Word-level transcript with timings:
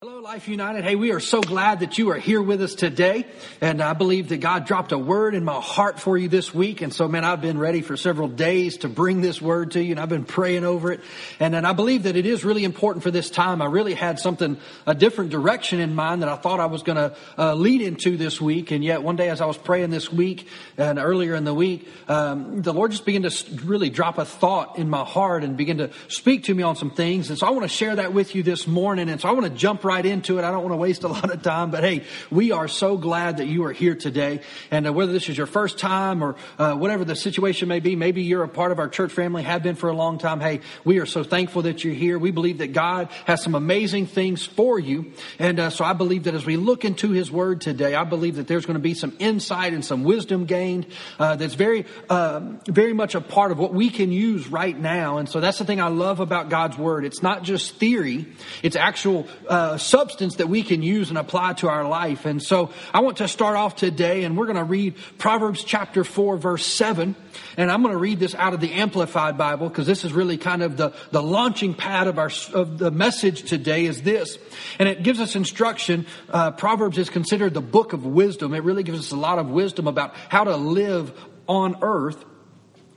Hello, 0.00 0.20
Life 0.20 0.46
United. 0.46 0.84
Hey, 0.84 0.94
we 0.94 1.10
are 1.10 1.18
so 1.18 1.40
glad 1.40 1.80
that 1.80 1.98
you 1.98 2.10
are 2.10 2.18
here 2.18 2.40
with 2.40 2.62
us 2.62 2.76
today. 2.76 3.26
And 3.60 3.82
I 3.82 3.94
believe 3.94 4.28
that 4.28 4.36
God 4.36 4.64
dropped 4.64 4.92
a 4.92 4.98
word 4.98 5.34
in 5.34 5.42
my 5.42 5.60
heart 5.60 5.98
for 5.98 6.16
you 6.16 6.28
this 6.28 6.54
week. 6.54 6.82
And 6.82 6.94
so, 6.94 7.08
man, 7.08 7.24
I've 7.24 7.40
been 7.40 7.58
ready 7.58 7.82
for 7.82 7.96
several 7.96 8.28
days 8.28 8.76
to 8.76 8.88
bring 8.88 9.22
this 9.22 9.42
word 9.42 9.72
to 9.72 9.82
you 9.82 9.90
and 9.90 9.98
I've 9.98 10.08
been 10.08 10.24
praying 10.24 10.62
over 10.62 10.92
it. 10.92 11.00
And 11.40 11.52
then 11.52 11.64
I 11.64 11.72
believe 11.72 12.04
that 12.04 12.14
it 12.14 12.26
is 12.26 12.44
really 12.44 12.62
important 12.62 13.02
for 13.02 13.10
this 13.10 13.28
time. 13.28 13.60
I 13.60 13.64
really 13.64 13.94
had 13.94 14.20
something, 14.20 14.58
a 14.86 14.94
different 14.94 15.30
direction 15.30 15.80
in 15.80 15.96
mind 15.96 16.22
that 16.22 16.28
I 16.28 16.36
thought 16.36 16.60
I 16.60 16.66
was 16.66 16.84
going 16.84 16.98
to 16.98 17.16
uh, 17.36 17.54
lead 17.54 17.80
into 17.80 18.16
this 18.16 18.40
week. 18.40 18.70
And 18.70 18.84
yet 18.84 19.02
one 19.02 19.16
day 19.16 19.28
as 19.30 19.40
I 19.40 19.46
was 19.46 19.58
praying 19.58 19.90
this 19.90 20.12
week 20.12 20.46
and 20.76 21.00
earlier 21.00 21.34
in 21.34 21.42
the 21.42 21.54
week, 21.54 21.88
um, 22.06 22.62
the 22.62 22.72
Lord 22.72 22.92
just 22.92 23.04
began 23.04 23.22
to 23.22 23.54
really 23.64 23.90
drop 23.90 24.18
a 24.18 24.24
thought 24.24 24.78
in 24.78 24.88
my 24.88 25.02
heart 25.02 25.42
and 25.42 25.56
begin 25.56 25.78
to 25.78 25.90
speak 26.06 26.44
to 26.44 26.54
me 26.54 26.62
on 26.62 26.76
some 26.76 26.92
things. 26.92 27.30
And 27.30 27.38
so 27.40 27.48
I 27.48 27.50
want 27.50 27.64
to 27.64 27.68
share 27.68 27.96
that 27.96 28.12
with 28.12 28.36
you 28.36 28.44
this 28.44 28.68
morning. 28.68 29.08
And 29.08 29.20
so 29.20 29.28
I 29.28 29.32
want 29.32 29.46
to 29.46 29.52
jump 29.52 29.87
into 30.06 30.38
it. 30.38 30.44
I 30.44 30.50
don't 30.50 30.62
want 30.62 30.72
to 30.72 30.76
waste 30.78 31.04
a 31.04 31.08
lot 31.18 31.30
of 31.30 31.42
time, 31.42 31.70
but 31.70 31.84
hey, 31.84 32.04
we 32.30 32.52
are 32.52 32.68
so 32.68 32.96
glad 32.96 33.38
that 33.38 33.46
you 33.46 33.64
are 33.64 33.72
here 33.72 33.94
today. 33.94 34.40
And 34.70 34.86
uh, 34.86 34.92
whether 34.92 35.12
this 35.12 35.28
is 35.28 35.36
your 35.36 35.46
first 35.46 35.78
time 35.78 36.22
or 36.22 36.36
uh, 36.58 36.74
whatever 36.74 37.04
the 37.04 37.16
situation 37.16 37.68
may 37.68 37.80
be, 37.80 37.96
maybe 37.96 38.22
you're 38.22 38.44
a 38.44 38.48
part 38.48 38.72
of 38.72 38.78
our 38.78 38.88
church 38.88 39.12
family, 39.12 39.42
have 39.42 39.62
been 39.62 39.76
for 39.76 39.88
a 39.88 39.96
long 39.96 40.18
time. 40.18 40.40
Hey, 40.40 40.60
we 40.84 41.00
are 41.00 41.06
so 41.06 41.24
thankful 41.24 41.62
that 41.62 41.84
you're 41.84 41.94
here. 41.94 42.18
We 42.18 42.30
believe 42.30 42.58
that 42.58 42.72
God 42.72 43.08
has 43.24 43.42
some 43.42 43.54
amazing 43.54 44.06
things 44.06 44.44
for 44.44 44.78
you. 44.78 45.12
And 45.38 45.58
uh, 45.58 45.70
so 45.70 45.84
I 45.84 45.92
believe 45.92 46.24
that 46.24 46.34
as 46.34 46.44
we 46.44 46.56
look 46.56 46.84
into 46.84 47.10
His 47.10 47.30
Word 47.30 47.60
today, 47.60 47.94
I 47.94 48.04
believe 48.04 48.36
that 48.36 48.46
there's 48.46 48.66
going 48.66 48.74
to 48.74 48.80
be 48.80 48.94
some 48.94 49.16
insight 49.18 49.72
and 49.72 49.84
some 49.84 50.04
wisdom 50.04 50.44
gained 50.44 50.86
uh, 51.18 51.36
that's 51.36 51.54
very, 51.54 51.86
um, 52.10 52.60
very 52.66 52.92
much 52.92 53.14
a 53.14 53.20
part 53.20 53.52
of 53.52 53.58
what 53.58 53.72
we 53.72 53.90
can 53.90 54.12
use 54.12 54.48
right 54.48 54.78
now. 54.78 55.18
And 55.18 55.28
so 55.28 55.40
that's 55.40 55.58
the 55.58 55.64
thing 55.64 55.80
I 55.80 55.88
love 55.88 56.20
about 56.20 56.48
God's 56.50 56.76
Word. 56.76 57.04
It's 57.04 57.22
not 57.22 57.42
just 57.42 57.76
theory; 57.76 58.26
it's 58.62 58.76
actual 58.76 59.26
uh, 59.48 59.77
substance 59.78 60.36
that 60.36 60.48
we 60.48 60.62
can 60.62 60.82
use 60.82 61.08
and 61.08 61.18
apply 61.18 61.54
to 61.54 61.68
our 61.68 61.86
life. 61.88 62.26
And 62.26 62.42
so 62.42 62.70
I 62.92 63.00
want 63.00 63.18
to 63.18 63.28
start 63.28 63.56
off 63.56 63.76
today 63.76 64.24
and 64.24 64.36
we're 64.36 64.46
going 64.46 64.56
to 64.56 64.64
read 64.64 64.94
Proverbs 65.18 65.64
chapter 65.64 66.04
4 66.04 66.36
verse 66.36 66.66
7. 66.66 67.14
And 67.56 67.70
I'm 67.70 67.82
going 67.82 67.92
to 67.92 67.98
read 67.98 68.18
this 68.18 68.34
out 68.34 68.54
of 68.54 68.60
the 68.60 68.72
Amplified 68.74 69.38
Bible 69.38 69.68
because 69.68 69.86
this 69.86 70.04
is 70.04 70.12
really 70.12 70.38
kind 70.38 70.62
of 70.62 70.76
the, 70.76 70.92
the 71.10 71.22
launching 71.22 71.74
pad 71.74 72.06
of 72.06 72.18
our, 72.18 72.30
of 72.54 72.78
the 72.78 72.90
message 72.90 73.48
today 73.48 73.86
is 73.86 74.02
this. 74.02 74.38
And 74.78 74.88
it 74.88 75.02
gives 75.02 75.20
us 75.20 75.36
instruction. 75.36 76.06
Uh, 76.28 76.50
Proverbs 76.52 76.98
is 76.98 77.10
considered 77.10 77.54
the 77.54 77.60
book 77.60 77.92
of 77.92 78.04
wisdom. 78.04 78.54
It 78.54 78.62
really 78.62 78.82
gives 78.82 78.98
us 78.98 79.12
a 79.12 79.16
lot 79.16 79.38
of 79.38 79.50
wisdom 79.50 79.86
about 79.86 80.14
how 80.28 80.44
to 80.44 80.56
live 80.56 81.12
on 81.48 81.76
earth. 81.82 82.24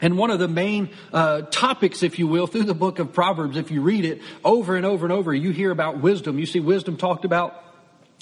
And 0.02 0.18
one 0.18 0.32
of 0.32 0.40
the 0.40 0.48
main 0.48 0.90
uh, 1.14 1.44
topics, 1.44 2.04
if 2.04 2.18
you 2.18 2.28
will, 2.28 2.48
through 2.48 2.64
the 2.64 2.74
book 2.74 3.00
of 3.00 3.14
Proverbs, 3.14 3.56
if 3.56 3.70
you 3.72 3.82
read 3.82 4.04
it 4.04 4.22
over 4.44 4.76
and 4.76 4.86
over 4.86 5.06
and 5.06 5.14
over, 5.14 5.34
you 5.34 5.52
hear 5.52 5.72
about 5.72 6.02
wisdom. 6.02 6.40
You 6.40 6.48
see 6.48 6.60
wisdom 6.60 6.98
talked 6.98 7.24
about 7.24 7.64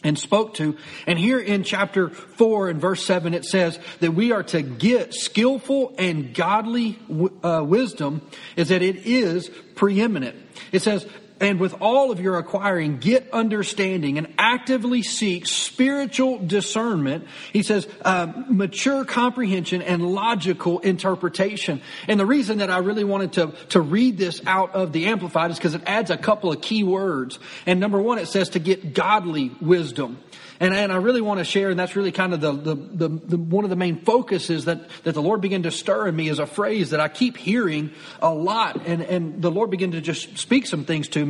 and 0.03 0.17
spoke 0.17 0.53
to. 0.55 0.77
And 1.08 1.19
here 1.19 1.39
in 1.39 1.63
chapter 1.63 2.09
4 2.09 2.69
and 2.69 2.81
verse 2.81 3.05
7, 3.05 3.33
it 3.33 3.45
says 3.45 3.80
that 3.99 4.11
we 4.11 4.31
are 4.31 4.44
to 4.44 4.61
get 4.61 5.13
skillful 5.13 5.94
and 5.97 6.33
godly 6.33 6.99
uh, 7.44 7.63
wisdom 7.66 8.21
is 8.55 8.69
that 8.69 8.81
it 8.81 9.08
is 9.08 9.49
preeminent. 9.75 10.38
It 10.71 10.81
says, 10.81 11.05
and 11.40 11.59
with 11.59 11.76
all 11.82 12.12
of 12.12 12.20
your 12.20 12.38
acquiring, 12.38 12.98
get 12.98 13.32
understanding 13.32 14.18
and 14.18 14.34
actively 14.38 15.04
seek 15.04 15.48
spiritual 15.48 16.40
discernment. 16.40 17.28
He 17.54 17.64
says, 17.64 17.88
um, 18.04 18.45
mature 18.50 19.06
comprehension 19.06 19.82
and 19.82 20.14
logical 20.14 20.80
interpretation. 20.80 21.82
And 22.08 22.20
the 22.20 22.26
reason 22.26 22.60
that 22.60 22.70
I 22.70 22.80
really 22.80 23.04
wanted 23.04 23.34
to, 23.34 23.54
to 23.70 23.82
read 23.82 24.17
this 24.17 24.42
out 24.45 24.76
of 24.76 24.92
the 24.92 25.08
Amplified 25.08 25.52
is 25.52 25.58
because 25.58 25.76
it 25.76 25.84
adds 25.86 26.12
a 26.12 26.17
couple 26.17 26.52
of 26.52 26.62
key 26.62 26.84
words. 26.84 27.40
And 27.66 27.80
number 27.80 28.02
one, 28.02 28.20
it 28.20 28.28
says 28.28 28.50
to 28.50 28.60
get 28.60 28.94
godly 28.94 29.52
wisdom. 29.62 30.20
And, 30.62 30.73
and 30.73 30.92
I 30.92 30.98
really 30.98 31.22
want 31.22 31.38
to 31.38 31.45
share, 31.45 31.70
and 31.70 31.80
that's 31.80 31.95
really 31.95 32.12
kind 32.12 32.34
of 32.34 32.42
the, 32.42 32.52
the, 32.52 32.76
the, 32.76 33.08
the, 33.08 33.38
one 33.38 33.64
of 33.64 33.70
the 33.70 33.78
main 33.78 34.02
focuses 34.02 34.66
that, 34.66 34.90
that 35.04 35.14
the 35.14 35.22
Lord 35.22 35.40
began 35.40 35.64
to 35.64 35.72
stir 35.72 36.10
in 36.10 36.16
me 36.16 36.28
is 36.28 36.38
a 36.38 36.45
phrase 36.45 36.89
that 36.89 36.99
I 36.99 37.08
keep 37.08 37.38
hearing 37.38 37.92
a 38.22 38.33
lot. 38.33 38.86
And, 38.86 39.02
and 39.02 39.42
the 39.42 39.52
Lord 39.52 39.70
began 39.70 39.92
to 39.92 40.02
just 40.02 40.38
speak 40.38 40.67
some 40.67 40.83
things 40.83 41.08
to 41.10 41.26
me. 41.26 41.29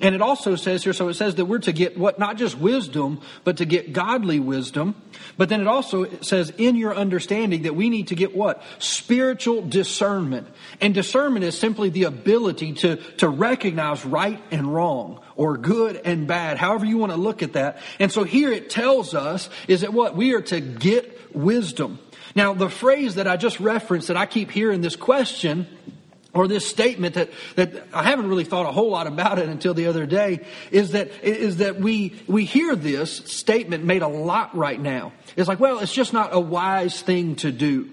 And 0.00 0.14
it 0.14 0.22
also 0.22 0.56
says 0.56 0.84
here, 0.84 0.92
so 0.92 1.08
it 1.08 1.14
says 1.14 1.34
that 1.36 1.44
we're 1.44 1.58
to 1.60 1.72
get 1.72 1.98
what, 1.98 2.18
not 2.18 2.36
just 2.36 2.58
wisdom, 2.58 3.20
but 3.44 3.58
to 3.58 3.64
get 3.64 3.92
godly 3.92 4.40
wisdom. 4.40 4.94
But 5.36 5.48
then 5.48 5.60
it 5.60 5.66
also 5.66 6.06
says 6.20 6.52
in 6.56 6.76
your 6.76 6.94
understanding 6.94 7.62
that 7.62 7.76
we 7.76 7.90
need 7.90 8.08
to 8.08 8.14
get 8.14 8.34
what? 8.34 8.62
Spiritual 8.78 9.62
discernment. 9.62 10.48
And 10.80 10.94
discernment 10.94 11.44
is 11.44 11.58
simply 11.58 11.90
the 11.90 12.04
ability 12.04 12.74
to, 12.74 12.96
to 13.18 13.28
recognize 13.28 14.04
right 14.04 14.42
and 14.50 14.72
wrong 14.72 15.20
or 15.36 15.56
good 15.56 16.00
and 16.04 16.26
bad, 16.26 16.58
however 16.58 16.84
you 16.84 16.98
want 16.98 17.12
to 17.12 17.18
look 17.18 17.42
at 17.42 17.54
that. 17.54 17.78
And 17.98 18.12
so 18.12 18.24
here 18.24 18.52
it 18.52 18.70
tells 18.70 19.14
us 19.14 19.48
is 19.68 19.80
that 19.80 19.92
what? 19.92 20.16
We 20.16 20.34
are 20.34 20.42
to 20.42 20.60
get 20.60 21.34
wisdom. 21.34 21.98
Now, 22.34 22.54
the 22.54 22.68
phrase 22.68 23.16
that 23.16 23.26
I 23.26 23.36
just 23.36 23.58
referenced 23.60 24.08
that 24.08 24.16
I 24.16 24.26
keep 24.26 24.50
hearing 24.50 24.80
this 24.82 24.96
question 24.96 25.66
or 26.32 26.48
this 26.48 26.66
statement 26.66 27.14
that, 27.14 27.30
that 27.56 27.86
I 27.92 28.04
haven't 28.04 28.28
really 28.28 28.44
thought 28.44 28.66
a 28.66 28.72
whole 28.72 28.90
lot 28.90 29.06
about 29.06 29.38
it 29.38 29.48
until 29.48 29.74
the 29.74 29.86
other 29.86 30.06
day 30.06 30.46
is 30.70 30.92
that, 30.92 31.10
is 31.22 31.58
that 31.58 31.80
we, 31.80 32.20
we 32.26 32.44
hear 32.44 32.76
this 32.76 33.16
statement 33.16 33.84
made 33.84 34.02
a 34.02 34.08
lot 34.08 34.56
right 34.56 34.80
now. 34.80 35.12
It's 35.36 35.48
like, 35.48 35.60
well, 35.60 35.80
it's 35.80 35.92
just 35.92 36.12
not 36.12 36.30
a 36.32 36.40
wise 36.40 37.00
thing 37.02 37.36
to 37.36 37.50
do. 37.50 37.90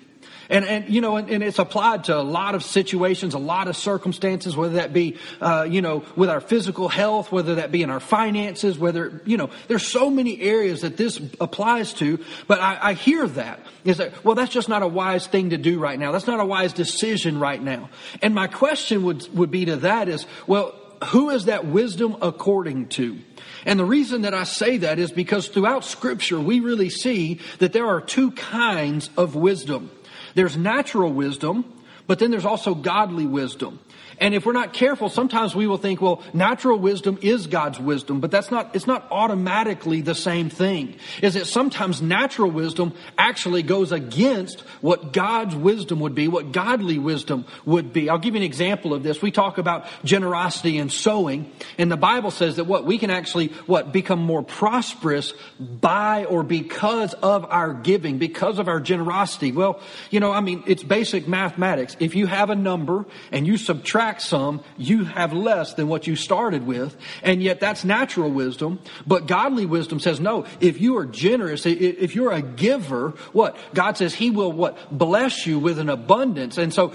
And, 0.49 0.65
and 0.65 0.89
you 0.89 1.01
know, 1.01 1.17
and, 1.17 1.29
and, 1.29 1.43
it's 1.43 1.59
applied 1.59 2.05
to 2.05 2.17
a 2.17 2.21
lot 2.21 2.55
of 2.55 2.63
situations, 2.63 3.33
a 3.33 3.39
lot 3.39 3.67
of 3.67 3.75
circumstances, 3.75 4.55
whether 4.55 4.75
that 4.75 4.93
be, 4.93 5.17
uh, 5.41 5.67
you 5.69 5.81
know, 5.81 6.05
with 6.15 6.29
our 6.29 6.39
physical 6.39 6.87
health, 6.87 7.31
whether 7.31 7.55
that 7.55 7.71
be 7.71 7.83
in 7.83 7.89
our 7.89 7.99
finances, 7.99 8.77
whether, 8.77 9.21
you 9.25 9.37
know, 9.37 9.49
there's 9.67 9.85
so 9.85 10.09
many 10.09 10.41
areas 10.41 10.81
that 10.81 10.97
this 10.97 11.19
applies 11.41 11.93
to. 11.93 12.23
But 12.47 12.61
I, 12.61 12.77
I 12.81 12.93
hear 12.93 13.27
that 13.27 13.59
is 13.83 13.97
that, 13.97 14.23
well, 14.23 14.35
that's 14.35 14.51
just 14.51 14.69
not 14.69 14.83
a 14.83 14.87
wise 14.87 15.27
thing 15.27 15.49
to 15.49 15.57
do 15.57 15.79
right 15.79 15.99
now. 15.99 16.11
That's 16.11 16.27
not 16.27 16.39
a 16.39 16.45
wise 16.45 16.73
decision 16.73 17.39
right 17.39 17.61
now. 17.61 17.89
And 18.21 18.33
my 18.33 18.47
question 18.47 19.03
would, 19.03 19.27
would 19.35 19.51
be 19.51 19.65
to 19.65 19.77
that 19.77 20.07
is, 20.07 20.25
well, 20.45 20.75
who 21.05 21.29
is 21.29 21.45
that 21.45 21.65
wisdom 21.65 22.17
according 22.21 22.87
to? 22.89 23.17
And 23.65 23.79
the 23.79 23.85
reason 23.85 24.21
that 24.21 24.33
I 24.33 24.43
say 24.43 24.77
that 24.77 24.99
is 24.99 25.11
because 25.11 25.47
throughout 25.47 25.83
scripture, 25.83 26.39
we 26.39 26.59
really 26.59 26.89
see 26.89 27.39
that 27.59 27.73
there 27.73 27.87
are 27.87 28.01
two 28.01 28.31
kinds 28.31 29.09
of 29.17 29.35
wisdom. 29.35 29.91
There's 30.37 30.55
natural 30.55 31.11
wisdom, 31.11 31.65
but 32.05 32.19
then 32.19 32.29
there's 32.29 32.45
also 32.45 32.75
godly 32.75 33.25
wisdom. 33.25 33.79
And 34.19 34.33
if 34.33 34.45
we're 34.45 34.53
not 34.53 34.73
careful, 34.73 35.09
sometimes 35.09 35.55
we 35.55 35.67
will 35.67 35.77
think, 35.77 36.01
well, 36.01 36.23
natural 36.33 36.79
wisdom 36.79 37.19
is 37.21 37.45
God's 37.45 37.79
wisdom, 37.79 38.19
but 38.19 38.31
that's 38.31 38.49
not, 38.49 38.75
it's 38.75 38.87
not 38.87 39.07
automatically 39.11 40.01
the 40.01 40.15
same 40.15 40.49
thing. 40.49 40.95
Is 41.21 41.35
that 41.35 41.45
sometimes 41.45 42.01
natural 42.01 42.49
wisdom 42.49 42.93
actually 43.17 43.61
goes 43.61 43.91
against 43.91 44.61
what 44.81 45.13
God's 45.13 45.55
wisdom 45.55 45.99
would 45.99 46.15
be, 46.15 46.27
what 46.27 46.51
godly 46.51 46.97
wisdom 46.97 47.45
would 47.65 47.93
be. 47.93 48.09
I'll 48.09 48.17
give 48.17 48.33
you 48.33 48.39
an 48.39 48.45
example 48.45 48.93
of 48.93 49.03
this. 49.03 49.21
We 49.21 49.29
talk 49.29 49.59
about 49.59 49.85
generosity 50.03 50.79
and 50.79 50.91
sowing, 50.91 51.51
and 51.77 51.91
the 51.91 51.97
Bible 51.97 52.31
says 52.31 52.55
that 52.55 52.63
what 52.63 52.85
we 52.85 52.97
can 52.97 53.11
actually, 53.11 53.49
what, 53.67 53.91
become 53.91 54.19
more 54.19 54.41
prosperous 54.41 55.33
by 55.59 56.25
or 56.25 56.41
because 56.41 57.13
of 57.13 57.45
our 57.51 57.71
giving, 57.73 58.17
because 58.17 58.57
of 58.57 58.67
our 58.67 58.79
generosity. 58.79 59.51
Well, 59.51 59.79
you 60.09 60.19
know, 60.19 60.31
I 60.31 60.41
mean, 60.41 60.63
it's 60.65 60.81
basic 60.81 61.27
mathematics. 61.27 61.95
If 61.99 62.15
you 62.15 62.25
have 62.25 62.49
a 62.49 62.55
number 62.55 63.05
and 63.31 63.45
you 63.45 63.57
subtract 63.57 64.06
some, 64.19 64.63
you 64.77 65.05
have 65.05 65.33
less 65.33 65.73
than 65.73 65.87
what 65.87 66.07
you 66.07 66.15
started 66.15 66.65
with. 66.65 66.95
And 67.21 67.43
yet 67.43 67.59
that's 67.59 67.83
natural 67.83 68.31
wisdom. 68.31 68.79
But 69.05 69.27
godly 69.27 69.65
wisdom 69.65 69.99
says, 69.99 70.19
no, 70.19 70.45
if 70.59 70.79
you 70.81 70.97
are 70.97 71.05
generous, 71.05 71.65
if 71.65 72.15
you're 72.15 72.31
a 72.31 72.41
giver, 72.41 73.11
what? 73.33 73.57
God 73.73 73.97
says 73.97 74.13
he 74.13 74.31
will 74.31 74.51
what? 74.51 74.97
Bless 74.97 75.45
you 75.45 75.59
with 75.59 75.79
an 75.79 75.89
abundance. 75.89 76.57
And 76.57 76.73
so 76.73 76.93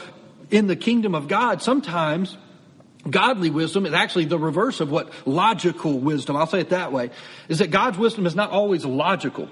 in 0.50 0.66
the 0.66 0.76
kingdom 0.76 1.14
of 1.14 1.28
God, 1.28 1.62
sometimes 1.62 2.36
Godly 3.08 3.50
wisdom 3.50 3.84
is 3.84 3.92
actually 3.92 4.26
the 4.26 4.38
reverse 4.38 4.80
of 4.80 4.90
what 4.90 5.12
logical 5.26 5.98
wisdom, 5.98 6.36
I'll 6.36 6.46
say 6.46 6.60
it 6.60 6.70
that 6.70 6.92
way, 6.92 7.10
is 7.48 7.58
that 7.58 7.70
God's 7.70 7.98
wisdom 7.98 8.26
is 8.26 8.34
not 8.34 8.50
always 8.50 8.84
logical. 8.84 9.48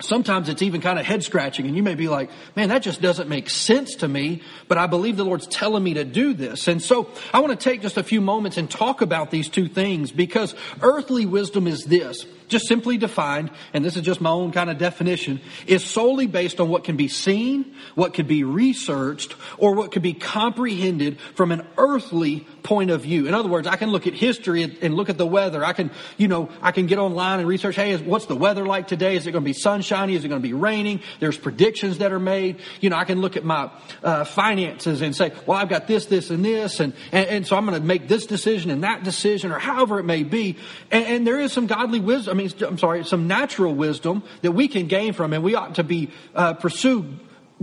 Sometimes 0.00 0.48
it's 0.48 0.60
even 0.60 0.80
kind 0.80 0.98
of 0.98 1.06
head 1.06 1.22
scratching 1.22 1.66
and 1.66 1.76
you 1.76 1.82
may 1.82 1.94
be 1.94 2.08
like, 2.08 2.28
man, 2.56 2.68
that 2.70 2.82
just 2.82 3.00
doesn't 3.00 3.28
make 3.28 3.48
sense 3.48 3.94
to 3.96 4.08
me, 4.08 4.42
but 4.66 4.76
I 4.76 4.88
believe 4.88 5.16
the 5.16 5.24
Lord's 5.24 5.46
telling 5.46 5.84
me 5.84 5.94
to 5.94 6.04
do 6.04 6.34
this. 6.34 6.66
And 6.66 6.82
so 6.82 7.08
I 7.32 7.38
want 7.38 7.58
to 7.58 7.70
take 7.70 7.80
just 7.80 7.96
a 7.96 8.02
few 8.02 8.20
moments 8.20 8.56
and 8.56 8.68
talk 8.68 9.02
about 9.02 9.30
these 9.30 9.48
two 9.48 9.68
things 9.68 10.10
because 10.10 10.54
earthly 10.82 11.26
wisdom 11.26 11.68
is 11.68 11.84
this 11.84 12.26
just 12.48 12.68
simply 12.68 12.98
defined, 12.98 13.50
and 13.72 13.84
this 13.84 13.96
is 13.96 14.02
just 14.02 14.20
my 14.20 14.30
own 14.30 14.52
kind 14.52 14.70
of 14.70 14.78
definition, 14.78 15.40
is 15.66 15.84
solely 15.84 16.26
based 16.26 16.60
on 16.60 16.68
what 16.68 16.84
can 16.84 16.96
be 16.96 17.08
seen, 17.08 17.74
what 17.94 18.14
can 18.14 18.26
be 18.26 18.44
researched, 18.44 19.34
or 19.58 19.74
what 19.74 19.92
can 19.92 20.02
be 20.02 20.12
comprehended 20.12 21.18
from 21.34 21.52
an 21.52 21.66
earthly 21.78 22.46
point 22.64 22.90
of 22.90 23.02
view. 23.02 23.26
In 23.26 23.34
other 23.34 23.48
words, 23.48 23.68
I 23.68 23.76
can 23.76 23.90
look 23.90 24.06
at 24.06 24.14
history 24.14 24.62
and 24.62 24.94
look 24.94 25.10
at 25.10 25.18
the 25.18 25.26
weather. 25.26 25.62
I 25.62 25.74
can, 25.74 25.90
you 26.16 26.26
know, 26.26 26.48
I 26.62 26.72
can 26.72 26.86
get 26.86 26.98
online 26.98 27.38
and 27.38 27.46
research, 27.46 27.76
hey, 27.76 27.96
what's 27.98 28.26
the 28.26 28.34
weather 28.34 28.66
like 28.66 28.88
today? 28.88 29.16
Is 29.16 29.26
it 29.26 29.32
going 29.32 29.44
to 29.44 29.48
be 29.48 29.52
sunshiny? 29.52 30.14
Is 30.14 30.24
it 30.24 30.28
going 30.28 30.40
to 30.40 30.48
be 30.48 30.54
raining? 30.54 31.00
There's 31.20 31.36
predictions 31.36 31.98
that 31.98 32.10
are 32.10 32.18
made. 32.18 32.60
You 32.80 32.88
know, 32.88 32.96
I 32.96 33.04
can 33.04 33.20
look 33.20 33.36
at 33.36 33.44
my 33.44 33.70
uh, 34.02 34.24
finances 34.24 35.02
and 35.02 35.14
say, 35.14 35.32
well, 35.46 35.58
I've 35.58 35.68
got 35.68 35.86
this, 35.86 36.06
this, 36.06 36.30
and 36.30 36.42
this, 36.42 36.80
and, 36.80 36.94
and, 37.12 37.28
and 37.28 37.46
so 37.46 37.56
I'm 37.56 37.66
going 37.66 37.78
to 37.78 37.86
make 37.86 38.08
this 38.08 38.24
decision 38.24 38.70
and 38.70 38.82
that 38.82 39.04
decision, 39.04 39.52
or 39.52 39.58
however 39.58 40.00
it 40.00 40.04
may 40.04 40.22
be. 40.22 40.56
And, 40.90 41.04
and 41.04 41.26
there 41.26 41.38
is 41.38 41.52
some 41.52 41.66
godly 41.66 42.00
wisdom, 42.00 42.38
I 42.38 42.42
mean, 42.42 42.50
I'm 42.66 42.78
sorry, 42.78 43.04
some 43.04 43.28
natural 43.28 43.74
wisdom 43.74 44.22
that 44.40 44.52
we 44.52 44.68
can 44.68 44.86
gain 44.86 45.12
from, 45.12 45.34
and 45.34 45.44
we 45.44 45.54
ought 45.54 45.74
to 45.74 45.84
be 45.84 46.10
uh, 46.34 46.54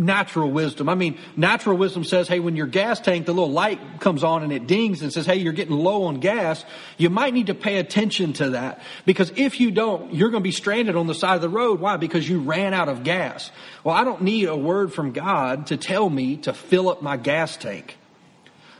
natural 0.01 0.49
wisdom. 0.49 0.89
I 0.89 0.95
mean, 0.95 1.17
natural 1.37 1.77
wisdom 1.77 2.03
says, 2.03 2.27
hey, 2.27 2.39
when 2.39 2.55
your 2.55 2.67
gas 2.67 2.99
tank, 2.99 3.25
the 3.25 3.33
little 3.33 3.51
light 3.51 3.79
comes 3.99 4.23
on 4.23 4.43
and 4.43 4.51
it 4.51 4.67
dings 4.67 5.01
and 5.01 5.13
says, 5.13 5.25
hey, 5.25 5.35
you're 5.35 5.53
getting 5.53 5.75
low 5.75 6.03
on 6.03 6.19
gas, 6.19 6.65
you 6.97 7.09
might 7.09 7.33
need 7.33 7.47
to 7.47 7.53
pay 7.53 7.77
attention 7.77 8.33
to 8.33 8.51
that. 8.51 8.81
Because 9.05 9.31
if 9.35 9.59
you 9.59 9.71
don't, 9.71 10.13
you're 10.13 10.29
going 10.29 10.41
to 10.41 10.47
be 10.47 10.51
stranded 10.51 10.95
on 10.95 11.07
the 11.07 11.13
side 11.13 11.35
of 11.35 11.41
the 11.41 11.49
road. 11.49 11.79
Why? 11.79 11.97
Because 11.97 12.27
you 12.27 12.41
ran 12.41 12.73
out 12.73 12.89
of 12.89 13.03
gas. 13.03 13.51
Well, 13.83 13.95
I 13.95 14.03
don't 14.03 14.23
need 14.23 14.47
a 14.49 14.57
word 14.57 14.91
from 14.91 15.11
God 15.11 15.67
to 15.67 15.77
tell 15.77 16.09
me 16.09 16.37
to 16.37 16.53
fill 16.53 16.89
up 16.89 17.01
my 17.01 17.17
gas 17.17 17.55
tank. 17.55 17.97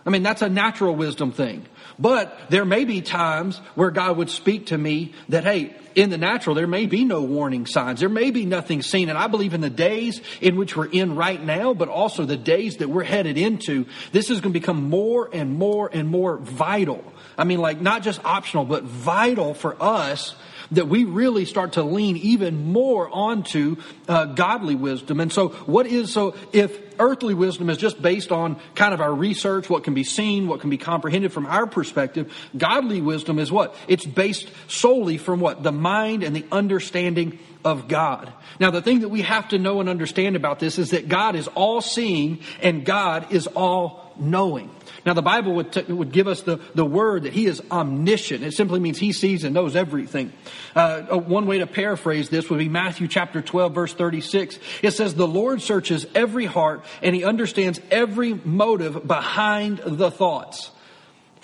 I 0.06 0.09
mean, 0.09 0.23
that's 0.23 0.41
a 0.41 0.50
natural 0.50 0.95
wisdom 0.95 1.31
thing. 1.31 1.65
But 2.01 2.38
there 2.50 2.65
may 2.65 2.83
be 2.83 3.01
times 3.01 3.59
where 3.75 3.92
God 3.92 4.18
would 4.18 4.31
speak 4.31 4.68
to 4.68 4.77
me 4.77 5.13
that, 5.30 5.44
hey, 5.44 5.75
in 5.94 6.09
the 6.09 6.18
natural, 6.18 6.56
there 6.56 6.68
may 6.68 6.88
be 6.88 7.06
no 7.06 7.21
warning 7.21 7.65
signs. 7.65 8.00
There 8.00 8.09
may 8.09 8.31
be 8.31 8.45
nothing 8.45 8.81
seen. 8.81 9.09
And 9.09 9.18
I 9.18 9.27
believe 9.27 9.53
in 9.53 9.62
the 9.62 9.69
days 9.69 10.19
in 10.39 10.56
which 10.56 10.75
we're 10.75 10.88
in 10.88 11.15
right 11.15 11.42
now, 11.42 11.74
but 11.74 11.89
also 11.89 12.25
the 12.25 12.38
days 12.38 12.77
that 12.77 12.89
we're 12.89 13.03
headed 13.03 13.38
into, 13.38 13.86
this 14.12 14.30
is 14.31 14.42
going 14.42 14.53
to 14.53 14.59
become 14.59 14.89
more 14.89 15.30
and 15.31 15.53
more 15.53 15.89
and 15.94 16.07
more 16.09 16.38
vital. 16.38 17.03
I 17.38 17.44
mean, 17.44 17.59
like 17.59 17.81
not 17.81 18.01
just 18.01 18.24
optional, 18.25 18.65
but 18.65 18.83
vital 18.83 19.54
for 19.54 19.75
us 19.81 20.36
that 20.71 20.88
we 20.88 21.03
really 21.03 21.45
start 21.45 21.73
to 21.73 21.83
lean 21.83 22.18
even 22.18 22.71
more 22.71 23.09
onto 23.09 23.77
uh, 24.07 24.25
godly 24.25 24.75
wisdom. 24.75 25.19
And 25.19 25.31
so, 25.31 25.50
what 25.50 25.85
is 25.85 26.12
so 26.12 26.35
if 26.53 26.79
earthly 27.00 27.33
wisdom 27.33 27.69
is 27.69 27.77
just 27.77 28.01
based 28.01 28.31
on 28.31 28.59
kind 28.75 28.94
of 28.94 29.01
our 29.01 29.13
research, 29.13 29.69
what 29.69 29.83
can 29.83 29.94
be 29.94 30.03
seen, 30.03 30.47
what 30.47 30.62
can 30.62 30.69
be 30.69 30.77
comprehended 30.77 31.33
from 31.33 31.45
our 31.45 31.68
perspective, 31.68 32.33
godly 32.56 33.01
wisdom 33.01 33.39
is 33.39 33.51
what? 33.51 33.75
It's 33.88 34.06
based 34.06 34.50
solely 34.68 35.18
from 35.18 35.39
what? 35.39 35.63
The 35.63 35.71
mind 35.71 36.23
and 36.23 36.35
the 36.35 36.45
understanding 36.51 37.39
of 37.63 37.88
God. 37.88 38.31
Now, 38.59 38.71
the 38.71 38.81
thing 38.81 39.01
that 39.01 39.09
we 39.09 39.21
have 39.21 39.50
to 39.50 39.59
know 39.59 39.79
and 39.79 39.89
understand 39.89 40.35
about 40.35 40.59
this 40.59 40.77
is 40.77 40.91
that 40.91 41.07
God 41.07 41.35
is 41.35 41.47
all 41.50 41.81
seeing 41.81 42.39
and 42.62 42.85
God 42.85 43.31
is 43.31 43.47
all 43.47 44.13
knowing. 44.19 44.69
Now, 45.05 45.13
the 45.13 45.21
Bible 45.21 45.53
would, 45.55 45.71
t- 45.71 45.81
would 45.91 46.11
give 46.11 46.27
us 46.27 46.41
the, 46.41 46.59
the 46.75 46.85
word 46.85 47.23
that 47.23 47.33
He 47.33 47.45
is 47.45 47.61
omniscient. 47.71 48.43
It 48.43 48.53
simply 48.53 48.79
means 48.79 48.97
He 48.97 49.13
sees 49.13 49.43
and 49.43 49.53
knows 49.53 49.75
everything. 49.75 50.31
Uh, 50.75 51.01
one 51.17 51.47
way 51.47 51.59
to 51.59 51.67
paraphrase 51.67 52.29
this 52.29 52.49
would 52.49 52.59
be 52.59 52.69
Matthew 52.69 53.07
chapter 53.07 53.41
12, 53.41 53.73
verse 53.73 53.93
36. 53.93 54.59
It 54.81 54.91
says, 54.91 55.15
The 55.15 55.27
Lord 55.27 55.61
searches 55.61 56.05
every 56.15 56.45
heart 56.45 56.83
and 57.01 57.15
He 57.15 57.23
understands 57.23 57.79
every 57.89 58.33
motive 58.33 59.07
behind 59.07 59.79
the 59.85 60.11
thoughts. 60.11 60.71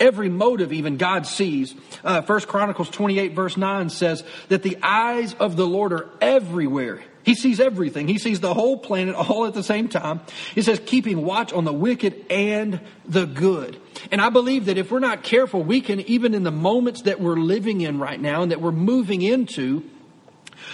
Every 0.00 0.28
motive 0.28 0.72
even 0.72 0.96
God 0.96 1.26
sees. 1.26 1.74
Uh, 2.04 2.22
First 2.22 2.46
Chronicles 2.46 2.88
28 2.90 3.34
verse 3.34 3.56
9 3.56 3.90
says 3.90 4.22
that 4.48 4.62
the 4.62 4.78
eyes 4.82 5.34
of 5.34 5.56
the 5.56 5.66
Lord 5.66 5.92
are 5.92 6.08
everywhere. 6.20 7.02
He 7.28 7.34
sees 7.34 7.60
everything. 7.60 8.08
He 8.08 8.16
sees 8.16 8.40
the 8.40 8.54
whole 8.54 8.78
planet 8.78 9.14
all 9.14 9.44
at 9.44 9.52
the 9.52 9.62
same 9.62 9.90
time. 9.90 10.22
He 10.54 10.62
says, 10.62 10.80
keeping 10.86 11.26
watch 11.26 11.52
on 11.52 11.66
the 11.66 11.74
wicked 11.74 12.24
and 12.30 12.80
the 13.04 13.26
good. 13.26 13.78
And 14.10 14.22
I 14.22 14.30
believe 14.30 14.64
that 14.64 14.78
if 14.78 14.90
we're 14.90 14.98
not 14.98 15.24
careful, 15.24 15.62
we 15.62 15.82
can, 15.82 16.00
even 16.00 16.32
in 16.32 16.42
the 16.42 16.50
moments 16.50 17.02
that 17.02 17.20
we're 17.20 17.36
living 17.36 17.82
in 17.82 17.98
right 17.98 18.18
now 18.18 18.40
and 18.40 18.50
that 18.50 18.62
we're 18.62 18.72
moving 18.72 19.20
into, 19.20 19.84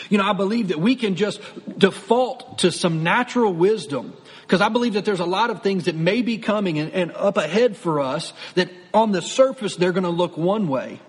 you 0.09 0.17
know, 0.17 0.23
I 0.23 0.33
believe 0.33 0.69
that 0.69 0.79
we 0.79 0.95
can 0.95 1.17
just 1.17 1.41
default 1.77 2.61
to 2.61 2.71
some 2.71 3.03
natural 3.03 3.53
wisdom. 3.53 4.17
Because 4.43 4.61
I 4.61 4.69
believe 4.69 4.93
that 4.93 5.05
there's 5.05 5.19
a 5.19 5.27
lot 5.27 5.51
of 5.51 5.65
things 5.65 5.87
that 5.87 5.97
may 5.97 6.23
be 6.23 6.39
coming 6.39 6.79
and, 6.79 6.93
and 6.93 7.11
up 7.17 7.37
ahead 7.37 7.77
for 7.77 7.99
us 7.99 8.33
that 8.55 8.71
on 8.93 9.11
the 9.11 9.23
surface 9.23 9.75
they're 9.75 9.91
going 9.91 10.05
to 10.05 10.09
look 10.09 10.39
one 10.39 10.69
way. 10.69 11.01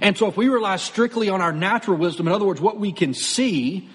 And 0.00 0.16
so 0.16 0.28
if 0.28 0.36
we 0.38 0.48
rely 0.48 0.76
strictly 0.76 1.28
on 1.28 1.42
our 1.42 1.52
natural 1.52 1.98
wisdom, 1.98 2.26
in 2.26 2.32
other 2.32 2.46
words, 2.46 2.62
what 2.62 2.78
we 2.78 2.90
can 2.90 3.12
see, 3.12 3.90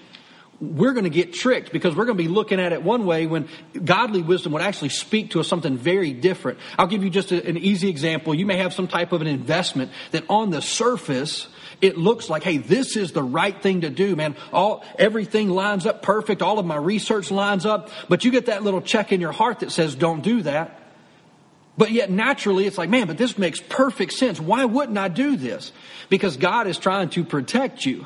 we're 0.60 0.92
going 0.92 1.04
to 1.04 1.10
get 1.10 1.32
tricked 1.32 1.72
because 1.72 1.96
we're 1.96 2.04
going 2.04 2.18
to 2.18 2.22
be 2.22 2.28
looking 2.28 2.60
at 2.60 2.72
it 2.72 2.82
one 2.82 3.06
way 3.06 3.26
when 3.26 3.48
godly 3.82 4.20
wisdom 4.20 4.52
would 4.52 4.62
actually 4.62 4.90
speak 4.90 5.30
to 5.30 5.40
us 5.40 5.48
something 5.48 5.78
very 5.78 6.12
different. 6.12 6.58
I'll 6.76 6.86
give 6.86 7.02
you 7.02 7.08
just 7.08 7.32
a, 7.32 7.46
an 7.46 7.56
easy 7.56 7.88
example. 7.88 8.34
You 8.34 8.44
may 8.44 8.58
have 8.58 8.74
some 8.74 8.86
type 8.86 9.12
of 9.12 9.22
an 9.22 9.26
investment 9.26 9.90
that 10.10 10.24
on 10.28 10.50
the 10.50 10.60
surface, 10.60 11.48
it 11.80 11.96
looks 11.96 12.28
like, 12.28 12.42
hey, 12.42 12.58
this 12.58 12.96
is 12.96 13.12
the 13.12 13.22
right 13.22 13.60
thing 13.62 13.80
to 13.82 13.90
do, 13.90 14.14
man. 14.14 14.36
All, 14.52 14.84
everything 14.98 15.48
lines 15.48 15.86
up 15.86 16.02
perfect. 16.02 16.42
All 16.42 16.58
of 16.58 16.66
my 16.66 16.76
research 16.76 17.30
lines 17.30 17.64
up. 17.64 17.88
But 18.08 18.24
you 18.24 18.30
get 18.30 18.46
that 18.46 18.62
little 18.62 18.82
check 18.82 19.12
in 19.12 19.20
your 19.20 19.32
heart 19.32 19.60
that 19.60 19.72
says, 19.72 19.94
don't 19.94 20.22
do 20.22 20.42
that. 20.42 20.76
But 21.78 21.92
yet 21.92 22.10
naturally 22.10 22.66
it's 22.66 22.76
like, 22.76 22.90
man, 22.90 23.06
but 23.06 23.16
this 23.16 23.38
makes 23.38 23.60
perfect 23.60 24.12
sense. 24.12 24.38
Why 24.38 24.66
wouldn't 24.66 24.98
I 24.98 25.08
do 25.08 25.36
this? 25.36 25.72
Because 26.10 26.36
God 26.36 26.66
is 26.66 26.76
trying 26.76 27.08
to 27.10 27.24
protect 27.24 27.86
you. 27.86 28.04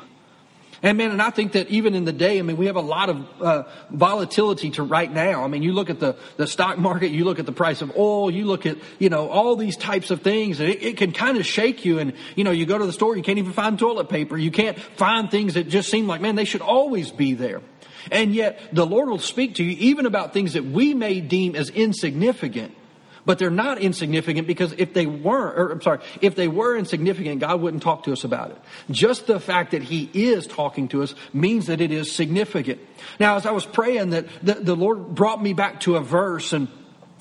And 0.85 0.99
man, 0.99 1.09
and 1.09 1.19
I 1.19 1.31
think 1.31 1.53
that 1.53 1.67
even 1.69 1.95
in 1.95 2.05
the 2.05 2.13
day, 2.13 2.37
I 2.37 2.43
mean, 2.43 2.57
we 2.57 2.67
have 2.67 2.75
a 2.75 2.81
lot 2.81 3.09
of 3.09 3.41
uh, 3.41 3.63
volatility 3.89 4.69
to 4.69 4.83
right 4.83 5.11
now. 5.11 5.43
I 5.43 5.47
mean, 5.47 5.63
you 5.63 5.73
look 5.73 5.89
at 5.89 5.99
the, 5.99 6.15
the 6.37 6.45
stock 6.45 6.77
market, 6.77 7.09
you 7.09 7.25
look 7.25 7.39
at 7.39 7.47
the 7.47 7.51
price 7.51 7.81
of 7.81 7.97
oil, 7.97 8.29
you 8.29 8.45
look 8.45 8.67
at, 8.67 8.77
you 8.99 9.09
know, 9.09 9.27
all 9.27 9.55
these 9.55 9.77
types 9.77 10.11
of 10.11 10.21
things, 10.21 10.59
and 10.59 10.69
it, 10.69 10.83
it 10.83 10.97
can 10.97 11.11
kind 11.11 11.39
of 11.39 11.45
shake 11.47 11.85
you. 11.85 11.97
And, 11.97 12.13
you 12.35 12.43
know, 12.43 12.51
you 12.51 12.67
go 12.67 12.77
to 12.77 12.85
the 12.85 12.93
store, 12.93 13.17
you 13.17 13.23
can't 13.23 13.39
even 13.39 13.51
find 13.51 13.79
toilet 13.79 14.09
paper. 14.09 14.37
You 14.37 14.51
can't 14.51 14.77
find 14.77 15.31
things 15.31 15.55
that 15.55 15.67
just 15.67 15.89
seem 15.89 16.05
like, 16.05 16.21
man, 16.21 16.35
they 16.35 16.45
should 16.45 16.61
always 16.61 17.09
be 17.09 17.33
there. 17.33 17.63
And 18.11 18.35
yet, 18.35 18.61
the 18.71 18.85
Lord 18.85 19.09
will 19.09 19.17
speak 19.17 19.55
to 19.55 19.63
you 19.63 19.75
even 19.79 20.05
about 20.05 20.33
things 20.33 20.53
that 20.53 20.65
we 20.65 20.93
may 20.93 21.19
deem 21.19 21.55
as 21.55 21.71
insignificant 21.71 22.75
but 23.25 23.39
they're 23.39 23.49
not 23.49 23.79
insignificant 23.79 24.47
because 24.47 24.73
if 24.77 24.93
they 24.93 25.05
weren't, 25.05 25.57
or 25.57 25.71
I'm 25.71 25.81
sorry, 25.81 25.99
if 26.21 26.35
they 26.35 26.47
were 26.47 26.77
insignificant, 26.77 27.39
God 27.39 27.61
wouldn't 27.61 27.83
talk 27.83 28.03
to 28.03 28.13
us 28.13 28.23
about 28.23 28.51
it. 28.51 28.57
Just 28.91 29.27
the 29.27 29.39
fact 29.39 29.71
that 29.71 29.83
He 29.83 30.09
is 30.13 30.47
talking 30.47 30.87
to 30.89 31.03
us 31.03 31.15
means 31.33 31.67
that 31.67 31.81
it 31.81 31.91
is 31.91 32.11
significant. 32.11 32.79
Now, 33.19 33.35
as 33.35 33.45
I 33.45 33.51
was 33.51 33.65
praying, 33.65 34.11
that 34.11 34.27
the, 34.43 34.55
the 34.55 34.75
Lord 34.75 35.15
brought 35.15 35.41
me 35.41 35.53
back 35.53 35.81
to 35.81 35.95
a 35.95 36.01
verse 36.01 36.53
and 36.53 36.67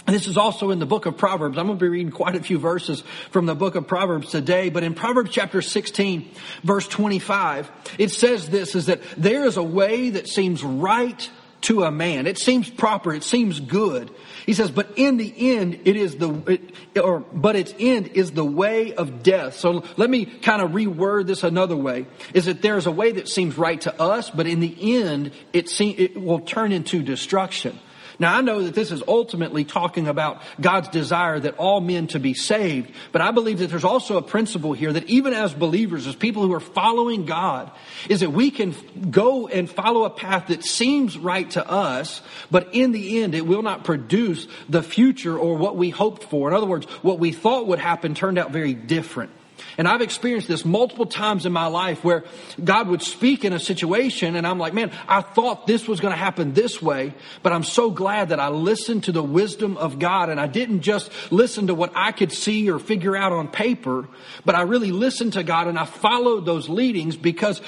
this 0.07 0.27
is 0.27 0.37
also 0.37 0.71
in 0.71 0.81
the 0.81 0.87
book 0.87 1.07
of 1.07 1.17
Proverbs. 1.17 1.57
I'm 1.57 1.67
going 1.67 1.79
to 1.79 1.83
be 1.83 1.89
reading 1.89 2.13
quite 2.13 2.37
a 2.37 2.43
few 2.43 2.59
verses 2.59 3.03
from 3.31 3.47
the 3.47 3.55
book 3.55 3.75
of 3.75 3.87
Proverbs 3.87 4.31
today, 4.31 4.69
but 4.69 4.83
in 4.83 4.95
Proverbs 4.95 5.31
chapter 5.31 5.63
16, 5.63 6.31
verse 6.63 6.87
25, 6.87 7.71
it 7.97 8.11
says 8.11 8.51
this, 8.51 8.75
is 8.75 8.87
that 8.87 9.01
there 9.17 9.47
is 9.47 9.57
a 9.57 9.63
way 9.63 10.11
that 10.11 10.29
seems 10.29 10.63
right 10.63 11.31
to 11.65 11.85
a 11.85 11.91
man. 11.91 12.27
It 12.27 12.39
seems 12.39 12.69
proper. 12.69 13.13
It 13.13 13.25
seems 13.25 13.61
good. 13.61 14.11
He 14.47 14.53
says, 14.53 14.71
but 14.71 14.91
in 14.97 15.17
the 15.17 15.57
end, 15.57 15.81
it 15.85 15.97
is 15.97 16.17
the, 16.17 16.33
it, 16.47 16.99
or, 16.99 17.21
but 17.21 17.57
its 17.57 17.75
end 17.79 18.09
is 18.09 18.33
the 18.33 18.45
way 18.45 18.93
of 18.95 19.23
death. 19.23 19.57
So 19.57 19.85
let 19.97 20.11
me 20.11 20.27
kind 20.27 20.61
of 20.61 20.73
reword 20.73 21.27
this 21.27 21.43
another 21.43 21.77
way. 21.77 22.07
Is 22.35 22.45
that 22.47 22.61
there's 22.61 22.87
a 22.87 22.93
way 22.93 23.13
that 23.13 23.29
seems 23.29 23.57
right 23.57 23.81
to 23.83 24.01
us, 24.01 24.31
but 24.31 24.47
in 24.47 24.61
the 24.61 24.97
end, 24.97 25.33
it, 25.53 25.71
it 25.81 26.21
will 26.21 26.41
turn 26.41 26.73
into 26.73 27.03
destruction. 27.03 27.79
Now 28.19 28.37
I 28.37 28.41
know 28.41 28.63
that 28.63 28.75
this 28.75 28.91
is 28.91 29.03
ultimately 29.07 29.65
talking 29.65 30.09
about 30.09 30.41
God's 30.61 30.89
desire 30.89 31.41
that 31.41 31.57
all 31.57 31.81
men 31.81 32.07
to 32.09 32.21
be 32.21 32.35
saved, 32.35 32.93
but 33.13 33.21
I 33.21 33.31
believe 33.31 33.59
that 33.59 33.71
there's 33.71 33.85
also 33.85 34.17
a 34.17 34.23
principle 34.23 34.73
here 34.73 34.93
that 34.93 35.09
even 35.09 35.33
as 35.33 35.53
believers, 35.53 36.07
as 36.07 36.15
people 36.15 36.43
who 36.43 36.53
are 36.53 36.61
following 36.61 37.27
God, 37.27 37.71
is 38.09 38.21
that 38.21 38.31
we 38.31 38.51
can 38.51 38.75
go 39.11 39.49
and 39.49 39.69
follow 39.69 40.05
a 40.05 40.11
path 40.11 40.49
that 40.49 40.65
seems 40.65 41.19
right 41.19 41.51
to 41.53 41.69
us, 41.69 42.23
but 42.51 42.69
in 42.73 42.93
the 42.93 43.23
end 43.23 43.35
it 43.35 43.47
will 43.47 43.63
not 43.63 43.85
produce 43.85 44.47
the 44.69 44.83
future 44.83 45.37
or 45.37 45.57
what 45.57 45.77
we 45.77 45.91
hoped 45.91 46.25
for. 46.25 46.49
In 46.49 46.55
other 46.55 46.67
words, 46.67 46.87
what 47.03 47.19
we 47.19 47.33
thought 47.33 47.67
would 47.67 47.79
happen 47.79 48.15
turned 48.15 48.39
out 48.39 48.51
very 48.51 48.75
different. 48.75 49.31
And 49.79 49.89
I've 49.89 50.01
experienced 50.03 50.49
this 50.49 50.65
multiple 50.65 51.07
times 51.07 51.47
in 51.47 51.53
my 51.53 51.67
life 51.67 52.05
where 52.05 52.25
God 52.63 52.89
would 52.89 53.03
speak 53.03 53.45
in 53.45 53.53
a 53.53 53.59
situation 53.59 54.37
and 54.37 54.47
I'm 54.47 54.59
like, 54.59 54.75
man, 54.75 54.91
I 55.09 55.21
thought 55.21 55.67
this 55.67 55.89
was 55.89 56.01
going 56.01 56.13
to 56.13 56.19
happen 56.19 56.55
this 56.55 56.81
way, 56.81 57.15
but 57.43 57.53
I'm 57.53 57.65
so 57.65 57.91
glad 57.91 58.29
that 58.29 58.41
I 58.41 58.49
listened 58.49 59.05
to 59.05 59.13
the 59.13 59.23
wisdom 59.23 59.77
of 59.77 59.99
God 59.99 60.29
and 60.29 60.41
I 60.41 60.47
didn't 60.47 60.83
just 60.83 61.11
listen 61.33 61.69
to 61.69 61.75
what 61.75 61.93
I 61.95 62.13
could 62.13 62.33
see 62.33 62.71
or 62.71 62.79
figure 62.79 63.17
out 63.17 63.33
on 63.33 63.49
paper, 63.49 64.09
but 64.45 64.55
I 64.55 64.63
really 64.63 64.93
listened 64.93 65.35
to 65.35 65.43
God 65.43 65.67
and 65.67 65.79
I 65.79 65.85
followed 65.85 66.47
those 66.47 66.69
leadings 66.69 67.17
because 67.17 67.61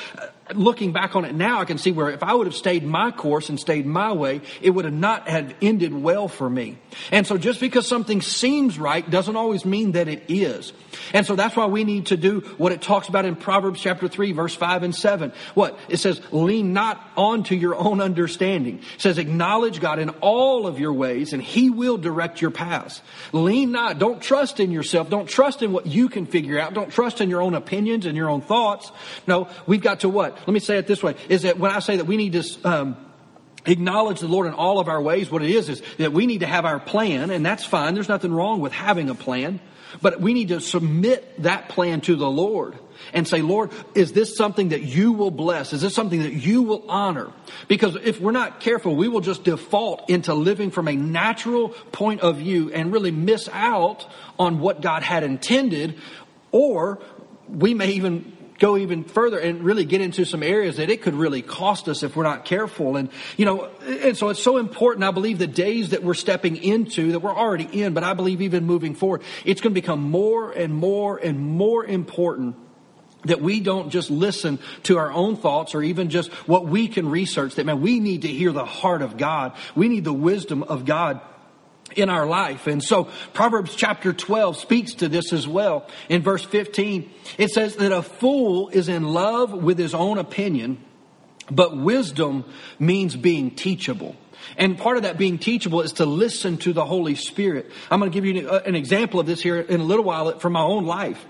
looking 0.54 0.92
back 0.92 1.16
on 1.16 1.24
it 1.24 1.34
now, 1.34 1.60
I 1.60 1.64
can 1.64 1.78
see 1.78 1.92
where 1.92 2.10
if 2.10 2.22
I 2.22 2.32
would 2.34 2.46
have 2.46 2.54
stayed 2.54 2.84
my 2.84 3.10
course 3.10 3.48
and 3.48 3.58
stayed 3.58 3.86
my 3.86 4.12
way, 4.12 4.42
it 4.60 4.70
would 4.70 4.84
have 4.84 4.94
not 4.94 5.28
have 5.28 5.54
ended 5.60 5.92
well 5.92 6.28
for 6.28 6.48
me. 6.48 6.78
And 7.10 7.26
so 7.26 7.36
just 7.36 7.60
because 7.60 7.86
something 7.88 8.22
seems 8.22 8.78
right 8.78 9.08
doesn't 9.08 9.36
always 9.36 9.64
mean 9.64 9.92
that 9.92 10.08
it 10.08 10.24
is. 10.28 10.72
And 11.12 11.26
so 11.26 11.34
that's 11.34 11.56
why 11.56 11.66
we 11.66 11.84
need 11.84 12.06
to 12.06 12.16
do 12.16 12.40
what 12.58 12.72
it 12.72 12.80
talks 12.80 13.08
about 13.08 13.24
in 13.24 13.36
Proverbs 13.36 13.80
chapter 13.80 14.08
3 14.08 14.32
verse 14.32 14.54
5 14.54 14.82
and 14.84 14.94
7. 14.94 15.32
What? 15.54 15.78
It 15.88 15.98
says, 15.98 16.20
lean 16.30 16.72
not 16.72 17.00
onto 17.16 17.54
your 17.54 17.74
own 17.74 18.00
understanding. 18.00 18.78
It 18.94 19.00
says, 19.00 19.18
acknowledge 19.18 19.80
God 19.80 19.98
in 19.98 20.10
all 20.20 20.66
of 20.66 20.78
your 20.78 20.92
ways 20.92 21.32
and 21.32 21.42
he 21.42 21.70
will 21.70 21.98
direct 21.98 22.40
your 22.40 22.50
paths. 22.50 23.02
Lean 23.32 23.72
not. 23.72 23.98
Don't 23.98 24.22
trust 24.22 24.60
in 24.60 24.70
yourself. 24.70 25.10
Don't 25.10 25.28
trust 25.28 25.62
in 25.62 25.72
what 25.72 25.86
you 25.86 26.08
can 26.08 26.26
figure 26.26 26.58
out. 26.58 26.74
Don't 26.74 26.90
trust 26.90 27.20
in 27.20 27.30
your 27.30 27.42
own 27.42 27.54
opinions 27.54 28.06
and 28.06 28.16
your 28.16 28.30
own 28.30 28.40
thoughts. 28.40 28.90
No, 29.26 29.48
we've 29.66 29.82
got 29.82 30.00
to 30.00 30.08
what? 30.08 30.35
Let 30.38 30.48
me 30.48 30.60
say 30.60 30.78
it 30.78 30.86
this 30.86 31.02
way, 31.02 31.14
is 31.28 31.42
that 31.42 31.58
when 31.58 31.70
I 31.70 31.80
say 31.80 31.96
that 31.96 32.06
we 32.06 32.16
need 32.16 32.32
to, 32.32 32.44
um, 32.64 32.96
acknowledge 33.66 34.20
the 34.20 34.28
Lord 34.28 34.46
in 34.46 34.52
all 34.52 34.78
of 34.78 34.88
our 34.88 35.02
ways, 35.02 35.30
what 35.30 35.42
it 35.42 35.50
is 35.50 35.68
is 35.68 35.82
that 35.98 36.12
we 36.12 36.26
need 36.26 36.40
to 36.40 36.46
have 36.46 36.64
our 36.64 36.78
plan, 36.78 37.30
and 37.30 37.44
that's 37.44 37.64
fine. 37.64 37.94
There's 37.94 38.08
nothing 38.08 38.32
wrong 38.32 38.60
with 38.60 38.72
having 38.72 39.10
a 39.10 39.14
plan. 39.14 39.60
But 40.02 40.20
we 40.20 40.34
need 40.34 40.48
to 40.48 40.60
submit 40.60 41.42
that 41.42 41.68
plan 41.68 42.00
to 42.02 42.16
the 42.16 42.28
Lord 42.28 42.76
and 43.12 43.26
say, 43.26 43.40
Lord, 43.40 43.70
is 43.94 44.12
this 44.12 44.36
something 44.36 44.70
that 44.70 44.82
you 44.82 45.12
will 45.12 45.30
bless? 45.30 45.72
Is 45.72 45.80
this 45.80 45.94
something 45.94 46.22
that 46.22 46.32
you 46.32 46.62
will 46.62 46.84
honor? 46.88 47.30
Because 47.68 47.96
if 47.96 48.20
we're 48.20 48.32
not 48.32 48.60
careful, 48.60 48.96
we 48.96 49.08
will 49.08 49.20
just 49.20 49.44
default 49.44 50.10
into 50.10 50.34
living 50.34 50.70
from 50.70 50.88
a 50.88 50.96
natural 50.96 51.70
point 51.92 52.20
of 52.20 52.38
view 52.38 52.72
and 52.72 52.92
really 52.92 53.12
miss 53.12 53.48
out 53.52 54.06
on 54.38 54.58
what 54.58 54.80
God 54.80 55.02
had 55.02 55.22
intended, 55.22 55.98
or 56.52 56.98
we 57.48 57.74
may 57.74 57.90
even 57.92 58.35
go 58.58 58.76
even 58.76 59.04
further 59.04 59.38
and 59.38 59.62
really 59.62 59.84
get 59.84 60.00
into 60.00 60.24
some 60.24 60.42
areas 60.42 60.76
that 60.76 60.90
it 60.90 61.02
could 61.02 61.14
really 61.14 61.42
cost 61.42 61.88
us 61.88 62.02
if 62.02 62.16
we're 62.16 62.24
not 62.24 62.44
careful. 62.44 62.96
And, 62.96 63.10
you 63.36 63.44
know, 63.44 63.66
and 63.86 64.16
so 64.16 64.28
it's 64.28 64.42
so 64.42 64.56
important. 64.56 65.04
I 65.04 65.10
believe 65.10 65.38
the 65.38 65.46
days 65.46 65.90
that 65.90 66.02
we're 66.02 66.14
stepping 66.14 66.56
into, 66.56 67.12
that 67.12 67.20
we're 67.20 67.34
already 67.34 67.64
in, 67.64 67.94
but 67.94 68.04
I 68.04 68.14
believe 68.14 68.42
even 68.42 68.64
moving 68.64 68.94
forward, 68.94 69.22
it's 69.44 69.60
going 69.60 69.72
to 69.72 69.80
become 69.80 70.00
more 70.00 70.52
and 70.52 70.74
more 70.74 71.18
and 71.18 71.38
more 71.38 71.84
important 71.84 72.56
that 73.24 73.40
we 73.40 73.60
don't 73.60 73.90
just 73.90 74.10
listen 74.10 74.58
to 74.84 74.98
our 74.98 75.12
own 75.12 75.36
thoughts 75.36 75.74
or 75.74 75.82
even 75.82 76.10
just 76.10 76.32
what 76.48 76.66
we 76.66 76.88
can 76.88 77.08
research 77.08 77.56
that 77.56 77.66
man 77.66 77.80
we 77.80 77.98
need 77.98 78.22
to 78.22 78.28
hear 78.28 78.52
the 78.52 78.64
heart 78.64 79.02
of 79.02 79.16
god 79.16 79.56
we 79.74 79.88
need 79.88 80.04
the 80.04 80.12
wisdom 80.12 80.62
of 80.62 80.84
god 80.84 81.20
in 81.94 82.08
our 82.08 82.26
life. 82.26 82.66
And 82.66 82.82
so 82.82 83.08
Proverbs 83.32 83.74
chapter 83.74 84.12
12 84.12 84.56
speaks 84.56 84.94
to 84.94 85.08
this 85.08 85.32
as 85.32 85.46
well. 85.46 85.88
In 86.08 86.22
verse 86.22 86.44
15, 86.44 87.10
it 87.38 87.50
says 87.50 87.76
that 87.76 87.92
a 87.92 88.02
fool 88.02 88.68
is 88.70 88.88
in 88.88 89.04
love 89.04 89.52
with 89.52 89.78
his 89.78 89.94
own 89.94 90.18
opinion, 90.18 90.82
but 91.50 91.76
wisdom 91.76 92.44
means 92.78 93.16
being 93.16 93.50
teachable. 93.52 94.16
And 94.56 94.78
part 94.78 94.96
of 94.96 95.02
that 95.04 95.18
being 95.18 95.38
teachable 95.38 95.80
is 95.82 95.94
to 95.94 96.06
listen 96.06 96.58
to 96.58 96.72
the 96.72 96.84
Holy 96.84 97.14
Spirit. 97.14 97.70
I'm 97.90 98.00
going 98.00 98.10
to 98.10 98.14
give 98.14 98.24
you 98.24 98.48
uh, 98.48 98.62
an 98.64 98.74
example 98.74 99.18
of 99.18 99.26
this 99.26 99.40
here 99.40 99.58
in 99.58 99.80
a 99.80 99.84
little 99.84 100.04
while 100.04 100.38
from 100.38 100.52
my 100.52 100.62
own 100.62 100.86
life 100.86 101.24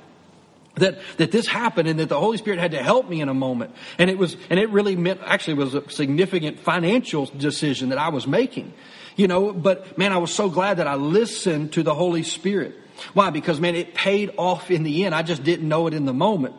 that 0.76 0.98
that 1.16 1.32
this 1.32 1.46
happened 1.46 1.88
and 1.88 1.98
that 2.00 2.08
the 2.08 2.18
holy 2.18 2.38
spirit 2.38 2.58
had 2.58 2.70
to 2.70 2.82
help 2.82 3.08
me 3.08 3.20
in 3.20 3.28
a 3.28 3.34
moment 3.34 3.74
and 3.98 4.10
it 4.10 4.18
was 4.18 4.36
and 4.50 4.58
it 4.60 4.70
really 4.70 4.96
meant 4.96 5.20
actually 5.24 5.54
was 5.54 5.74
a 5.74 5.88
significant 5.90 6.58
financial 6.60 7.26
decision 7.26 7.90
that 7.90 7.98
i 7.98 8.08
was 8.08 8.26
making 8.26 8.72
you 9.16 9.28
know, 9.28 9.52
but 9.52 9.96
man, 9.96 10.12
I 10.12 10.18
was 10.18 10.32
so 10.32 10.48
glad 10.48 10.76
that 10.76 10.86
I 10.86 10.94
listened 10.94 11.72
to 11.72 11.82
the 11.82 11.94
Holy 11.94 12.22
Spirit. 12.22 12.74
Why? 13.14 13.30
Because 13.30 13.58
man, 13.58 13.74
it 13.74 13.94
paid 13.94 14.30
off 14.36 14.70
in 14.70 14.82
the 14.82 15.04
end. 15.04 15.14
I 15.14 15.22
just 15.22 15.42
didn't 15.42 15.68
know 15.68 15.86
it 15.86 15.94
in 15.94 16.04
the 16.04 16.12
moment. 16.12 16.54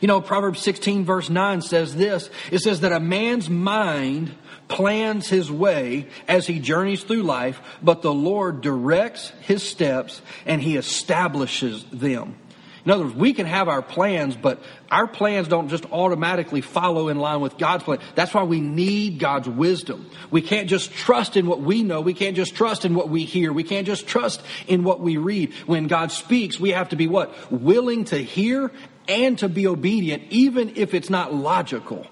You 0.00 0.08
know, 0.08 0.22
Proverbs 0.22 0.60
16 0.60 1.04
verse 1.04 1.28
9 1.28 1.60
says 1.60 1.94
this. 1.94 2.30
It 2.50 2.60
says 2.60 2.80
that 2.80 2.92
a 2.92 3.00
man's 3.00 3.50
mind 3.50 4.34
plans 4.68 5.28
his 5.28 5.50
way 5.50 6.08
as 6.26 6.46
he 6.46 6.58
journeys 6.58 7.02
through 7.02 7.24
life, 7.24 7.60
but 7.82 8.00
the 8.00 8.14
Lord 8.14 8.62
directs 8.62 9.30
his 9.42 9.62
steps 9.62 10.22
and 10.46 10.62
he 10.62 10.76
establishes 10.76 11.84
them. 11.92 12.36
In 12.84 12.90
other 12.90 13.04
words, 13.04 13.16
we 13.16 13.32
can 13.32 13.46
have 13.46 13.68
our 13.68 13.82
plans, 13.82 14.36
but 14.36 14.62
our 14.90 15.06
plans 15.06 15.48
don't 15.48 15.68
just 15.68 15.84
automatically 15.92 16.62
follow 16.62 17.08
in 17.08 17.18
line 17.18 17.40
with 17.40 17.58
God's 17.58 17.84
plan. 17.84 17.98
That's 18.14 18.32
why 18.32 18.44
we 18.44 18.60
need 18.60 19.18
God's 19.18 19.48
wisdom. 19.48 20.10
We 20.30 20.40
can't 20.40 20.68
just 20.68 20.92
trust 20.92 21.36
in 21.36 21.46
what 21.46 21.60
we 21.60 21.82
know. 21.82 22.00
We 22.00 22.14
can't 22.14 22.36
just 22.36 22.54
trust 22.54 22.84
in 22.84 22.94
what 22.94 23.10
we 23.10 23.24
hear. 23.24 23.52
We 23.52 23.64
can't 23.64 23.86
just 23.86 24.06
trust 24.06 24.42
in 24.66 24.82
what 24.82 25.00
we 25.00 25.18
read. 25.18 25.52
When 25.66 25.88
God 25.88 26.10
speaks, 26.10 26.58
we 26.58 26.70
have 26.70 26.88
to 26.90 26.96
be 26.96 27.06
what? 27.06 27.52
Willing 27.52 28.04
to 28.06 28.18
hear 28.18 28.72
and 29.08 29.38
to 29.38 29.48
be 29.48 29.66
obedient, 29.66 30.24
even 30.30 30.72
if 30.76 30.94
it's 30.94 31.10
not 31.10 31.34
logical. 31.34 32.06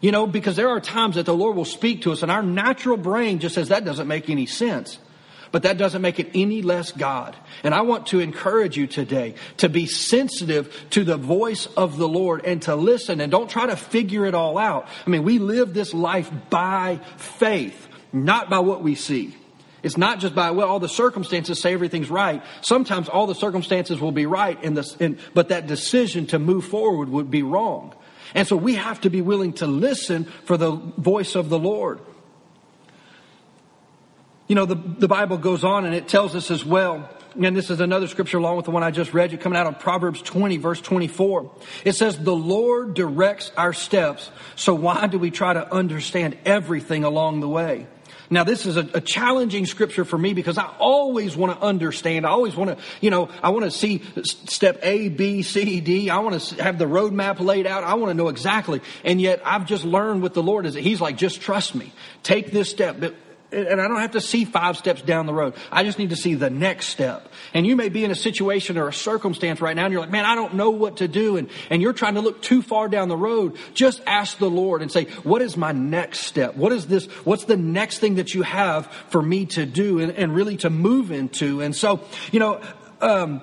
You 0.00 0.12
know, 0.12 0.26
because 0.26 0.56
there 0.56 0.68
are 0.68 0.80
times 0.80 1.16
that 1.16 1.26
the 1.26 1.34
Lord 1.34 1.56
will 1.56 1.64
speak 1.64 2.02
to 2.02 2.12
us 2.12 2.22
and 2.22 2.30
our 2.30 2.42
natural 2.42 2.96
brain 2.96 3.40
just 3.40 3.56
says 3.56 3.68
that 3.68 3.84
doesn't 3.84 4.06
make 4.06 4.30
any 4.30 4.46
sense. 4.46 4.98
But 5.50 5.62
that 5.62 5.78
doesn't 5.78 6.02
make 6.02 6.18
it 6.18 6.30
any 6.34 6.62
less 6.62 6.92
God. 6.92 7.36
And 7.62 7.74
I 7.74 7.82
want 7.82 8.08
to 8.08 8.20
encourage 8.20 8.76
you 8.76 8.86
today 8.86 9.34
to 9.58 9.68
be 9.68 9.86
sensitive 9.86 10.86
to 10.90 11.04
the 11.04 11.16
voice 11.16 11.66
of 11.76 11.96
the 11.96 12.08
Lord 12.08 12.44
and 12.44 12.60
to 12.62 12.76
listen 12.76 13.20
and 13.20 13.30
don't 13.30 13.48
try 13.48 13.66
to 13.66 13.76
figure 13.76 14.26
it 14.26 14.34
all 14.34 14.58
out. 14.58 14.88
I 15.06 15.10
mean, 15.10 15.24
we 15.24 15.38
live 15.38 15.74
this 15.74 15.94
life 15.94 16.30
by 16.50 17.00
faith, 17.16 17.88
not 18.12 18.50
by 18.50 18.58
what 18.58 18.82
we 18.82 18.94
see. 18.94 19.34
It's 19.82 19.96
not 19.96 20.18
just 20.18 20.34
by, 20.34 20.50
well, 20.50 20.68
all 20.68 20.80
the 20.80 20.88
circumstances 20.88 21.60
say 21.60 21.72
everything's 21.72 22.10
right. 22.10 22.42
Sometimes 22.62 23.08
all 23.08 23.26
the 23.26 23.34
circumstances 23.34 24.00
will 24.00 24.12
be 24.12 24.26
right, 24.26 24.62
in 24.62 24.76
in, 24.98 25.18
but 25.34 25.50
that 25.50 25.66
decision 25.66 26.26
to 26.26 26.38
move 26.38 26.64
forward 26.64 27.08
would 27.08 27.30
be 27.30 27.42
wrong. 27.42 27.94
And 28.34 28.46
so 28.46 28.56
we 28.56 28.74
have 28.74 29.00
to 29.02 29.10
be 29.10 29.22
willing 29.22 29.54
to 29.54 29.66
listen 29.66 30.24
for 30.44 30.56
the 30.56 30.72
voice 30.72 31.34
of 31.36 31.48
the 31.48 31.58
Lord. 31.58 32.00
You 34.48 34.54
know, 34.54 34.64
the, 34.64 34.74
the 34.74 35.08
Bible 35.08 35.36
goes 35.36 35.62
on 35.62 35.84
and 35.84 35.94
it 35.94 36.08
tells 36.08 36.34
us 36.34 36.50
as 36.50 36.64
well, 36.64 37.08
and 37.38 37.54
this 37.54 37.68
is 37.68 37.80
another 37.80 38.08
scripture 38.08 38.38
along 38.38 38.56
with 38.56 38.64
the 38.64 38.70
one 38.70 38.82
I 38.82 38.90
just 38.90 39.12
read, 39.12 39.30
you 39.30 39.36
coming 39.36 39.58
out 39.58 39.66
of 39.66 39.78
Proverbs 39.78 40.22
20 40.22 40.56
verse 40.56 40.80
24. 40.80 41.52
It 41.84 41.92
says, 41.94 42.18
the 42.18 42.34
Lord 42.34 42.94
directs 42.94 43.52
our 43.58 43.74
steps, 43.74 44.30
so 44.56 44.74
why 44.74 45.06
do 45.06 45.18
we 45.18 45.30
try 45.30 45.52
to 45.52 45.72
understand 45.72 46.38
everything 46.46 47.04
along 47.04 47.40
the 47.40 47.48
way? 47.48 47.86
Now, 48.30 48.44
this 48.44 48.66
is 48.66 48.76
a, 48.76 48.88
a, 48.92 49.00
challenging 49.00 49.64
scripture 49.64 50.04
for 50.04 50.18
me 50.18 50.34
because 50.34 50.58
I 50.58 50.66
always 50.78 51.34
want 51.34 51.58
to 51.58 51.64
understand. 51.64 52.26
I 52.26 52.30
always 52.30 52.54
want 52.54 52.76
to, 52.76 52.84
you 53.00 53.08
know, 53.08 53.30
I 53.42 53.50
want 53.50 53.64
to 53.64 53.70
see 53.70 54.02
step 54.22 54.80
A, 54.82 55.08
B, 55.08 55.42
C, 55.42 55.80
D. 55.80 56.10
I 56.10 56.18
want 56.18 56.38
to 56.38 56.62
have 56.62 56.78
the 56.78 56.84
roadmap 56.84 57.40
laid 57.40 57.66
out. 57.66 57.84
I 57.84 57.94
want 57.94 58.10
to 58.10 58.14
know 58.14 58.28
exactly. 58.28 58.82
And 59.02 59.18
yet 59.18 59.40
I've 59.46 59.64
just 59.64 59.82
learned 59.82 60.22
with 60.22 60.34
the 60.34 60.42
Lord 60.42 60.66
is 60.66 60.74
that 60.74 60.82
He's 60.82 61.00
like, 61.00 61.16
just 61.16 61.40
trust 61.40 61.74
me. 61.74 61.90
Take 62.22 62.50
this 62.50 62.68
step 62.68 63.00
and 63.50 63.80
I 63.80 63.88
don't 63.88 64.00
have 64.00 64.12
to 64.12 64.20
see 64.20 64.44
five 64.44 64.76
steps 64.76 65.00
down 65.00 65.26
the 65.26 65.32
road. 65.32 65.54
I 65.72 65.82
just 65.82 65.98
need 65.98 66.10
to 66.10 66.16
see 66.16 66.34
the 66.34 66.50
next 66.50 66.88
step. 66.88 67.28
And 67.54 67.66
you 67.66 67.76
may 67.76 67.88
be 67.88 68.04
in 68.04 68.10
a 68.10 68.14
situation 68.14 68.76
or 68.76 68.88
a 68.88 68.92
circumstance 68.92 69.60
right 69.60 69.74
now 69.74 69.84
and 69.84 69.92
you're 69.92 70.02
like, 70.02 70.10
man, 70.10 70.26
I 70.26 70.34
don't 70.34 70.54
know 70.54 70.70
what 70.70 70.98
to 70.98 71.08
do. 71.08 71.38
And, 71.38 71.48
and 71.70 71.80
you're 71.80 71.94
trying 71.94 72.14
to 72.14 72.20
look 72.20 72.42
too 72.42 72.60
far 72.60 72.88
down 72.88 73.08
the 73.08 73.16
road. 73.16 73.56
Just 73.72 74.02
ask 74.06 74.38
the 74.38 74.50
Lord 74.50 74.82
and 74.82 74.92
say, 74.92 75.06
what 75.22 75.40
is 75.40 75.56
my 75.56 75.72
next 75.72 76.20
step? 76.20 76.56
What 76.56 76.72
is 76.72 76.86
this? 76.86 77.06
What's 77.24 77.44
the 77.44 77.56
next 77.56 77.98
thing 77.98 78.16
that 78.16 78.34
you 78.34 78.42
have 78.42 78.86
for 79.08 79.22
me 79.22 79.46
to 79.46 79.64
do 79.64 79.98
and, 79.98 80.12
and 80.12 80.34
really 80.34 80.58
to 80.58 80.70
move 80.70 81.10
into? 81.10 81.62
And 81.62 81.74
so, 81.74 82.00
you 82.30 82.40
know, 82.40 82.60
um, 83.00 83.40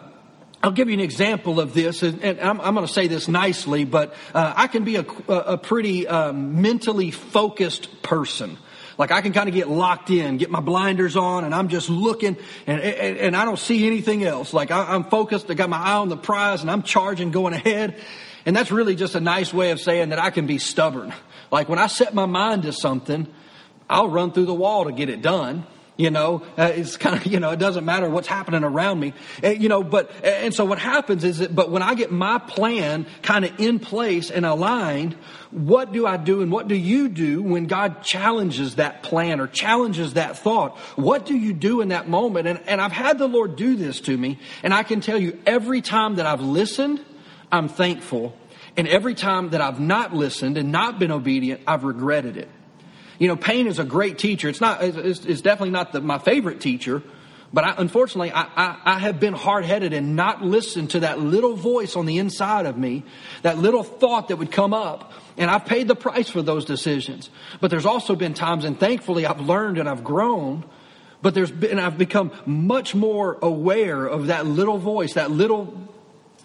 I'll 0.62 0.72
give 0.72 0.88
you 0.88 0.96
an 0.96 1.00
example 1.00 1.60
of 1.60 1.76
this, 1.76 2.02
and, 2.02 2.24
and 2.24 2.40
I'm, 2.40 2.60
I'm, 2.60 2.74
going 2.74 2.88
to 2.88 2.92
say 2.92 3.06
this 3.06 3.28
nicely, 3.28 3.86
but 3.86 4.16
uh, 4.34 4.54
I 4.56 4.66
can 4.66 4.84
be 4.84 4.96
a, 4.96 5.06
a 5.28 5.60
pretty 5.60 6.08
um, 6.08 6.60
mentally 6.60 7.12
focused 7.12 8.02
person. 8.02 8.58
Like 8.98 9.12
I 9.12 9.22
can 9.22 9.34
kind 9.34 9.50
of 9.50 9.56
get 9.56 9.70
locked 9.70 10.10
in, 10.10 10.38
get 10.38 10.50
my 10.50 10.62
blinders 10.62 11.16
on, 11.16 11.44
and 11.44 11.54
I'm 11.54 11.68
just 11.68 11.90
looking, 11.90 12.38
and 12.66 12.82
and, 12.82 13.18
and 13.18 13.38
I 13.38 13.46
don't 13.46 13.60
see 13.60 13.86
anything 13.88 14.24
else. 14.24 14.54
Like 14.54 14.72
I, 14.72 14.94
I'm 14.94 15.04
focused, 15.06 15.50
I 15.50 15.54
got 15.54 15.70
my 15.70 15.78
eye 15.78 15.96
on 15.96 16.10
the 16.10 16.18
prize, 16.18 16.62
and 16.62 16.72
I'm 16.72 16.84
charging, 16.84 17.32
going 17.32 17.54
ahead. 17.54 18.02
And 18.46 18.56
that's 18.56 18.72
really 18.72 18.96
just 18.96 19.16
a 19.16 19.20
nice 19.20 19.54
way 19.54 19.72
of 19.72 19.82
saying 19.82 20.10
that 20.10 20.20
I 20.20 20.30
can 20.30 20.46
be 20.46 20.60
stubborn. 20.60 21.14
Like 21.52 21.68
when 21.68 21.80
I 21.80 21.88
set 21.88 22.14
my 22.14 22.26
mind 22.26 22.64
to 22.64 22.72
something, 22.72 23.28
I'll 23.90 24.10
run 24.10 24.32
through 24.32 24.46
the 24.46 24.54
wall 24.54 24.86
to 24.86 24.92
get 24.92 25.10
it 25.10 25.22
done. 25.22 25.66
You 25.98 26.12
know, 26.12 26.44
uh, 26.58 26.72
it's 26.76 26.98
kind 26.98 27.16
of, 27.16 27.26
you 27.32 27.40
know, 27.40 27.52
it 27.52 27.60
doesn't 27.60 27.86
matter 27.86 28.10
what's 28.10 28.28
happening 28.28 28.64
around 28.64 29.00
me. 29.00 29.14
Uh, 29.44 29.50
you 29.50 29.70
know, 29.70 29.84
but, 29.84 30.12
and 30.24 30.54
so 30.54 30.66
what 30.66 30.80
happens 30.80 31.24
is 31.24 31.38
that, 31.40 31.56
but 31.56 31.72
when 31.72 31.82
I 31.82 31.96
get 31.96 32.12
my 32.12 32.38
plan 32.38 33.06
kind 33.22 33.46
of 33.46 33.60
in 33.60 33.80
place 33.80 34.30
and 34.30 34.46
aligned, 34.46 35.14
what 35.52 35.94
do 35.94 36.06
I 36.06 36.18
do 36.18 36.42
and 36.42 36.52
what 36.52 36.68
do 36.68 36.76
you 36.76 37.08
do 37.08 37.42
when 37.42 37.66
God 37.66 38.04
challenges 38.04 38.76
that 38.76 39.04
plan 39.04 39.40
or 39.40 39.48
challenges 39.48 40.16
that 40.16 40.38
thought? 40.38 40.78
What 40.98 41.26
do 41.26 41.36
you 41.36 41.54
do 41.54 41.82
in 41.82 41.90
that 41.90 42.10
moment? 42.10 42.48
And, 42.48 42.60
and 42.68 42.82
I've 42.82 42.92
had 42.92 43.18
the 43.18 43.28
Lord 43.28 43.56
do 43.56 43.76
this 43.76 44.02
to 44.02 44.18
me, 44.18 44.40
and 44.64 44.74
I 44.74 44.84
can 44.84 45.00
tell 45.00 45.18
you 45.18 45.40
every 45.46 45.82
time 45.82 46.16
that 46.16 46.26
I've 46.26 46.42
listened, 46.42 47.04
I'm 47.52 47.70
thankful. 47.70 48.38
And 48.78 48.88
every 48.90 49.16
time 49.16 49.52
that 49.52 49.62
I've 49.62 49.80
not 49.80 50.14
listened 50.14 50.58
and 50.58 50.72
not 50.72 51.00
been 51.00 51.12
obedient, 51.12 51.62
I've 51.66 51.86
regretted 51.86 52.36
it. 52.36 52.50
You 53.20 53.28
know, 53.28 53.36
pain 53.36 53.68
is 53.68 53.80
a 53.80 53.84
great 53.84 54.18
teacher. 54.18 54.50
It's 54.50 54.62
not, 54.62 54.84
it's, 54.84 55.26
it's 55.26 55.42
definitely 55.42 55.72
not 55.72 55.92
the, 55.92 56.02
my 56.02 56.18
favorite 56.18 56.60
teacher, 56.60 57.02
But 57.56 57.64
I, 57.64 57.76
unfortunately, 57.78 58.34
I, 58.34 58.42
I, 58.42 58.82
I 58.84 59.00
have 59.00 59.20
been 59.22 59.34
hard 59.34 59.64
headed 59.64 59.94
and 59.94 60.18
not 60.18 60.42
listened 60.42 60.90
to 60.92 61.00
that 61.02 61.20
little 61.20 61.56
voice 61.56 61.96
on 61.96 62.06
the 62.06 62.18
inside 62.18 62.66
of 62.66 62.78
me, 62.78 63.06
that 63.44 63.58
little 63.58 63.82
thought 63.82 64.28
that 64.28 64.36
would 64.36 64.52
come 64.52 64.74
up. 64.74 65.14
And 65.38 65.50
I've 65.50 65.66
paid 65.66 65.88
the 65.88 65.96
price 65.96 66.30
for 66.30 66.42
those 66.42 66.66
decisions. 66.66 67.30
But 67.62 67.72
there's 67.72 67.86
also 67.86 68.14
been 68.14 68.34
times, 68.34 68.66
and 68.66 68.78
thankfully 68.78 69.26
I've 69.26 69.40
learned 69.40 69.78
and 69.78 69.88
I've 69.88 70.04
grown, 70.04 70.66
but 71.22 71.34
there's 71.34 71.50
been, 71.50 71.80
I've 71.80 71.98
become 71.98 72.32
much 72.46 72.94
more 72.94 73.38
aware 73.42 74.06
of 74.06 74.28
that 74.28 74.46
little 74.46 74.78
voice, 74.78 75.14
that 75.14 75.32
little 75.32 75.78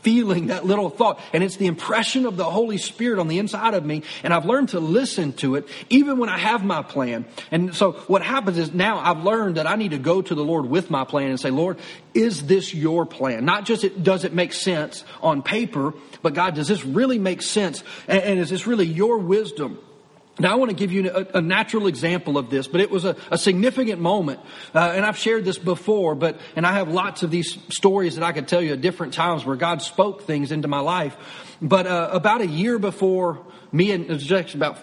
feeling, 0.02 0.48
that 0.48 0.64
little 0.64 0.90
thought. 0.90 1.20
And 1.32 1.42
it's 1.42 1.56
the 1.56 1.66
impression 1.66 2.26
of 2.26 2.36
the 2.36 2.44
Holy 2.44 2.78
Spirit 2.78 3.18
on 3.18 3.28
the 3.28 3.38
inside 3.38 3.74
of 3.74 3.84
me. 3.84 4.02
And 4.22 4.32
I've 4.32 4.46
learned 4.46 4.70
to 4.70 4.80
listen 4.80 5.32
to 5.34 5.56
it 5.56 5.68
even 5.88 6.18
when 6.18 6.28
I 6.28 6.38
have 6.38 6.64
my 6.64 6.82
plan. 6.82 7.24
And 7.50 7.74
so 7.74 7.92
what 7.92 8.22
happens 8.22 8.58
is 8.58 8.72
now 8.72 8.98
I've 8.98 9.24
learned 9.24 9.56
that 9.56 9.66
I 9.66 9.76
need 9.76 9.92
to 9.92 9.98
go 9.98 10.22
to 10.22 10.34
the 10.34 10.44
Lord 10.44 10.66
with 10.66 10.90
my 10.90 11.04
plan 11.04 11.30
and 11.30 11.40
say, 11.40 11.50
Lord, 11.50 11.78
is 12.14 12.46
this 12.46 12.74
your 12.74 13.06
plan? 13.06 13.44
Not 13.44 13.64
just 13.64 13.84
it, 13.84 14.02
does 14.02 14.24
it 14.24 14.32
make 14.32 14.52
sense 14.52 15.04
on 15.22 15.42
paper, 15.42 15.94
but 16.22 16.34
God, 16.34 16.54
does 16.54 16.68
this 16.68 16.84
really 16.84 17.18
make 17.18 17.42
sense? 17.42 17.82
And, 18.08 18.22
and 18.22 18.38
is 18.38 18.50
this 18.50 18.66
really 18.66 18.86
your 18.86 19.18
wisdom? 19.18 19.78
Now, 20.40 20.52
I 20.52 20.54
want 20.54 20.70
to 20.70 20.76
give 20.76 20.90
you 20.90 21.10
a, 21.10 21.38
a, 21.38 21.40
natural 21.42 21.86
example 21.86 22.38
of 22.38 22.48
this, 22.48 22.66
but 22.66 22.80
it 22.80 22.90
was 22.90 23.04
a, 23.04 23.14
a 23.30 23.36
significant 23.36 24.00
moment. 24.00 24.40
Uh, 24.74 24.92
and 24.94 25.04
I've 25.04 25.18
shared 25.18 25.44
this 25.44 25.58
before, 25.58 26.14
but, 26.14 26.40
and 26.56 26.66
I 26.66 26.72
have 26.72 26.88
lots 26.88 27.22
of 27.22 27.30
these 27.30 27.58
stories 27.68 28.16
that 28.16 28.24
I 28.24 28.32
could 28.32 28.48
tell 28.48 28.62
you 28.62 28.72
at 28.72 28.80
different 28.80 29.12
times 29.12 29.44
where 29.44 29.56
God 29.56 29.82
spoke 29.82 30.22
things 30.22 30.50
into 30.50 30.66
my 30.66 30.80
life. 30.80 31.14
But 31.60 31.86
uh, 31.86 32.08
about 32.12 32.40
a 32.40 32.46
year 32.46 32.78
before 32.78 33.44
me 33.70 33.92
and, 33.92 34.06
it 34.06 34.08
was 34.08 34.54
about 34.54 34.78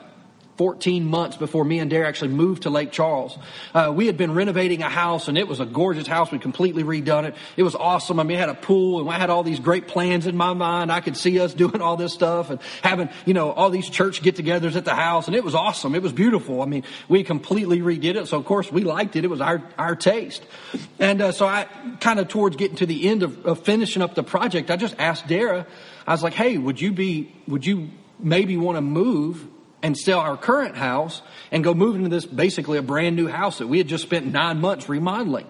14 0.58 1.06
months 1.06 1.38
before 1.38 1.64
me 1.64 1.78
and 1.80 1.90
Dara 1.90 2.08
actually 2.08 2.30
moved 2.30 2.64
to 2.64 2.72
Lake 2.72 2.92
Charles. 2.92 3.38
Uh, 3.76 3.94
we 3.96 4.08
had 4.08 4.18
been 4.18 4.34
renovating 4.34 4.82
a 4.82 4.90
house 4.90 5.28
and 5.28 5.38
it 5.38 5.48
was 5.48 5.60
a 5.60 5.66
gorgeous 5.66 6.08
house. 6.08 6.32
We 6.32 6.40
completely 6.40 6.84
redone 6.84 7.26
it. 7.26 7.36
It 7.56 7.64
was 7.64 7.76
awesome. 7.76 8.20
I 8.20 8.24
mean, 8.24 8.38
I 8.38 8.40
had 8.40 8.50
a 8.50 8.56
pool 8.56 9.00
and 9.00 9.10
I 9.10 9.20
had 9.20 9.30
all 9.30 9.44
these 9.44 9.60
great 9.60 9.88
plans 9.88 10.26
in 10.26 10.36
my 10.36 10.54
mind. 10.54 10.92
I 10.92 11.02
could 11.02 11.16
see 11.16 11.40
us 11.40 11.54
doing 11.68 11.80
all 11.80 11.96
this 11.96 12.12
stuff 12.12 12.50
and 12.50 12.60
having, 12.82 13.10
you 13.26 13.36
know, 13.36 13.52
all 13.52 13.70
these 13.70 13.88
church 13.88 14.24
get 14.24 14.36
togethers 14.36 14.76
at 14.76 14.84
the 14.84 14.96
house 14.96 15.28
and 15.28 15.36
it 15.36 15.44
was 15.44 15.54
awesome. 15.54 15.94
It 15.94 16.02
was 16.02 16.12
beautiful. 16.12 16.64
I 16.64 16.66
mean, 16.66 16.84
we 17.08 17.24
completely 17.24 17.80
redid 17.80 18.16
it. 18.16 18.28
So 18.28 18.38
of 18.38 18.46
course 18.46 18.72
we 18.72 18.84
liked 18.84 19.16
it. 19.16 19.24
It 19.24 19.30
was 19.30 19.42
our, 19.42 19.62
our 19.78 19.96
taste. 19.96 20.44
And 20.98 21.22
uh, 21.22 21.32
so 21.34 21.46
I 21.46 21.68
kind 22.00 22.20
of 22.20 22.30
towards 22.30 22.56
getting 22.56 22.78
to 22.78 22.88
the 22.88 23.08
end 23.08 23.22
of, 23.22 23.46
of 23.46 23.64
finishing 23.64 24.02
up 24.02 24.16
the 24.16 24.24
project, 24.24 24.72
I 24.72 24.76
just 24.76 24.96
asked 24.98 25.28
Dara, 25.28 25.68
I 26.08 26.12
was 26.12 26.24
like, 26.24 26.34
hey, 26.34 26.58
would 26.58 26.82
you 26.82 26.92
be, 26.94 27.32
would 27.48 27.64
you 27.64 27.92
maybe 28.20 28.58
want 28.58 28.78
to 28.78 28.82
move 28.82 29.46
and 29.88 29.98
sell 29.98 30.20
our 30.20 30.36
current 30.36 30.76
house 30.76 31.22
and 31.50 31.64
go 31.64 31.74
move 31.74 31.96
into 31.96 32.10
this 32.10 32.26
basically 32.26 32.78
a 32.78 32.82
brand 32.82 33.16
new 33.16 33.26
house 33.26 33.60
that 33.60 33.68
we 33.68 33.78
had 33.78 33.88
just 33.88 34.04
spent 34.04 34.26
nine 34.26 34.60
months 34.60 34.90
remodeling. 34.90 35.48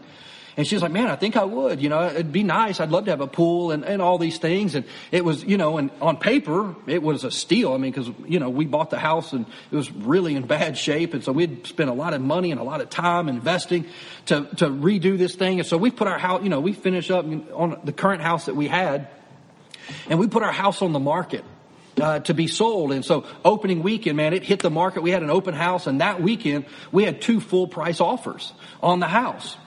And 0.56 0.68
she's 0.68 0.80
like, 0.80 0.92
man, 0.92 1.08
I 1.08 1.16
think 1.16 1.36
I 1.36 1.44
would, 1.44 1.82
you 1.82 1.90
know, 1.90 2.06
it'd 2.06 2.32
be 2.32 2.44
nice. 2.44 2.80
I'd 2.80 2.92
love 2.92 3.06
to 3.06 3.12
have 3.12 3.20
a 3.20 3.26
pool 3.26 3.72
and, 3.72 3.84
and 3.84 4.00
all 4.00 4.20
these 4.20 4.38
things. 4.38 4.76
And 4.76 4.86
it 5.12 5.26
was, 5.26 5.44
you 5.44 5.58
know, 5.58 5.80
and 5.80 5.90
on 6.02 6.18
paper, 6.18 6.76
it 6.86 7.02
was 7.02 7.24
a 7.24 7.32
steal. 7.32 7.74
I 7.74 7.78
mean, 7.78 7.92
cause, 7.94 8.12
you 8.28 8.40
know, 8.40 8.52
we 8.52 8.68
bought 8.68 8.92
the 8.92 9.00
house 9.00 9.34
and 9.34 9.48
it 9.72 9.76
was 9.76 9.92
really 9.92 10.36
in 10.36 10.46
bad 10.46 10.78
shape. 10.78 11.16
And 11.16 11.24
so 11.24 11.32
we'd 11.32 11.66
spent 11.66 11.90
a 11.90 11.94
lot 11.94 12.14
of 12.14 12.22
money 12.22 12.52
and 12.52 12.62
a 12.62 12.64
lot 12.64 12.80
of 12.80 12.92
time 12.92 13.30
investing 13.30 13.88
to, 14.28 14.48
to 14.58 14.68
redo 14.68 15.18
this 15.18 15.34
thing. 15.34 15.60
And 15.60 15.68
so 15.68 15.78
we 15.78 15.90
put 15.90 16.08
our 16.08 16.20
house, 16.20 16.44
you 16.44 16.50
know, 16.50 16.60
we 16.60 16.74
finished 16.74 17.10
up 17.10 17.26
on 17.26 17.80
the 17.84 17.92
current 17.92 18.22
house 18.22 18.46
that 18.46 18.56
we 18.56 18.68
had 18.68 19.08
and 20.12 20.20
we 20.20 20.28
put 20.28 20.44
our 20.44 20.52
house 20.52 20.84
on 20.84 20.94
the 20.94 21.00
market 21.00 21.44
uh, 22.00 22.20
to 22.20 22.34
be 22.34 22.48
sold. 22.48 22.92
And 22.92 23.04
so 23.04 23.26
opening 23.44 23.84
weekend, 23.84 24.18
man, 24.18 24.34
it 24.34 24.44
hit 24.44 24.60
the 24.60 24.70
market. 24.70 25.02
We 25.02 25.12
had 25.12 25.24
an 25.24 25.30
open 25.30 25.54
house 25.54 25.88
and 25.88 26.02
that 26.02 26.22
weekend 26.22 26.66
we 26.92 27.04
had 27.04 27.22
two 27.22 27.40
full 27.40 27.68
price 27.68 28.00
offers 28.02 28.54
on 28.82 29.00
the 29.00 29.08
house. 29.08 29.58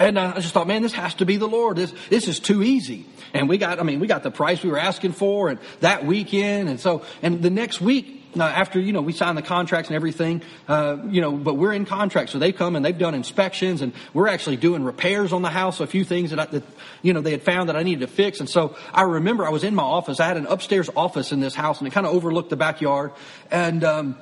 And 0.00 0.18
uh, 0.18 0.32
I 0.36 0.40
just 0.40 0.54
thought, 0.54 0.66
man, 0.66 0.82
this 0.82 0.94
has 0.94 1.14
to 1.16 1.26
be 1.26 1.36
the 1.36 1.48
Lord. 1.48 1.76
This, 1.76 1.92
this 2.08 2.26
is 2.26 2.40
too 2.40 2.62
easy. 2.62 3.06
And 3.34 3.48
we 3.48 3.58
got, 3.58 3.78
I 3.78 3.82
mean, 3.82 4.00
we 4.00 4.06
got 4.06 4.22
the 4.22 4.30
price 4.30 4.62
we 4.62 4.70
were 4.70 4.78
asking 4.78 5.12
for 5.12 5.48
and 5.48 5.58
that 5.80 6.04
weekend. 6.04 6.68
And 6.68 6.80
so, 6.80 7.04
and 7.22 7.42
the 7.42 7.50
next 7.50 7.80
week, 7.80 8.21
now, 8.34 8.46
after, 8.46 8.80
you 8.80 8.92
know, 8.92 9.02
we 9.02 9.12
signed 9.12 9.36
the 9.36 9.42
contracts 9.42 9.90
and 9.90 9.96
everything, 9.96 10.42
uh, 10.66 10.96
you 11.08 11.20
know, 11.20 11.32
but 11.32 11.54
we're 11.54 11.72
in 11.72 11.84
contract. 11.84 12.30
So 12.30 12.38
they 12.38 12.52
come 12.52 12.76
and 12.76 12.84
they've 12.84 12.96
done 12.96 13.14
inspections 13.14 13.82
and 13.82 13.92
we're 14.14 14.28
actually 14.28 14.56
doing 14.56 14.84
repairs 14.84 15.32
on 15.32 15.42
the 15.42 15.50
house. 15.50 15.80
A 15.80 15.86
few 15.86 16.04
things 16.04 16.30
that, 16.30 16.38
I, 16.38 16.46
that, 16.46 16.64
you 17.02 17.12
know, 17.12 17.20
they 17.20 17.32
had 17.32 17.42
found 17.42 17.68
that 17.68 17.76
I 17.76 17.82
needed 17.82 18.00
to 18.00 18.06
fix. 18.06 18.40
And 18.40 18.48
so 18.48 18.76
I 18.92 19.02
remember 19.02 19.44
I 19.44 19.50
was 19.50 19.64
in 19.64 19.74
my 19.74 19.82
office. 19.82 20.18
I 20.18 20.26
had 20.26 20.38
an 20.38 20.46
upstairs 20.46 20.88
office 20.96 21.32
in 21.32 21.40
this 21.40 21.54
house 21.54 21.78
and 21.78 21.86
it 21.86 21.90
kind 21.92 22.06
of 22.06 22.14
overlooked 22.14 22.48
the 22.48 22.56
backyard. 22.56 23.12
And, 23.50 23.84
um, 23.84 24.16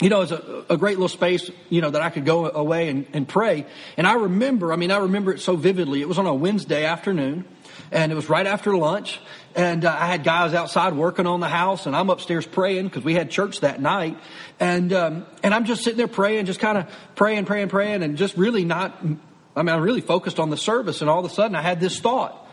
you 0.00 0.10
know, 0.10 0.20
it's 0.20 0.32
a, 0.32 0.64
a, 0.68 0.76
great 0.76 0.96
little 0.96 1.08
space, 1.08 1.50
you 1.70 1.80
know, 1.80 1.90
that 1.90 2.02
I 2.02 2.10
could 2.10 2.24
go 2.24 2.48
away 2.48 2.88
and, 2.88 3.06
and 3.12 3.26
pray. 3.26 3.66
And 3.96 4.06
I 4.06 4.12
remember, 4.12 4.72
I 4.72 4.76
mean, 4.76 4.90
I 4.90 4.98
remember 4.98 5.32
it 5.32 5.40
so 5.40 5.56
vividly. 5.56 6.02
It 6.02 6.08
was 6.08 6.18
on 6.18 6.26
a 6.26 6.34
Wednesday 6.34 6.84
afternoon 6.84 7.46
and 7.90 8.12
it 8.12 8.14
was 8.14 8.28
right 8.28 8.46
after 8.46 8.76
lunch. 8.76 9.20
And 9.58 9.84
uh, 9.84 9.90
I 9.90 10.06
had 10.06 10.22
guys 10.22 10.54
outside 10.54 10.94
working 10.94 11.26
on 11.26 11.40
the 11.40 11.48
house, 11.48 11.86
and 11.86 11.96
I'm 11.96 12.10
upstairs 12.10 12.46
praying 12.46 12.84
because 12.84 13.02
we 13.02 13.14
had 13.14 13.28
church 13.28 13.58
that 13.62 13.80
night. 13.82 14.16
And 14.60 14.92
um, 14.92 15.26
and 15.42 15.52
I'm 15.52 15.64
just 15.64 15.82
sitting 15.82 15.96
there 15.96 16.06
praying, 16.06 16.46
just 16.46 16.60
kind 16.60 16.78
of 16.78 16.86
praying, 17.16 17.44
praying, 17.46 17.68
praying, 17.68 18.04
and 18.04 18.16
just 18.16 18.36
really 18.36 18.64
not. 18.64 18.96
I 19.02 19.62
mean, 19.62 19.74
I'm 19.74 19.82
really 19.82 20.00
focused 20.00 20.38
on 20.38 20.50
the 20.50 20.56
service, 20.56 21.00
and 21.00 21.10
all 21.10 21.18
of 21.18 21.28
a 21.28 21.34
sudden, 21.34 21.56
I 21.56 21.62
had 21.62 21.80
this 21.80 21.98
thought 21.98 22.48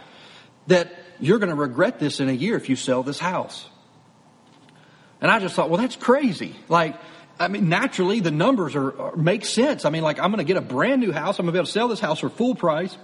that 0.65 0.91
you're 1.19 1.37
going 1.37 1.51
to 1.51 1.55
regret 1.55 1.99
this 1.99 2.19
in 2.19 2.27
a 2.27 2.33
year 2.33 2.57
if 2.57 2.69
you 2.69 2.75
sell 2.75 3.03
this 3.03 3.19
house. 3.19 3.69
And 5.21 5.29
I 5.29 5.37
just 5.37 5.53
thought, 5.53 5.69
well, 5.69 5.79
that's 5.79 5.95
crazy. 5.95 6.55
Like, 6.69 6.95
I 7.39 7.49
mean, 7.49 7.69
naturally, 7.69 8.19
the 8.19 8.31
numbers 8.31 8.75
are, 8.75 8.99
are 8.99 9.15
make 9.15 9.45
sense. 9.45 9.85
I 9.85 9.91
mean, 9.91 10.01
like, 10.01 10.19
I'm 10.19 10.31
going 10.31 10.43
to 10.43 10.43
get 10.43 10.57
a 10.57 10.61
brand 10.61 11.01
new 11.01 11.11
house. 11.11 11.37
I'm 11.37 11.45
going 11.45 11.53
to 11.53 11.57
be 11.57 11.59
able 11.59 11.67
to 11.67 11.71
sell 11.71 11.87
this 11.87 11.99
house 11.99 12.19
for 12.19 12.29
full 12.29 12.55
price. 12.55 12.97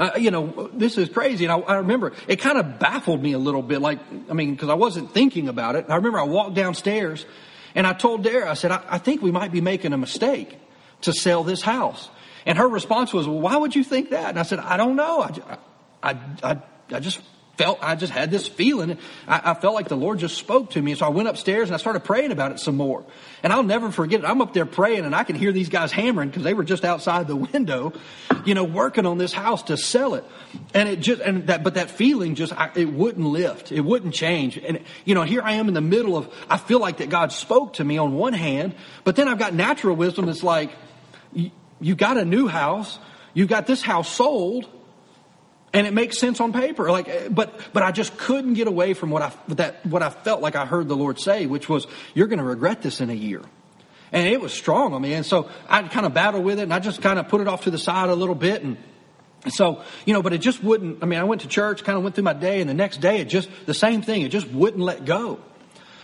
Uh, 0.00 0.12
you 0.16 0.30
know, 0.30 0.70
this 0.72 0.96
is 0.96 1.10
crazy. 1.10 1.44
And 1.44 1.52
I, 1.52 1.58
I 1.58 1.76
remember 1.76 2.12
it 2.26 2.36
kind 2.36 2.56
of 2.56 2.78
baffled 2.78 3.22
me 3.22 3.32
a 3.32 3.38
little 3.38 3.60
bit. 3.60 3.82
Like, 3.82 3.98
I 4.30 4.32
mean, 4.32 4.54
because 4.54 4.70
I 4.70 4.74
wasn't 4.74 5.12
thinking 5.12 5.46
about 5.46 5.76
it. 5.76 5.84
I 5.90 5.96
remember 5.96 6.18
I 6.18 6.22
walked 6.22 6.54
downstairs 6.54 7.26
and 7.74 7.86
I 7.86 7.92
told 7.92 8.24
Dara, 8.24 8.50
I 8.50 8.54
said, 8.54 8.70
I, 8.70 8.82
I 8.88 8.96
think 8.96 9.20
we 9.20 9.30
might 9.30 9.52
be 9.52 9.60
making 9.60 9.92
a 9.92 9.98
mistake 9.98 10.58
to 11.02 11.12
sell 11.12 11.44
this 11.44 11.60
house. 11.60 12.08
And 12.46 12.56
her 12.56 12.66
response 12.66 13.12
was, 13.12 13.28
well, 13.28 13.40
why 13.40 13.58
would 13.58 13.76
you 13.76 13.84
think 13.84 14.08
that? 14.10 14.30
And 14.30 14.38
I 14.38 14.42
said, 14.44 14.60
I 14.60 14.78
don't 14.78 14.96
know. 14.96 15.20
I, 15.20 15.58
I, 16.02 16.18
I, 16.42 16.62
I 16.92 17.00
just 17.00 17.20
felt, 17.60 17.78
I 17.82 17.94
just 17.94 18.10
had 18.10 18.30
this 18.30 18.48
feeling. 18.48 18.96
I, 19.28 19.50
I, 19.50 19.54
felt 19.54 19.74
like 19.74 19.88
the 19.88 19.96
Lord 19.96 20.18
just 20.18 20.38
spoke 20.38 20.70
to 20.70 20.80
me. 20.80 20.94
So 20.94 21.04
I 21.04 21.10
went 21.10 21.28
upstairs 21.28 21.68
and 21.68 21.74
I 21.74 21.76
started 21.76 22.00
praying 22.04 22.32
about 22.32 22.52
it 22.52 22.58
some 22.58 22.74
more. 22.74 23.04
And 23.42 23.52
I'll 23.52 23.62
never 23.62 23.90
forget 23.90 24.20
it. 24.20 24.26
I'm 24.26 24.40
up 24.40 24.54
there 24.54 24.64
praying 24.64 25.04
and 25.04 25.14
I 25.14 25.24
can 25.24 25.36
hear 25.36 25.52
these 25.52 25.68
guys 25.68 25.92
hammering 25.92 26.30
because 26.30 26.42
they 26.42 26.54
were 26.54 26.64
just 26.64 26.86
outside 26.86 27.28
the 27.28 27.36
window, 27.36 27.92
you 28.46 28.54
know, 28.54 28.64
working 28.64 29.04
on 29.04 29.18
this 29.18 29.34
house 29.34 29.64
to 29.64 29.76
sell 29.76 30.14
it. 30.14 30.24
And 30.72 30.88
it 30.88 31.00
just, 31.00 31.20
and 31.20 31.48
that, 31.48 31.62
but 31.62 31.74
that 31.74 31.90
feeling 31.90 32.34
just, 32.34 32.58
I, 32.58 32.70
it 32.74 32.90
wouldn't 32.90 33.26
lift. 33.26 33.72
It 33.72 33.82
wouldn't 33.82 34.14
change. 34.14 34.56
And, 34.56 34.80
you 35.04 35.14
know, 35.14 35.24
here 35.24 35.42
I 35.42 35.52
am 35.52 35.68
in 35.68 35.74
the 35.74 35.82
middle 35.82 36.16
of, 36.16 36.34
I 36.48 36.56
feel 36.56 36.80
like 36.80 36.96
that 36.96 37.10
God 37.10 37.30
spoke 37.30 37.74
to 37.74 37.84
me 37.84 37.98
on 37.98 38.14
one 38.14 38.32
hand, 38.32 38.74
but 39.04 39.16
then 39.16 39.28
I've 39.28 39.38
got 39.38 39.52
natural 39.52 39.96
wisdom 39.96 40.24
that's 40.24 40.42
like, 40.42 40.70
you, 41.34 41.50
you 41.78 41.94
got 41.94 42.16
a 42.16 42.24
new 42.24 42.48
house. 42.48 42.98
You've 43.34 43.50
got 43.50 43.66
this 43.66 43.82
house 43.82 44.10
sold 44.10 44.66
and 45.72 45.86
it 45.86 45.92
makes 45.92 46.18
sense 46.18 46.40
on 46.40 46.52
paper. 46.52 46.90
Like 46.90 47.34
but 47.34 47.72
but 47.72 47.82
i 47.82 47.92
just 47.92 48.16
couldn't 48.18 48.54
get 48.54 48.66
away 48.66 48.94
from 48.94 49.10
what 49.10 49.22
i 49.22 49.32
that 49.48 49.84
what 49.86 50.02
i 50.02 50.10
felt 50.10 50.40
like 50.40 50.56
i 50.56 50.66
heard 50.66 50.88
the 50.88 50.96
lord 50.96 51.18
say 51.18 51.46
which 51.46 51.68
was 51.68 51.86
you're 52.14 52.26
going 52.26 52.38
to 52.38 52.44
regret 52.44 52.82
this 52.82 53.00
in 53.00 53.10
a 53.10 53.14
year. 53.14 53.42
And 54.12 54.26
it 54.26 54.40
was 54.40 54.52
strong 54.52 54.92
on 54.92 55.02
me. 55.02 55.14
And 55.14 55.24
so 55.24 55.48
i 55.68 55.82
kind 55.82 56.06
of 56.06 56.14
battled 56.14 56.44
with 56.44 56.58
it 56.58 56.64
and 56.64 56.74
i 56.74 56.78
just 56.78 57.02
kind 57.02 57.18
of 57.18 57.28
put 57.28 57.40
it 57.40 57.48
off 57.48 57.64
to 57.64 57.70
the 57.70 57.78
side 57.78 58.08
a 58.08 58.14
little 58.14 58.34
bit. 58.34 58.62
And 58.62 58.76
so 59.48 59.82
you 60.04 60.12
know 60.12 60.22
but 60.22 60.32
it 60.32 60.38
just 60.38 60.62
wouldn't 60.62 61.02
i 61.02 61.06
mean 61.06 61.18
i 61.18 61.24
went 61.24 61.42
to 61.42 61.48
church 61.48 61.84
kind 61.84 61.96
of 61.96 62.02
went 62.02 62.14
through 62.14 62.24
my 62.24 62.34
day 62.34 62.60
and 62.60 62.68
the 62.68 62.74
next 62.74 63.00
day 63.00 63.20
it 63.20 63.26
just 63.26 63.48
the 63.66 63.74
same 63.74 64.02
thing 64.02 64.22
it 64.22 64.30
just 64.30 64.48
wouldn't 64.48 64.82
let 64.82 65.04
go. 65.04 65.38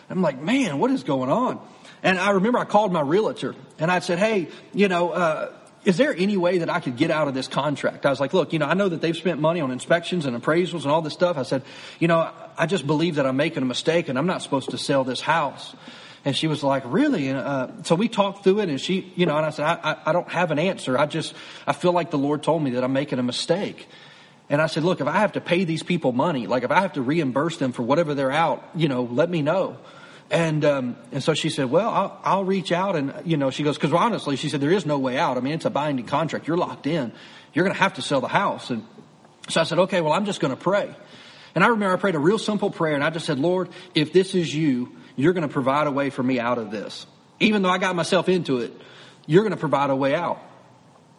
I'm 0.09 0.23
like 0.23 0.41
man 0.41 0.79
what 0.79 0.91
is 0.91 1.03
going 1.03 1.31
on? 1.31 1.61
And 2.03 2.19
i 2.19 2.31
remember 2.31 2.59
i 2.59 2.65
called 2.65 2.93
my 2.93 3.01
realtor 3.01 3.55
and 3.79 3.91
i 3.91 3.99
said 3.99 4.19
hey 4.19 4.49
you 4.73 4.89
know 4.89 5.11
uh, 5.11 5.53
is 5.87 5.97
there 5.97 6.13
any 6.13 6.37
way 6.37 6.59
that 6.59 6.69
I 6.69 6.81
could 6.81 6.97
get 6.97 7.13
out 7.13 7.29
of 7.29 7.35
this 7.35 7.47
contract? 7.47 8.05
I 8.05 8.11
was 8.11 8.19
like, 8.19 8.35
look, 8.35 8.53
you 8.53 8.59
know, 8.59 8.67
I 8.67 8.75
know 8.75 8.89
that 8.89 9.01
they've 9.01 9.17
spent 9.17 9.41
money 9.41 9.61
on 9.61 9.71
inspections 9.71 10.27
and 10.27 10.37
appraisals 10.37 10.83
and 10.83 10.91
all 10.91 11.01
this 11.01 11.13
stuff. 11.13 11.39
I 11.39 11.45
said, 11.45 11.63
you 12.01 12.09
know, 12.09 12.29
I 12.59 12.67
just 12.67 12.89
believe 12.89 13.15
that 13.15 13.25
I'm 13.25 13.37
making 13.37 13.63
a 13.63 13.67
mistake 13.67 14.09
and 14.09 14.19
I'm 14.19 14.27
not 14.27 14.43
supposed 14.43 14.71
to 14.71 14.79
sell 14.79 15.05
this 15.05 15.21
house. 15.21 15.77
And 16.25 16.37
she 16.37 16.49
was 16.49 16.65
like, 16.65 16.83
really? 16.87 17.29
And, 17.29 17.39
uh, 17.39 17.69
so 17.85 17.95
we 17.95 18.09
talked 18.09 18.43
through 18.43 18.59
it 18.59 18.69
and 18.69 18.81
she, 18.81 19.13
you 19.15 19.27
know, 19.27 19.37
and 19.37 19.47
I 19.47 19.51
said, 19.51 19.65
I, 19.65 19.93
I, 19.93 19.97
I 20.07 20.13
don't 20.13 20.29
have 20.29 20.51
an 20.51 20.59
answer. 20.59 20.99
I 20.99 21.07
just, 21.07 21.35
I 21.69 21.73
feel 21.73 21.93
like 21.93 22.11
the 22.11 22.19
Lord 22.19 22.43
told 22.43 22.65
me 22.65 22.71
that 22.71 22.83
I'm 22.83 22.93
making 22.93 23.21
a 23.21 23.23
mistake. 23.23 23.87
And 24.51 24.61
I 24.61 24.67
said, 24.67 24.83
look, 24.83 25.01
if 25.01 25.07
I 25.07 25.19
have 25.19 25.33
to 25.33 25.41
pay 25.41 25.63
these 25.63 25.85
people 25.85 26.11
money, 26.11 26.49
like 26.49 26.65
if 26.65 26.73
I 26.73 26.81
have 26.81 26.95
to 26.95 27.03
reimburse 27.03 27.59
them 27.59 27.71
for 27.71 27.83
whatever 27.83 28.13
they're 28.15 28.33
out, 28.33 28.69
you 28.75 28.89
know, 28.89 29.05
let 29.05 29.31
me 29.31 29.41
know. 29.41 29.77
And 30.31 30.65
um, 30.65 30.97
and 31.13 31.23
so 31.23 31.35
she 31.35 31.51
said, 31.51 31.71
"Well, 31.71 31.89
I'll, 31.89 32.21
I'll 32.25 32.45
reach 32.45 32.73
out." 32.73 32.97
And 32.97 33.15
you 33.25 33.37
know, 33.37 33.51
she 33.51 33.63
goes, 33.63 33.77
"Because 33.77 33.93
honestly, 33.93 34.35
she 34.37 34.49
said 34.49 34.61
there 34.61 34.73
is 34.73 34.85
no 34.85 34.99
way 34.99 35.19
out. 35.19 35.37
I 35.37 35.41
mean, 35.41 35.53
it's 35.53 35.67
a 35.67 35.71
binding 35.71 36.07
contract. 36.07 36.49
You're 36.49 36.57
locked 36.57 36.87
in. 36.87 37.13
You're 37.55 37.65
going 37.65 37.75
to 37.75 37.81
have 37.81 37.95
to 37.95 38.03
sell 38.03 38.21
the 38.21 38.29
house." 38.29 38.71
And 38.71 38.85
so 39.49 39.61
I 39.61 39.65
said, 39.65 39.79
"Okay, 39.79 40.01
well, 40.01 40.13
I'm 40.13 40.25
just 40.25 40.41
going 40.41 40.55
to 40.55 40.61
pray." 40.61 40.93
And 41.55 41.63
I 41.63 41.69
remember 41.69 41.95
I 41.95 42.01
prayed 42.01 42.17
a 42.17 42.19
real 42.19 42.39
simple 42.39 42.71
prayer, 42.71 42.95
and 42.95 43.05
I 43.05 43.11
just 43.11 43.25
said, 43.25 43.39
"Lord, 43.39 43.69
if 43.95 44.13
this 44.13 44.35
is 44.35 44.53
you, 44.53 44.97
you're 45.15 45.33
going 45.33 45.47
to 45.47 45.53
provide 45.53 45.87
a 45.87 45.93
way 45.93 46.11
for 46.11 46.25
me 46.25 46.41
out 46.41 46.59
of 46.59 46.73
this. 46.73 47.07
Even 47.39 47.63
though 47.63 47.71
I 47.71 47.79
got 47.79 47.95
myself 47.95 48.29
into 48.29 48.59
it, 48.59 48.73
you're 49.27 49.43
going 49.43 49.55
to 49.55 49.61
provide 49.61 49.91
a 49.91 49.97
way 49.97 50.15
out." 50.17 50.41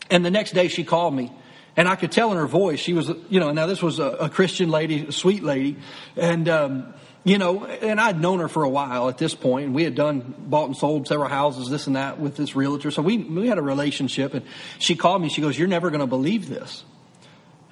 And 0.10 0.26
the 0.26 0.32
next 0.32 0.52
day, 0.52 0.68
she 0.68 0.84
called 0.84 1.14
me 1.14 1.32
And 1.78 1.88
I 1.88 1.96
could 1.96 2.12
tell 2.12 2.32
in 2.32 2.38
her 2.38 2.48
voice, 2.48 2.80
she 2.80 2.94
was, 2.94 3.08
you 3.30 3.40
know, 3.40 3.52
now 3.52 3.68
this 3.68 3.84
was 3.84 4.00
a, 4.00 4.08
a 4.08 4.30
Christian 4.30 4.72
lady, 4.72 5.06
a 5.06 5.12
sweet 5.12 5.44
lady. 5.44 5.78
And, 6.16 6.50
um, 6.50 6.94
you 7.28 7.38
know, 7.38 7.66
and 7.66 8.00
I'd 8.00 8.22
known 8.22 8.40
her 8.40 8.48
for 8.48 8.64
a 8.64 8.70
while 8.70 9.10
at 9.10 9.18
this 9.18 9.36
point, 9.36 9.66
and 9.66 9.76
we 9.76 9.84
had 9.84 9.96
done, 9.96 10.34
bought 10.38 10.68
and 10.68 10.78
sold 10.78 11.10
several 11.10 11.28
houses, 11.28 11.70
this 11.70 11.86
and 11.86 11.98
that 11.98 12.22
with 12.22 12.38
this 12.38 12.56
realtor. 12.56 12.90
So 12.90 13.02
we, 13.02 13.18
we 13.18 13.50
had 13.50 13.58
a 13.58 13.62
relationship. 13.62 14.34
And 14.34 14.46
she 14.80 14.96
called 14.96 15.22
me, 15.22 15.28
she 15.28 15.42
goes, 15.42 15.60
You're 15.60 15.68
never 15.68 15.90
going 15.90 16.00
to 16.00 16.08
believe 16.08 16.48
this. 16.48 16.86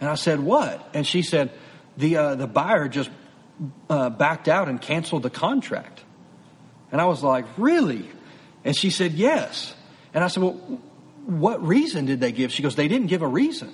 And 0.01 0.09
I 0.09 0.15
said, 0.15 0.41
What? 0.41 0.89
And 0.93 1.07
she 1.07 1.21
said, 1.21 1.51
The, 1.95 2.17
uh, 2.17 2.35
the 2.35 2.47
buyer 2.47 2.89
just 2.89 3.09
uh, 3.89 4.09
backed 4.09 4.49
out 4.49 4.67
and 4.67 4.81
canceled 4.81 5.23
the 5.23 5.29
contract. 5.29 6.03
And 6.91 6.99
I 6.99 7.05
was 7.05 7.23
like, 7.23 7.45
Really? 7.57 8.05
And 8.65 8.75
she 8.75 8.89
said, 8.89 9.13
Yes. 9.13 9.73
And 10.13 10.21
I 10.21 10.27
said, 10.27 10.43
Well, 10.43 10.53
what 11.27 11.65
reason 11.65 12.05
did 12.05 12.19
they 12.19 12.33
give? 12.33 12.51
She 12.51 12.61
goes, 12.61 12.75
They 12.75 12.89
didn't 12.89 13.07
give 13.07 13.21
a 13.21 13.27
reason. 13.27 13.73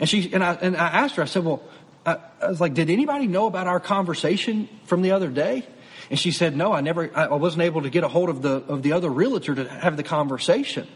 And 0.00 0.08
she 0.08 0.32
and 0.32 0.42
I 0.42 0.54
and 0.54 0.76
I 0.78 0.88
asked 0.88 1.16
her, 1.16 1.22
I 1.22 1.26
said, 1.26 1.44
Well, 1.44 1.62
I, 2.04 2.18
I 2.42 2.48
was 2.48 2.60
like, 2.60 2.74
Did 2.74 2.90
anybody 2.90 3.26
know 3.26 3.46
about 3.46 3.66
our 3.66 3.80
conversation 3.80 4.68
from 4.86 5.02
the 5.02 5.12
other 5.12 5.28
day? 5.28 5.66
And 6.10 6.18
she 6.18 6.30
said, 6.30 6.56
No, 6.56 6.72
I 6.72 6.80
never 6.80 7.10
I 7.16 7.34
wasn't 7.34 7.62
able 7.62 7.82
to 7.82 7.90
get 7.90 8.04
a 8.04 8.08
hold 8.08 8.28
of 8.28 8.42
the 8.42 8.56
of 8.68 8.82
the 8.82 8.92
other 8.92 9.10
realtor 9.10 9.54
to 9.54 9.68
have 9.68 9.96
the 9.96 10.02
conversation. 10.02 10.86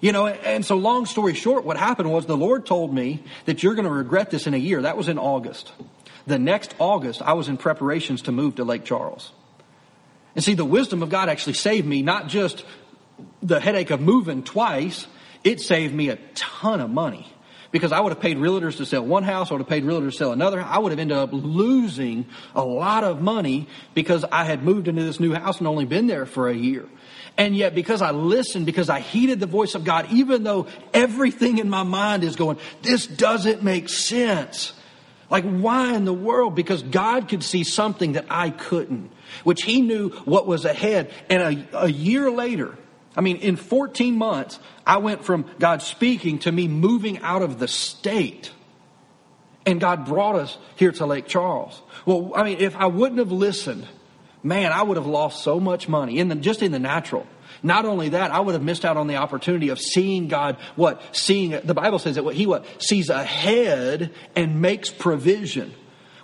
You 0.00 0.12
know, 0.12 0.26
and 0.26 0.64
so 0.64 0.76
long 0.76 1.04
story 1.04 1.34
short, 1.34 1.64
what 1.64 1.76
happened 1.76 2.10
was 2.10 2.24
the 2.24 2.36
Lord 2.36 2.64
told 2.64 2.92
me 2.92 3.22
that 3.44 3.62
you're 3.62 3.74
going 3.74 3.86
to 3.86 3.92
regret 3.92 4.30
this 4.30 4.46
in 4.46 4.54
a 4.54 4.58
year. 4.58 4.80
That 4.82 4.96
was 4.96 5.08
in 5.08 5.18
August. 5.18 5.72
The 6.26 6.38
next 6.38 6.74
August, 6.78 7.20
I 7.20 7.34
was 7.34 7.48
in 7.48 7.58
preparations 7.58 8.22
to 8.22 8.32
move 8.32 8.56
to 8.56 8.64
Lake 8.64 8.84
Charles. 8.84 9.32
And 10.34 10.42
see, 10.42 10.54
the 10.54 10.64
wisdom 10.64 11.02
of 11.02 11.10
God 11.10 11.28
actually 11.28 11.52
saved 11.54 11.86
me, 11.86 12.00
not 12.00 12.28
just 12.28 12.64
the 13.42 13.60
headache 13.60 13.90
of 13.90 14.00
moving 14.00 14.42
twice, 14.42 15.06
it 15.44 15.60
saved 15.60 15.94
me 15.94 16.08
a 16.08 16.16
ton 16.34 16.80
of 16.80 16.88
money 16.88 17.30
because 17.72 17.92
I 17.92 18.00
would 18.00 18.10
have 18.10 18.20
paid 18.20 18.36
realtors 18.36 18.78
to 18.78 18.86
sell 18.86 19.04
one 19.04 19.22
house, 19.22 19.50
I 19.50 19.54
would 19.54 19.60
have 19.60 19.68
paid 19.68 19.84
realtors 19.84 20.12
to 20.12 20.16
sell 20.16 20.32
another. 20.32 20.60
I 20.60 20.78
would 20.78 20.92
have 20.92 20.98
ended 20.98 21.16
up 21.16 21.30
losing 21.32 22.26
a 22.54 22.64
lot 22.64 23.04
of 23.04 23.22
money 23.22 23.68
because 23.94 24.24
I 24.24 24.44
had 24.44 24.64
moved 24.64 24.88
into 24.88 25.02
this 25.02 25.20
new 25.20 25.32
house 25.32 25.58
and 25.58 25.68
only 25.68 25.84
been 25.84 26.06
there 26.06 26.26
for 26.26 26.48
a 26.48 26.54
year. 26.54 26.86
And 27.36 27.56
yet, 27.56 27.74
because 27.74 28.02
I 28.02 28.10
listened, 28.10 28.66
because 28.66 28.90
I 28.90 29.00
heeded 29.00 29.40
the 29.40 29.46
voice 29.46 29.74
of 29.74 29.84
God, 29.84 30.08
even 30.10 30.42
though 30.42 30.66
everything 30.92 31.58
in 31.58 31.70
my 31.70 31.84
mind 31.84 32.24
is 32.24 32.36
going, 32.36 32.58
this 32.82 33.06
doesn't 33.06 33.62
make 33.62 33.88
sense. 33.88 34.72
Like, 35.30 35.44
why 35.44 35.94
in 35.94 36.04
the 36.04 36.12
world? 36.12 36.56
Because 36.56 36.82
God 36.82 37.28
could 37.28 37.44
see 37.44 37.62
something 37.62 38.12
that 38.12 38.26
I 38.28 38.50
couldn't, 38.50 39.12
which 39.44 39.62
He 39.62 39.80
knew 39.80 40.10
what 40.24 40.46
was 40.46 40.64
ahead. 40.64 41.12
And 41.30 41.66
a, 41.72 41.84
a 41.84 41.88
year 41.88 42.32
later, 42.32 42.76
I 43.20 43.22
mean, 43.22 43.36
in 43.36 43.56
14 43.56 44.16
months, 44.16 44.58
I 44.86 44.96
went 44.96 45.26
from 45.26 45.44
God 45.58 45.82
speaking 45.82 46.38
to 46.38 46.50
me 46.50 46.68
moving 46.68 47.18
out 47.18 47.42
of 47.42 47.58
the 47.58 47.68
state. 47.68 48.50
And 49.66 49.78
God 49.78 50.06
brought 50.06 50.36
us 50.36 50.56
here 50.76 50.90
to 50.92 51.04
Lake 51.04 51.26
Charles. 51.26 51.82
Well, 52.06 52.32
I 52.34 52.44
mean, 52.44 52.60
if 52.60 52.74
I 52.76 52.86
wouldn't 52.86 53.18
have 53.18 53.30
listened, 53.30 53.86
man, 54.42 54.72
I 54.72 54.82
would 54.82 54.96
have 54.96 55.06
lost 55.06 55.42
so 55.42 55.60
much 55.60 55.86
money 55.86 56.18
in 56.18 56.28
the, 56.28 56.34
just 56.34 56.62
in 56.62 56.72
the 56.72 56.78
natural. 56.78 57.26
Not 57.62 57.84
only 57.84 58.08
that, 58.08 58.30
I 58.30 58.40
would 58.40 58.54
have 58.54 58.62
missed 58.62 58.86
out 58.86 58.96
on 58.96 59.06
the 59.06 59.16
opportunity 59.16 59.68
of 59.68 59.78
seeing 59.78 60.28
God, 60.28 60.56
what? 60.76 61.02
Seeing, 61.12 61.50
the 61.62 61.74
Bible 61.74 61.98
says 61.98 62.14
that 62.14 62.24
what 62.24 62.36
he 62.36 62.46
what? 62.46 62.64
Sees 62.82 63.10
ahead 63.10 64.14
and 64.34 64.62
makes 64.62 64.88
provision. 64.88 65.74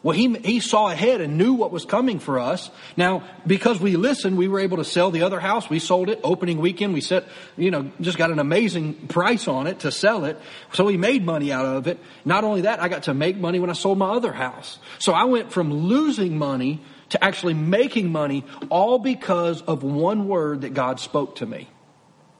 Well, 0.06 0.16
he, 0.16 0.32
he 0.34 0.60
saw 0.60 0.88
ahead 0.88 1.20
and 1.20 1.36
knew 1.36 1.54
what 1.54 1.72
was 1.72 1.84
coming 1.84 2.20
for 2.20 2.38
us. 2.38 2.70
Now, 2.96 3.24
because 3.44 3.80
we 3.80 3.96
listened, 3.96 4.38
we 4.38 4.46
were 4.46 4.60
able 4.60 4.76
to 4.76 4.84
sell 4.84 5.10
the 5.10 5.22
other 5.22 5.40
house. 5.40 5.68
We 5.68 5.80
sold 5.80 6.10
it 6.10 6.20
opening 6.22 6.58
weekend. 6.58 6.94
We 6.94 7.00
set, 7.00 7.24
you 7.56 7.72
know, 7.72 7.90
just 8.00 8.16
got 8.16 8.30
an 8.30 8.38
amazing 8.38 9.08
price 9.08 9.48
on 9.48 9.66
it 9.66 9.80
to 9.80 9.90
sell 9.90 10.24
it. 10.24 10.40
So 10.72 10.84
we 10.84 10.96
made 10.96 11.26
money 11.26 11.50
out 11.50 11.66
of 11.66 11.88
it. 11.88 11.98
Not 12.24 12.44
only 12.44 12.60
that, 12.60 12.78
I 12.78 12.86
got 12.86 13.02
to 13.02 13.14
make 13.14 13.36
money 13.36 13.58
when 13.58 13.68
I 13.68 13.72
sold 13.72 13.98
my 13.98 14.10
other 14.10 14.32
house. 14.32 14.78
So 15.00 15.12
I 15.12 15.24
went 15.24 15.50
from 15.50 15.72
losing 15.72 16.38
money 16.38 16.80
to 17.08 17.24
actually 17.24 17.54
making 17.54 18.12
money 18.12 18.44
all 18.68 19.00
because 19.00 19.60
of 19.62 19.82
one 19.82 20.28
word 20.28 20.60
that 20.60 20.72
God 20.72 21.00
spoke 21.00 21.34
to 21.38 21.46
me. 21.46 21.68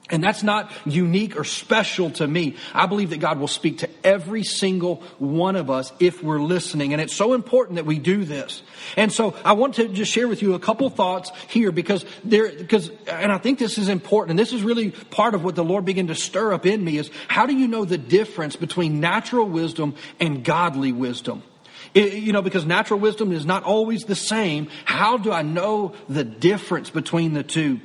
And 0.08 0.22
that's 0.22 0.44
not 0.44 0.70
unique 0.84 1.36
or 1.36 1.42
special 1.42 2.10
to 2.12 2.26
me. 2.28 2.54
I 2.72 2.86
believe 2.86 3.10
that 3.10 3.18
God 3.18 3.40
will 3.40 3.48
speak 3.48 3.78
to 3.78 3.90
every 4.04 4.44
single 4.44 5.02
one 5.18 5.56
of 5.56 5.68
us 5.68 5.92
if 5.98 6.22
we're 6.22 6.40
listening. 6.40 6.92
And 6.92 7.02
it's 7.02 7.16
so 7.16 7.34
important 7.34 7.76
that 7.76 7.86
we 7.86 7.98
do 7.98 8.24
this. 8.24 8.62
And 8.96 9.12
so 9.12 9.34
I 9.44 9.54
want 9.54 9.74
to 9.76 9.88
just 9.88 10.12
share 10.12 10.28
with 10.28 10.42
you 10.42 10.54
a 10.54 10.60
couple 10.60 10.88
thoughts 10.90 11.32
here 11.48 11.72
because 11.72 12.04
there, 12.22 12.52
because, 12.52 12.90
and 13.08 13.32
I 13.32 13.38
think 13.38 13.58
this 13.58 13.78
is 13.78 13.88
important. 13.88 14.30
And 14.30 14.38
this 14.38 14.52
is 14.52 14.62
really 14.62 14.92
part 14.92 15.34
of 15.34 15.42
what 15.42 15.56
the 15.56 15.64
Lord 15.64 15.84
began 15.84 16.06
to 16.06 16.14
stir 16.14 16.52
up 16.52 16.66
in 16.66 16.84
me 16.84 16.98
is 16.98 17.10
how 17.26 17.46
do 17.46 17.56
you 17.56 17.66
know 17.66 17.84
the 17.84 17.98
difference 17.98 18.54
between 18.54 19.00
natural 19.00 19.48
wisdom 19.48 19.96
and 20.20 20.44
godly 20.44 20.92
wisdom? 20.92 21.42
It, 21.94 22.12
you 22.14 22.32
know, 22.32 22.42
because 22.42 22.64
natural 22.64 23.00
wisdom 23.00 23.32
is 23.32 23.44
not 23.44 23.64
always 23.64 24.04
the 24.04 24.14
same. 24.14 24.68
How 24.84 25.16
do 25.16 25.32
I 25.32 25.42
know 25.42 25.94
the 26.08 26.24
difference 26.24 26.90
between 26.90 27.32
the 27.32 27.42
two? 27.42 27.80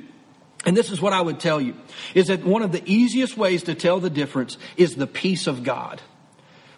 And 0.64 0.76
this 0.76 0.90
is 0.90 1.00
what 1.00 1.12
I 1.12 1.20
would 1.20 1.40
tell 1.40 1.60
you 1.60 1.74
is 2.14 2.28
that 2.28 2.44
one 2.44 2.62
of 2.62 2.72
the 2.72 2.82
easiest 2.86 3.36
ways 3.36 3.64
to 3.64 3.74
tell 3.74 4.00
the 4.00 4.10
difference 4.10 4.58
is 4.76 4.94
the 4.94 5.06
peace 5.06 5.46
of 5.46 5.64
God. 5.64 6.00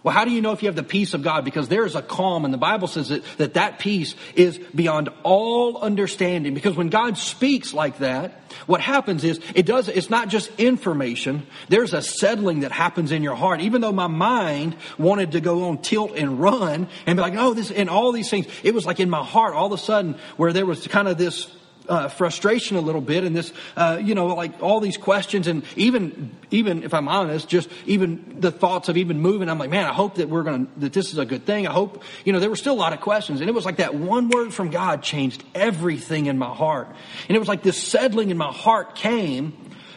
Well, 0.04 0.14
how 0.14 0.26
do 0.26 0.30
you 0.32 0.42
know 0.42 0.52
if 0.52 0.62
you 0.62 0.68
have 0.68 0.76
the 0.76 0.82
peace 0.82 1.14
of 1.14 1.22
God? 1.22 1.46
Because 1.46 1.68
there 1.68 1.86
is 1.86 1.94
a 1.94 2.02
calm, 2.02 2.44
and 2.44 2.52
the 2.52 2.58
Bible 2.58 2.88
says 2.88 3.08
that, 3.08 3.24
that 3.38 3.54
that 3.54 3.78
peace 3.78 4.14
is 4.34 4.58
beyond 4.74 5.08
all 5.22 5.78
understanding. 5.78 6.52
Because 6.52 6.76
when 6.76 6.90
God 6.90 7.16
speaks 7.16 7.72
like 7.72 7.98
that, 7.98 8.38
what 8.66 8.82
happens 8.82 9.24
is 9.24 9.40
it 9.54 9.64
does, 9.64 9.88
it's 9.88 10.10
not 10.10 10.28
just 10.28 10.50
information. 10.60 11.46
There's 11.70 11.94
a 11.94 12.02
settling 12.02 12.60
that 12.60 12.70
happens 12.70 13.12
in 13.12 13.22
your 13.22 13.34
heart. 13.34 13.62
Even 13.62 13.80
though 13.80 13.92
my 13.92 14.06
mind 14.06 14.76
wanted 14.98 15.32
to 15.32 15.40
go 15.40 15.70
on 15.70 15.78
tilt 15.78 16.12
and 16.16 16.38
run 16.38 16.86
and 17.06 17.16
be 17.16 17.22
like, 17.22 17.36
oh, 17.38 17.54
this, 17.54 17.70
and 17.70 17.88
all 17.88 18.12
these 18.12 18.28
things, 18.28 18.46
it 18.62 18.74
was 18.74 18.84
like 18.84 19.00
in 19.00 19.08
my 19.08 19.24
heart 19.24 19.54
all 19.54 19.66
of 19.66 19.72
a 19.72 19.78
sudden 19.78 20.16
where 20.36 20.52
there 20.52 20.66
was 20.66 20.86
kind 20.86 21.08
of 21.08 21.16
this 21.16 21.50
uh, 21.88 22.08
frustration 22.08 22.76
a 22.76 22.80
little 22.80 23.00
bit 23.00 23.24
and 23.24 23.36
this, 23.36 23.52
uh, 23.76 23.98
you 24.02 24.14
know, 24.14 24.26
like 24.28 24.62
all 24.62 24.80
these 24.80 24.96
questions 24.96 25.46
and 25.46 25.64
even, 25.76 26.34
even 26.50 26.82
if 26.82 26.94
I'm 26.94 27.08
honest, 27.08 27.48
just 27.48 27.68
even 27.86 28.40
the 28.40 28.50
thoughts 28.50 28.88
of 28.88 28.96
even 28.96 29.20
moving. 29.20 29.48
I'm 29.48 29.58
like, 29.58 29.70
man, 29.70 29.84
I 29.84 29.92
hope 29.92 30.16
that 30.16 30.28
we're 30.28 30.42
going 30.42 30.66
to, 30.66 30.80
that 30.80 30.92
this 30.92 31.12
is 31.12 31.18
a 31.18 31.24
good 31.24 31.44
thing. 31.44 31.66
I 31.66 31.72
hope, 31.72 32.02
you 32.24 32.32
know, 32.32 32.40
there 32.40 32.50
were 32.50 32.56
still 32.56 32.74
a 32.74 32.76
lot 32.76 32.92
of 32.92 33.00
questions 33.00 33.40
and 33.40 33.48
it 33.48 33.52
was 33.52 33.64
like 33.64 33.76
that 33.76 33.94
one 33.94 34.28
word 34.28 34.54
from 34.54 34.70
God 34.70 35.02
changed 35.02 35.44
everything 35.54 36.26
in 36.26 36.38
my 36.38 36.52
heart. 36.54 36.88
And 37.28 37.36
it 37.36 37.38
was 37.38 37.48
like 37.48 37.62
this 37.62 37.82
settling 37.82 38.30
in 38.30 38.38
my 38.38 38.52
heart 38.52 38.94
came 38.94 39.52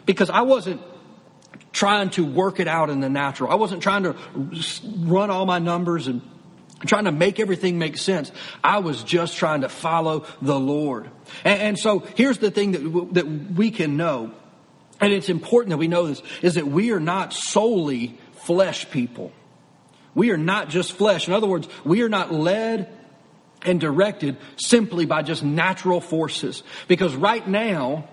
because 0.05 0.29
I 0.29 0.41
wasn't 0.41 0.81
trying 1.71 2.09
to 2.09 2.25
work 2.25 2.59
it 2.59 2.67
out 2.67 2.89
in 2.89 3.01
the 3.01 3.09
natural. 3.09 3.51
I 3.51 3.55
wasn't 3.55 3.83
trying 3.83 4.03
to 4.03 4.15
run 4.97 5.29
all 5.29 5.45
my 5.45 5.59
numbers 5.59 6.07
and 6.07 6.21
trying 6.85 7.05
to 7.05 7.11
make 7.11 7.39
everything 7.39 7.79
make 7.79 7.97
sense. 7.97 8.31
I 8.63 8.79
was 8.79 9.03
just 9.03 9.35
trying 9.35 9.61
to 9.61 9.69
follow 9.69 10.25
the 10.41 10.59
Lord. 10.59 11.09
And, 11.43 11.61
and, 11.61 11.79
so 11.79 11.99
here's 12.15 12.37
the 12.37 12.51
thing 12.51 12.73
that, 12.73 13.13
that 13.13 13.27
we 13.27 13.71
can 13.71 13.97
know, 13.97 14.31
and 15.01 15.11
it's 15.11 15.29
important 15.29 15.71
that 15.71 15.77
we 15.77 15.87
know 15.87 16.07
this, 16.07 16.21
is 16.41 16.55
that 16.55 16.67
we 16.67 16.91
are 16.91 16.99
not 16.99 17.33
solely 17.33 18.17
flesh 18.33 18.89
people. 18.91 19.31
We 20.13 20.31
are 20.31 20.37
not 20.37 20.69
just 20.69 20.93
flesh. 20.93 21.27
In 21.27 21.33
other 21.33 21.47
words, 21.47 21.67
we 21.83 22.01
are 22.01 22.09
not 22.09 22.33
led 22.33 22.91
and 23.63 23.79
directed 23.79 24.37
simply 24.57 25.05
by 25.05 25.21
just 25.21 25.43
natural 25.43 26.01
forces. 26.01 26.63
Because 26.87 27.15
right 27.15 27.47
now, 27.47 28.07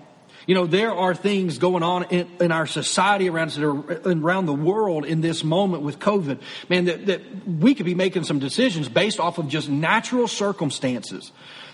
you 0.47 0.53
know, 0.55 0.65
there 0.65 0.93
are 0.93 1.15
things 1.15 1.57
going 1.57 1.83
on 1.83 2.03
in, 2.05 2.29
in 2.39 2.51
our 2.51 2.67
society 2.67 3.29
around, 3.29 3.49
us 3.49 3.57
around 3.57 4.45
the 4.45 4.53
world 4.53 5.05
in 5.05 5.21
this 5.21 5.43
moment 5.43 5.83
with 5.83 5.99
COVID, 5.99 6.39
man, 6.69 6.85
that, 6.85 7.05
that 7.07 7.47
we 7.47 7.73
could 7.73 7.85
be 7.85 7.95
making 7.95 8.23
some 8.23 8.39
decisions 8.39 8.87
based 8.87 9.19
off 9.19 9.37
of 9.37 9.47
just 9.47 9.69
natural 9.69 10.27
circumstances. 10.27 11.31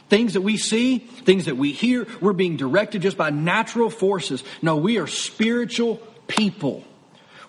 Things 0.10 0.34
that 0.34 0.41
we 0.41 0.57
see, 0.57 0.99
things 0.99 1.45
that 1.45 1.57
we 1.57 1.71
hear, 1.71 2.07
we're 2.19 2.34
being 2.34 2.57
directed 2.57 3.01
just 3.01 3.17
by 3.17 3.29
natural 3.29 3.89
forces. 3.89 4.43
No, 4.62 4.75
we 4.75 4.97
are 4.97 5.07
spiritual 5.07 5.97
people. 6.27 6.84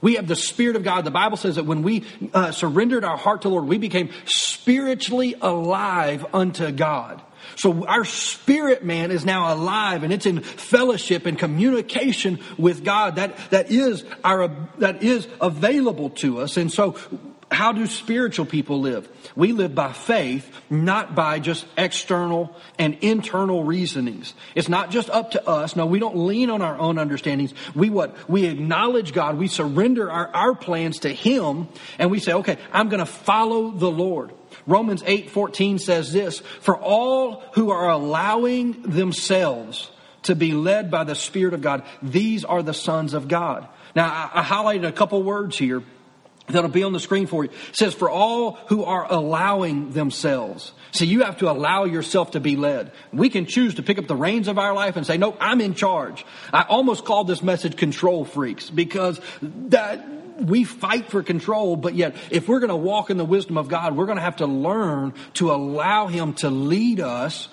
We 0.01 0.17
have 0.17 0.27
the 0.27 0.37
Spirit 0.37 0.75
of 0.75 0.83
God. 0.83 1.05
The 1.05 1.13
Bible 1.13 1.37
says 1.37 1.55
that 1.57 1.65
when 1.65 1.83
we 1.83 2.05
uh, 2.35 2.51
surrendered 2.51 3.05
our 3.05 3.17
heart 3.17 3.43
to 3.43 3.49
the 3.49 3.55
Lord, 3.55 3.67
we 3.67 3.79
became 3.79 4.11
spiritually 4.27 5.37
alive 5.41 6.27
unto 6.35 6.73
God. 6.73 7.23
So 7.57 7.87
our 7.87 8.05
spirit 8.05 8.85
man 8.85 9.11
is 9.11 9.25
now 9.25 9.55
alive 9.55 10.03
and 10.03 10.13
it's 10.13 10.27
in 10.27 10.41
fellowship 10.41 11.27
and 11.27 11.39
communication 11.39 12.39
with 12.59 12.85
God. 12.85 13.17
That, 13.17 13.37
that 13.51 13.71
is 13.71 14.05
our, 14.25 14.49
that 14.79 15.03
is 15.03 15.27
available 15.41 16.11
to 16.11 16.41
us. 16.41 16.57
And 16.57 16.73
so 16.73 16.97
how 17.53 17.73
do 17.73 17.87
spiritual 17.87 18.47
people 18.47 18.81
live? 18.81 19.09
We 19.37 19.53
live 19.53 19.75
by 19.75 19.93
faith, 19.93 20.51
not 20.71 21.15
by 21.15 21.39
just 21.39 21.67
external 21.77 22.57
and 22.79 22.97
internal 23.03 23.65
reasonings. 23.65 24.35
It's 24.55 24.69
not 24.69 24.91
just 24.91 25.11
up 25.11 25.33
to 25.33 25.47
us. 25.47 25.77
No, 25.77 25.87
we 25.87 25.99
don't 25.99 26.17
lean 26.17 26.51
on 26.51 26.63
our 26.63 26.79
own 26.79 26.99
understandings. 26.99 27.53
We 27.75 27.91
what? 27.91 28.29
We 28.29 28.47
acknowledge 28.47 29.13
God. 29.13 29.39
We 29.39 29.49
surrender 29.49 30.11
our, 30.11 30.29
our 30.29 30.55
plans 30.55 31.01
to 31.01 31.11
Him 31.11 31.69
and 31.99 32.11
we 32.11 32.19
say, 32.19 32.33
okay, 32.33 32.59
I'm 32.73 32.89
going 32.89 33.01
to 33.01 33.07
follow 33.07 33.71
the 33.71 33.91
Lord. 33.91 34.33
Romans 34.67 35.03
8:14 35.07 35.79
says 35.79 36.13
this, 36.13 36.41
"For 36.61 36.77
all 36.77 37.43
who 37.55 37.71
are 37.71 37.91
allowing 37.91 38.83
themselves 38.83 39.91
to 40.23 40.35
be 40.35 40.53
led 40.53 40.91
by 40.91 41.05
the 41.05 41.15
Spirit 41.15 41.55
of 41.55 41.63
God, 41.63 41.83
these 42.03 42.45
are 42.45 42.63
the 42.63 42.75
sons 42.75 43.15
of 43.15 43.29
God." 43.29 43.67
Now, 43.95 44.07
I, 44.07 44.41
I 44.41 44.43
highlighted 44.43 44.87
a 44.87 44.93
couple 44.93 45.23
words 45.23 45.59
here 45.59 45.83
that'll 46.49 46.71
be 46.71 46.83
on 46.83 46.93
the 46.93 47.01
screen 47.01 47.27
for 47.27 47.45
you. 47.45 47.51
It 47.51 47.77
says, 47.77 47.95
for 47.95 48.11
all 48.11 48.53
who 48.69 48.85
are 48.85 49.11
allowing 49.11 49.93
themselves. 49.93 50.73
See, 50.93 51.07
you 51.07 51.23
have 51.23 51.39
to 51.39 51.51
allow 51.51 51.85
yourself 51.85 52.33
to 52.33 52.41
be 52.41 52.57
led. 52.57 52.93
We 53.13 53.31
can 53.31 53.47
choose 53.47 53.77
to 53.77 53.83
pick 53.83 53.99
up 53.99 54.07
the 54.07 54.17
reins 54.17 54.49
of 54.49 54.59
our 54.59 54.75
life 54.75 54.97
and 54.97 55.07
say, 55.07 55.17
no, 55.17 55.37
I'm 55.41 55.61
in 55.61 55.75
charge. 55.75 56.25
I 56.53 56.63
almost 56.63 57.05
called 57.05 57.29
this 57.29 57.43
message 57.43 57.77
control 57.77 58.25
freaks 58.25 58.69
because 58.69 59.21
that, 59.41 60.07
we 60.41 60.65
fight 60.65 61.11
for 61.11 61.23
control, 61.23 61.77
but 61.77 61.95
yet 61.95 62.17
if 62.31 62.49
we're 62.49 62.61
going 62.61 62.71
to 62.71 62.77
walk 62.77 63.11
in 63.11 63.17
the 63.17 63.25
wisdom 63.25 63.57
of 63.57 63.69
God, 63.69 63.97
we're 63.97 64.07
going 64.07 64.19
to 64.19 64.23
have 64.23 64.37
to 64.37 64.47
learn 64.47 65.15
to 65.35 65.53
allow 65.53 66.09
Him 66.09 66.35
to 66.35 66.51
lead 66.51 67.01
us 67.01 67.49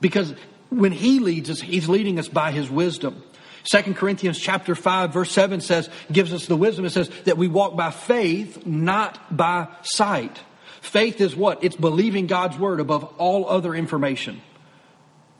because 0.00 0.34
when 0.70 0.92
He 0.92 1.18
leads 1.18 1.50
us, 1.50 1.60
He's 1.60 1.88
leading 1.88 2.18
us 2.18 2.28
by 2.28 2.52
His 2.52 2.70
wisdom. 2.70 3.22
Second 3.64 3.96
Corinthians 3.96 4.38
chapter 4.38 4.74
5 4.74 5.12
verse 5.12 5.30
7 5.32 5.60
says, 5.60 5.88
gives 6.10 6.32
us 6.32 6.46
the 6.46 6.56
wisdom. 6.56 6.84
It 6.84 6.90
says 6.90 7.10
that 7.24 7.36
we 7.36 7.48
walk 7.48 7.76
by 7.76 7.90
faith, 7.90 8.66
not 8.66 9.36
by 9.36 9.68
sight. 9.82 10.40
Faith 10.80 11.20
is 11.20 11.36
what? 11.36 11.62
It's 11.62 11.76
believing 11.76 12.26
God's 12.26 12.58
word 12.58 12.80
above 12.80 13.04
all 13.18 13.48
other 13.48 13.74
information. 13.74 14.40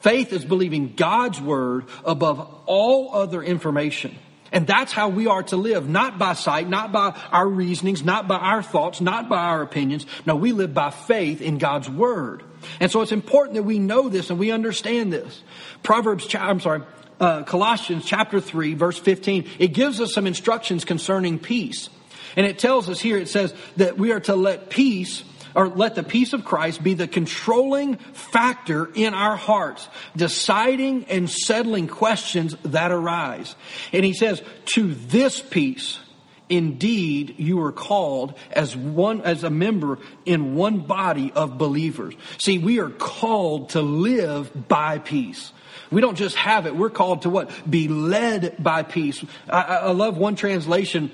Faith 0.00 0.32
is 0.32 0.44
believing 0.44 0.94
God's 0.94 1.40
word 1.40 1.84
above 2.04 2.40
all 2.66 3.14
other 3.14 3.42
information. 3.42 4.16
And 4.52 4.66
that's 4.66 4.92
how 4.92 5.08
we 5.08 5.26
are 5.26 5.42
to 5.44 5.56
live, 5.56 5.88
not 5.88 6.18
by 6.18 6.32
sight, 6.32 6.68
not 6.68 6.90
by 6.90 7.16
our 7.30 7.46
reasonings, 7.46 8.02
not 8.02 8.26
by 8.26 8.36
our 8.36 8.62
thoughts, 8.62 9.00
not 9.00 9.28
by 9.28 9.38
our 9.38 9.62
opinions. 9.62 10.06
No, 10.26 10.34
we 10.36 10.52
live 10.52 10.74
by 10.74 10.90
faith 10.90 11.40
in 11.40 11.58
God's 11.58 11.88
word. 11.88 12.42
And 12.80 12.90
so 12.90 13.00
it's 13.00 13.12
important 13.12 13.54
that 13.54 13.62
we 13.62 13.78
know 13.78 14.08
this 14.08 14.30
and 14.30 14.38
we 14.38 14.50
understand 14.50 15.12
this. 15.12 15.42
Proverbs, 15.82 16.34
I'm 16.34 16.60
sorry, 16.60 16.82
uh, 17.20 17.44
Colossians 17.44 18.04
chapter 18.04 18.40
3, 18.40 18.74
verse 18.74 18.98
15, 18.98 19.46
it 19.58 19.68
gives 19.68 20.00
us 20.00 20.12
some 20.14 20.26
instructions 20.26 20.84
concerning 20.84 21.38
peace. 21.38 21.88
And 22.36 22.46
it 22.46 22.58
tells 22.58 22.88
us 22.88 23.00
here, 23.00 23.18
it 23.18 23.28
says 23.28 23.54
that 23.76 23.98
we 23.98 24.12
are 24.12 24.20
to 24.20 24.34
let 24.34 24.70
peace 24.70 25.24
or 25.54 25.68
let 25.68 25.96
the 25.96 26.02
peace 26.02 26.32
of 26.32 26.44
Christ 26.44 26.82
be 26.82 26.94
the 26.94 27.08
controlling 27.08 27.96
factor 27.96 28.90
in 28.94 29.14
our 29.14 29.36
hearts, 29.36 29.88
deciding 30.16 31.06
and 31.06 31.28
settling 31.28 31.88
questions 31.88 32.56
that 32.64 32.92
arise. 32.92 33.54
And 33.92 34.04
he 34.04 34.14
says, 34.14 34.42
to 34.66 34.94
this 34.94 35.40
peace, 35.40 35.98
indeed 36.48 37.36
you 37.38 37.62
are 37.62 37.72
called 37.72 38.34
as 38.50 38.76
one 38.76 39.22
as 39.22 39.44
a 39.44 39.50
member 39.50 39.98
in 40.24 40.54
one 40.56 40.80
body 40.80 41.30
of 41.32 41.56
believers 41.56 42.12
see 42.42 42.58
we 42.58 42.80
are 42.80 42.90
called 42.90 43.68
to 43.70 43.80
live 43.80 44.50
by 44.68 44.98
peace 44.98 45.52
we 45.90 46.00
don't 46.00 46.16
just 46.16 46.36
have 46.36 46.66
it. 46.66 46.76
We're 46.76 46.90
called 46.90 47.22
to 47.22 47.30
what? 47.30 47.50
Be 47.68 47.88
led 47.88 48.62
by 48.62 48.82
peace. 48.82 49.24
I, 49.48 49.62
I 49.62 49.90
love 49.90 50.16
one 50.16 50.36
translation. 50.36 51.10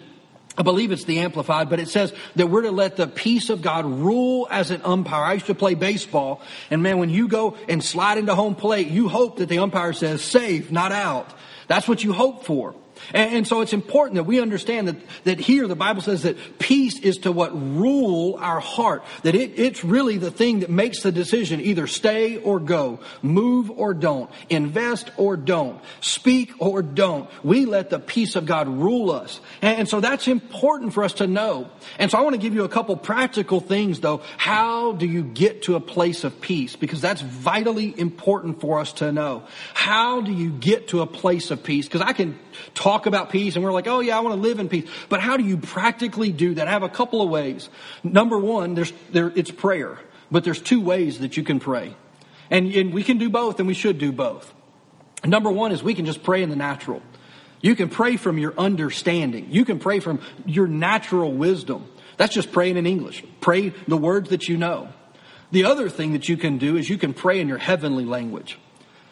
I 0.58 0.62
believe 0.62 0.90
it's 0.90 1.04
the 1.04 1.18
Amplified, 1.18 1.68
but 1.68 1.80
it 1.80 1.88
says 1.88 2.14
that 2.36 2.48
we're 2.48 2.62
to 2.62 2.70
let 2.70 2.96
the 2.96 3.06
peace 3.06 3.50
of 3.50 3.60
God 3.60 3.84
rule 3.84 4.48
as 4.50 4.70
an 4.70 4.80
umpire. 4.84 5.22
I 5.22 5.34
used 5.34 5.46
to 5.46 5.54
play 5.54 5.74
baseball, 5.74 6.40
and 6.70 6.82
man, 6.82 6.98
when 6.98 7.10
you 7.10 7.28
go 7.28 7.56
and 7.68 7.84
slide 7.84 8.16
into 8.16 8.34
home 8.34 8.54
plate, 8.54 8.88
you 8.88 9.08
hope 9.08 9.36
that 9.38 9.48
the 9.50 9.58
umpire 9.58 9.92
says 9.92 10.22
safe, 10.22 10.70
not 10.70 10.92
out. 10.92 11.34
That's 11.68 11.86
what 11.86 12.02
you 12.02 12.12
hope 12.12 12.44
for. 12.44 12.74
And, 13.12 13.34
and, 13.34 13.46
so 13.46 13.60
it's 13.60 13.72
important 13.72 14.16
that 14.16 14.24
we 14.24 14.40
understand 14.40 14.88
that, 14.88 14.96
that 15.24 15.38
here 15.38 15.68
the 15.68 15.76
Bible 15.76 16.02
says 16.02 16.22
that 16.22 16.58
peace 16.58 16.98
is 16.98 17.18
to 17.18 17.32
what 17.32 17.52
rule 17.54 18.38
our 18.40 18.60
heart. 18.60 19.04
That 19.22 19.34
it, 19.34 19.58
it's 19.58 19.84
really 19.84 20.16
the 20.16 20.30
thing 20.30 20.60
that 20.60 20.70
makes 20.70 21.02
the 21.02 21.12
decision 21.12 21.60
either 21.60 21.86
stay 21.86 22.38
or 22.38 22.58
go, 22.58 23.00
move 23.22 23.70
or 23.70 23.94
don't, 23.94 24.30
invest 24.48 25.10
or 25.16 25.36
don't, 25.36 25.80
speak 26.00 26.52
or 26.58 26.82
don't. 26.82 27.28
We 27.44 27.66
let 27.66 27.90
the 27.90 27.98
peace 27.98 28.34
of 28.34 28.46
God 28.46 28.68
rule 28.68 29.10
us. 29.10 29.40
And, 29.62 29.80
and 29.80 29.88
so 29.88 30.00
that's 30.00 30.26
important 30.26 30.94
for 30.94 31.04
us 31.04 31.14
to 31.14 31.26
know. 31.26 31.68
And 31.98 32.10
so 32.10 32.18
I 32.18 32.22
want 32.22 32.34
to 32.34 32.40
give 32.40 32.54
you 32.54 32.64
a 32.64 32.68
couple 32.68 32.96
practical 32.96 33.60
things 33.60 34.00
though. 34.00 34.22
How 34.36 34.92
do 34.92 35.06
you 35.06 35.22
get 35.22 35.62
to 35.62 35.76
a 35.76 35.80
place 35.80 36.24
of 36.24 36.40
peace? 36.40 36.76
Because 36.76 37.00
that's 37.00 37.20
vitally 37.20 37.94
important 37.98 38.60
for 38.60 38.80
us 38.80 38.94
to 38.94 39.12
know. 39.12 39.44
How 39.74 40.20
do 40.20 40.32
you 40.32 40.50
get 40.50 40.88
to 40.88 41.02
a 41.02 41.06
place 41.06 41.50
of 41.50 41.62
peace? 41.62 41.86
Because 41.86 42.00
I 42.00 42.12
can 42.12 42.38
talk 42.74 42.85
about 43.06 43.30
peace 43.30 43.56
and 43.56 43.64
we're 43.64 43.72
like, 43.72 43.88
oh 43.88 43.98
yeah, 43.98 44.16
I 44.16 44.20
want 44.20 44.36
to 44.36 44.40
live 44.40 44.60
in 44.60 44.68
peace. 44.68 44.88
But 45.08 45.20
how 45.20 45.36
do 45.36 45.42
you 45.42 45.56
practically 45.56 46.30
do 46.30 46.54
that? 46.54 46.68
I 46.68 46.70
have 46.70 46.84
a 46.84 46.88
couple 46.88 47.20
of 47.20 47.28
ways. 47.28 47.68
Number 48.04 48.38
one, 48.38 48.74
there's, 48.74 48.92
there, 49.10 49.32
it's 49.34 49.50
prayer. 49.50 49.98
But 50.30 50.44
there's 50.44 50.62
two 50.62 50.80
ways 50.80 51.18
that 51.18 51.36
you 51.36 51.42
can 51.42 51.58
pray. 51.58 51.96
And, 52.48 52.72
and 52.72 52.94
we 52.94 53.02
can 53.02 53.18
do 53.18 53.28
both 53.28 53.58
and 53.58 53.66
we 53.66 53.74
should 53.74 53.98
do 53.98 54.12
both. 54.12 54.54
Number 55.24 55.50
one 55.50 55.72
is 55.72 55.82
we 55.82 55.94
can 55.94 56.06
just 56.06 56.22
pray 56.22 56.44
in 56.44 56.48
the 56.48 56.56
natural. 56.56 57.02
You 57.60 57.74
can 57.74 57.88
pray 57.88 58.16
from 58.16 58.38
your 58.38 58.54
understanding. 58.56 59.48
You 59.50 59.64
can 59.64 59.80
pray 59.80 59.98
from 59.98 60.20
your 60.44 60.68
natural 60.68 61.32
wisdom. 61.32 61.88
That's 62.18 62.32
just 62.32 62.52
praying 62.52 62.76
in 62.76 62.86
English. 62.86 63.24
Pray 63.40 63.70
the 63.88 63.96
words 63.96 64.30
that 64.30 64.48
you 64.48 64.56
know. 64.56 64.88
The 65.50 65.64
other 65.64 65.88
thing 65.88 66.12
that 66.12 66.28
you 66.28 66.36
can 66.36 66.58
do 66.58 66.76
is 66.76 66.88
you 66.88 66.98
can 66.98 67.14
pray 67.14 67.40
in 67.40 67.48
your 67.48 67.58
heavenly 67.58 68.04
language. 68.04 68.58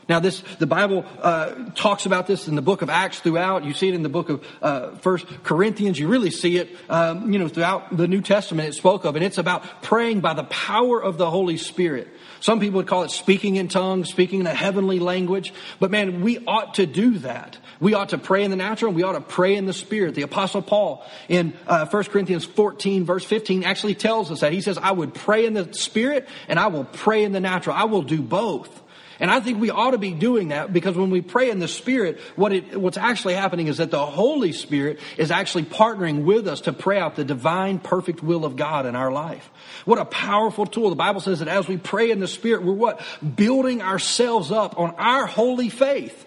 Now, 0.08 0.20
this 0.20 0.42
the 0.58 0.66
Bible 0.66 1.04
uh, 1.20 1.70
talks 1.74 2.06
about 2.06 2.26
this 2.26 2.48
in 2.48 2.56
the 2.56 2.62
book 2.62 2.82
of 2.82 2.90
Acts 2.90 3.20
throughout. 3.20 3.64
You 3.64 3.72
see 3.72 3.88
it 3.88 3.94
in 3.94 4.02
the 4.02 4.08
book 4.08 4.28
of 4.28 4.44
uh, 4.60 4.96
First 4.96 5.26
Corinthians. 5.42 5.98
You 5.98 6.08
really 6.08 6.30
see 6.30 6.58
it, 6.58 6.76
um, 6.88 7.32
you 7.32 7.38
know, 7.38 7.48
throughout 7.48 7.96
the 7.96 8.06
New 8.06 8.20
Testament. 8.20 8.68
It 8.68 8.74
spoke 8.74 9.04
of, 9.04 9.16
and 9.16 9.24
it's 9.24 9.38
about 9.38 9.82
praying 9.82 10.20
by 10.20 10.34
the 10.34 10.44
power 10.44 11.02
of 11.02 11.16
the 11.16 11.30
Holy 11.30 11.56
Spirit. 11.56 12.08
Some 12.40 12.60
people 12.60 12.76
would 12.76 12.86
call 12.86 13.04
it 13.04 13.10
speaking 13.10 13.56
in 13.56 13.68
tongues, 13.68 14.10
speaking 14.10 14.40
in 14.40 14.46
a 14.46 14.54
heavenly 14.54 14.98
language. 14.98 15.54
But 15.80 15.90
man, 15.90 16.20
we 16.20 16.44
ought 16.46 16.74
to 16.74 16.84
do 16.84 17.18
that. 17.20 17.56
We 17.80 17.94
ought 17.94 18.10
to 18.10 18.18
pray 18.18 18.44
in 18.44 18.50
the 18.50 18.56
natural 18.56 18.90
and 18.90 18.96
we 18.96 19.02
ought 19.02 19.12
to 19.12 19.22
pray 19.22 19.56
in 19.56 19.64
the 19.64 19.72
spirit. 19.72 20.14
The 20.14 20.22
apostle 20.22 20.60
Paul 20.60 21.04
in 21.28 21.54
uh, 21.66 21.86
1 21.86 22.04
Corinthians 22.04 22.44
14 22.44 23.04
verse 23.04 23.24
15 23.24 23.64
actually 23.64 23.94
tells 23.94 24.30
us 24.30 24.40
that. 24.40 24.52
He 24.52 24.60
says, 24.60 24.76
I 24.76 24.92
would 24.92 25.14
pray 25.14 25.46
in 25.46 25.54
the 25.54 25.72
spirit 25.72 26.28
and 26.46 26.58
I 26.58 26.66
will 26.66 26.84
pray 26.84 27.24
in 27.24 27.32
the 27.32 27.40
natural. 27.40 27.74
I 27.74 27.84
will 27.84 28.02
do 28.02 28.20
both. 28.20 28.82
And 29.20 29.30
I 29.30 29.40
think 29.40 29.60
we 29.60 29.70
ought 29.70 29.92
to 29.92 29.98
be 29.98 30.12
doing 30.12 30.48
that 30.48 30.72
because 30.72 30.96
when 30.96 31.10
we 31.10 31.20
pray 31.20 31.50
in 31.50 31.58
the 31.58 31.68
Spirit, 31.68 32.20
what 32.36 32.52
it, 32.52 32.80
what's 32.80 32.96
actually 32.96 33.34
happening 33.34 33.68
is 33.68 33.78
that 33.78 33.90
the 33.90 34.04
Holy 34.04 34.52
Spirit 34.52 34.98
is 35.16 35.30
actually 35.30 35.64
partnering 35.64 36.24
with 36.24 36.48
us 36.48 36.62
to 36.62 36.72
pray 36.72 36.98
out 36.98 37.16
the 37.16 37.24
divine, 37.24 37.78
perfect 37.78 38.22
will 38.22 38.44
of 38.44 38.56
God 38.56 38.86
in 38.86 38.96
our 38.96 39.12
life. 39.12 39.48
What 39.84 39.98
a 39.98 40.04
powerful 40.04 40.66
tool. 40.66 40.90
The 40.90 40.96
Bible 40.96 41.20
says 41.20 41.38
that 41.38 41.48
as 41.48 41.68
we 41.68 41.76
pray 41.76 42.10
in 42.10 42.20
the 42.20 42.28
Spirit, 42.28 42.64
we're 42.64 42.72
what? 42.72 43.00
Building 43.36 43.82
ourselves 43.82 44.50
up 44.50 44.78
on 44.78 44.94
our 44.96 45.26
holy 45.26 45.68
faith. 45.68 46.26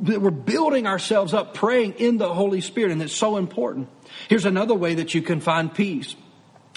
That 0.00 0.20
We're 0.20 0.30
building 0.30 0.86
ourselves 0.86 1.32
up 1.32 1.54
praying 1.54 1.94
in 1.94 2.18
the 2.18 2.32
Holy 2.32 2.60
Spirit, 2.60 2.92
and 2.92 3.00
it's 3.00 3.14
so 3.14 3.36
important. 3.36 3.88
Here's 4.28 4.44
another 4.44 4.74
way 4.74 4.94
that 4.94 5.14
you 5.14 5.22
can 5.22 5.40
find 5.40 5.72
peace 5.72 6.16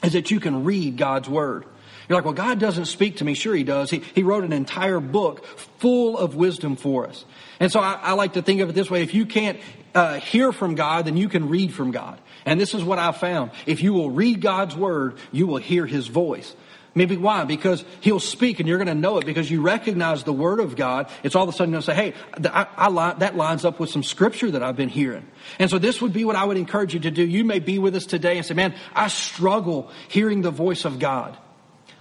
is 0.03 0.13
that 0.13 0.31
you 0.31 0.39
can 0.39 0.63
read 0.63 0.97
God's 0.97 1.27
Word. 1.27 1.65
You're 2.09 2.17
like, 2.17 2.25
well, 2.25 2.33
God 2.33 2.59
doesn't 2.59 2.85
speak 2.85 3.17
to 3.17 3.23
me. 3.23 3.35
Sure, 3.35 3.53
He 3.55 3.63
does. 3.63 3.91
He, 3.91 3.99
he 3.99 4.23
wrote 4.23 4.43
an 4.43 4.51
entire 4.51 4.99
book 4.99 5.45
full 5.45 6.17
of 6.17 6.35
wisdom 6.35 6.75
for 6.75 7.07
us. 7.07 7.23
And 7.59 7.71
so 7.71 7.79
I, 7.79 7.99
I 8.01 8.13
like 8.13 8.33
to 8.33 8.41
think 8.41 8.61
of 8.61 8.69
it 8.69 8.73
this 8.73 8.89
way. 8.89 9.03
If 9.03 9.13
you 9.13 9.27
can't 9.27 9.59
uh, 9.93 10.19
hear 10.19 10.51
from 10.51 10.73
God, 10.73 11.05
then 11.05 11.17
you 11.17 11.29
can 11.29 11.49
read 11.49 11.71
from 11.71 11.91
God. 11.91 12.19
And 12.45 12.59
this 12.59 12.73
is 12.73 12.83
what 12.83 12.97
I've 12.97 13.17
found. 13.17 13.51
If 13.67 13.83
you 13.83 13.93
will 13.93 14.09
read 14.09 14.41
God's 14.41 14.75
word, 14.75 15.19
you 15.31 15.45
will 15.45 15.57
hear 15.57 15.85
His 15.85 16.07
voice. 16.07 16.55
Maybe 16.95 17.15
why? 17.17 17.43
Because 17.43 17.85
he'll 18.01 18.19
speak 18.19 18.59
and 18.59 18.67
you're 18.67 18.79
going 18.79 18.87
to 18.87 18.95
know 18.95 19.19
it 19.19 19.25
because 19.25 19.49
you 19.49 19.61
recognize 19.61 20.23
the 20.23 20.33
word 20.33 20.59
of 20.59 20.75
God. 20.75 21.09
It's 21.21 21.35
all 21.35 21.43
of 21.43 21.49
a 21.49 21.51
sudden 21.53 21.71
going 21.71 21.83
to 21.83 21.85
say, 21.85 21.93
hey, 21.93 22.13
I, 22.51 22.67
I, 22.75 23.13
that 23.19 23.37
lines 23.37 23.63
up 23.63 23.79
with 23.79 23.91
some 23.91 24.01
scripture 24.03 24.49
that 24.51 24.63
I've 24.63 24.75
been 24.75 24.89
hearing. 24.89 25.27
And 25.59 25.69
so 25.69 25.77
this 25.77 26.01
would 26.01 26.13
be 26.13 26.25
what 26.25 26.35
I 26.35 26.43
would 26.45 26.57
encourage 26.57 26.95
you 26.95 26.99
to 27.01 27.11
do. 27.11 27.23
You 27.23 27.43
may 27.45 27.59
be 27.59 27.77
with 27.77 27.95
us 27.95 28.07
today 28.07 28.37
and 28.37 28.45
say, 28.45 28.55
man, 28.55 28.73
I 28.95 29.07
struggle 29.07 29.91
hearing 30.07 30.41
the 30.41 30.51
voice 30.51 30.83
of 30.83 30.97
God. 30.97 31.37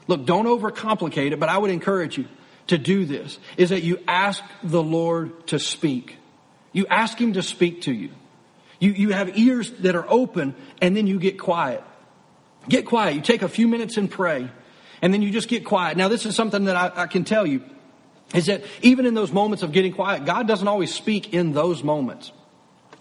Look, 0.08 0.24
don't 0.24 0.46
overcomplicate 0.46 1.32
it, 1.32 1.38
but 1.38 1.48
I 1.48 1.58
would 1.58 1.70
encourage 1.70 2.18
you 2.18 2.26
to 2.66 2.78
do 2.78 3.04
this 3.04 3.38
is 3.56 3.70
that 3.70 3.82
you 3.82 4.00
ask 4.08 4.42
the 4.62 4.82
Lord 4.82 5.46
to 5.48 5.58
speak. 5.58 6.16
You 6.72 6.86
ask 6.86 7.18
Him 7.18 7.34
to 7.34 7.42
speak 7.42 7.82
to 7.82 7.92
you. 7.92 8.10
You, 8.80 8.92
you 8.92 9.10
have 9.10 9.38
ears 9.38 9.70
that 9.80 9.96
are 9.96 10.06
open 10.08 10.54
and 10.80 10.96
then 10.96 11.06
you 11.06 11.18
get 11.18 11.38
quiet. 11.38 11.82
Get 12.68 12.86
quiet. 12.86 13.14
You 13.16 13.20
take 13.20 13.42
a 13.42 13.48
few 13.48 13.68
minutes 13.68 13.96
and 13.96 14.10
pray 14.10 14.50
and 15.02 15.12
then 15.12 15.22
you 15.22 15.30
just 15.30 15.48
get 15.48 15.64
quiet. 15.64 15.96
Now, 15.96 16.08
this 16.08 16.26
is 16.26 16.34
something 16.34 16.64
that 16.64 16.76
I, 16.76 17.02
I 17.02 17.06
can 17.06 17.24
tell 17.24 17.46
you 17.46 17.62
is 18.34 18.46
that 18.46 18.62
even 18.82 19.06
in 19.06 19.14
those 19.14 19.32
moments 19.32 19.62
of 19.62 19.72
getting 19.72 19.92
quiet, 19.92 20.24
God 20.24 20.46
doesn't 20.46 20.68
always 20.68 20.92
speak 20.92 21.32
in 21.32 21.52
those 21.52 21.82
moments. 21.82 22.32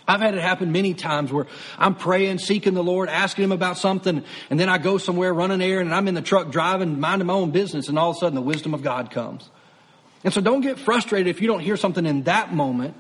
I've 0.08 0.22
had 0.22 0.36
it 0.36 0.42
happen 0.42 0.72
many 0.72 0.94
times 0.94 1.32
where 1.32 1.48
I'm 1.78 1.96
praying, 1.96 2.40
seeking 2.40 2.74
the 2.74 2.84
Lord, 2.84 3.10
asking 3.10 3.44
Him 3.44 3.52
about 3.52 3.78
something, 3.78 4.24
and 4.50 4.60
then 4.60 4.70
I 4.70 4.78
go 4.78 4.98
somewhere, 4.98 5.34
running 5.34 5.56
an 5.56 5.62
errand, 5.62 5.88
and 5.88 5.96
I'm 5.96 6.08
in 6.08 6.14
the 6.14 6.22
truck 6.22 6.50
driving, 6.50 7.00
minding 7.00 7.28
my 7.28 7.34
own 7.34 7.52
business, 7.52 7.90
and 7.90 8.00
all 8.00 8.12
of 8.12 8.18
a 8.18 8.20
sudden 8.20 8.36
the 8.36 8.42
wisdom 8.42 8.74
of 8.74 8.84
God 8.84 9.12
comes. 9.12 9.50
And 10.24 10.34
so 10.34 10.42
don't 10.42 10.62
get 10.62 10.80
frustrated 10.80 11.28
if 11.28 11.42
you 11.42 11.48
don't 11.48 11.60
hear 11.60 11.78
something 11.78 12.06
in 12.06 12.24
that 12.24 12.54
moment. 12.54 12.96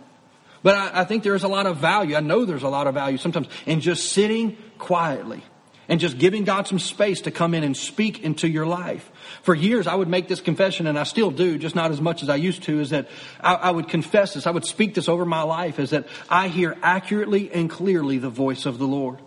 But 0.64 0.76
I, 0.76 1.02
I 1.02 1.04
think 1.06 1.24
there's 1.24 1.44
a 1.44 1.48
lot 1.48 1.66
of 1.66 1.78
value. 1.78 2.16
I 2.16 2.20
know 2.20 2.46
there's 2.46 2.64
a 2.64 2.70
lot 2.70 2.88
of 2.88 2.94
value 2.94 3.18
sometimes 3.18 3.48
in 3.66 3.80
just 3.80 4.12
sitting 4.12 4.58
quietly 4.78 5.44
and 5.90 6.00
just 6.00 6.18
giving 6.18 6.44
God 6.44 6.68
some 6.68 6.80
space 6.80 7.22
to 7.22 7.32
come 7.32 7.54
in 7.54 7.64
and 7.64 7.76
speak 7.76 8.24
into 8.24 8.48
your 8.48 8.66
life. 8.66 9.10
For 9.44 9.56
years, 9.56 9.88
I 9.88 9.96
would 9.96 10.08
make 10.08 10.28
this 10.28 10.42
confession, 10.42 10.88
and 10.88 11.00
I 11.00 11.04
still 11.04 11.32
do, 11.32 11.58
just 11.58 11.76
not 11.76 11.92
as 11.92 12.02
much 12.02 12.24
as 12.24 12.30
I 12.30 12.36
used 12.36 12.64
to, 12.64 12.80
is 12.80 12.90
that 12.90 13.08
I, 13.40 13.56
I, 13.56 13.72
would 13.72 13.88
confess 13.88 14.34
this, 14.34 14.48
I 14.48 14.52
would 14.52 14.66
speak 14.66 14.94
this 14.94 15.08
over 15.08 15.26
my 15.26 15.44
life, 15.44 15.80
is 15.80 15.92
that 15.92 16.08
I 16.30 16.50
hear 16.50 16.78
accurately 16.82 17.52
and 17.52 17.70
clearly 17.70 18.18
the 18.18 18.30
voice 18.30 18.66
of 18.66 18.78
the 18.78 18.88
Lord. 18.88 19.20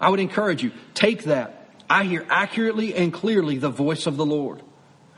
I 0.00 0.10
would 0.10 0.20
encourage 0.20 0.62
you, 0.62 0.72
take 0.94 1.24
that. 1.24 1.68
I 1.88 2.04
hear 2.04 2.26
accurately 2.30 2.94
and 2.94 3.12
clearly 3.12 3.58
the 3.58 3.70
voice 3.70 4.06
of 4.06 4.16
the 4.16 4.26
Lord. 4.26 4.62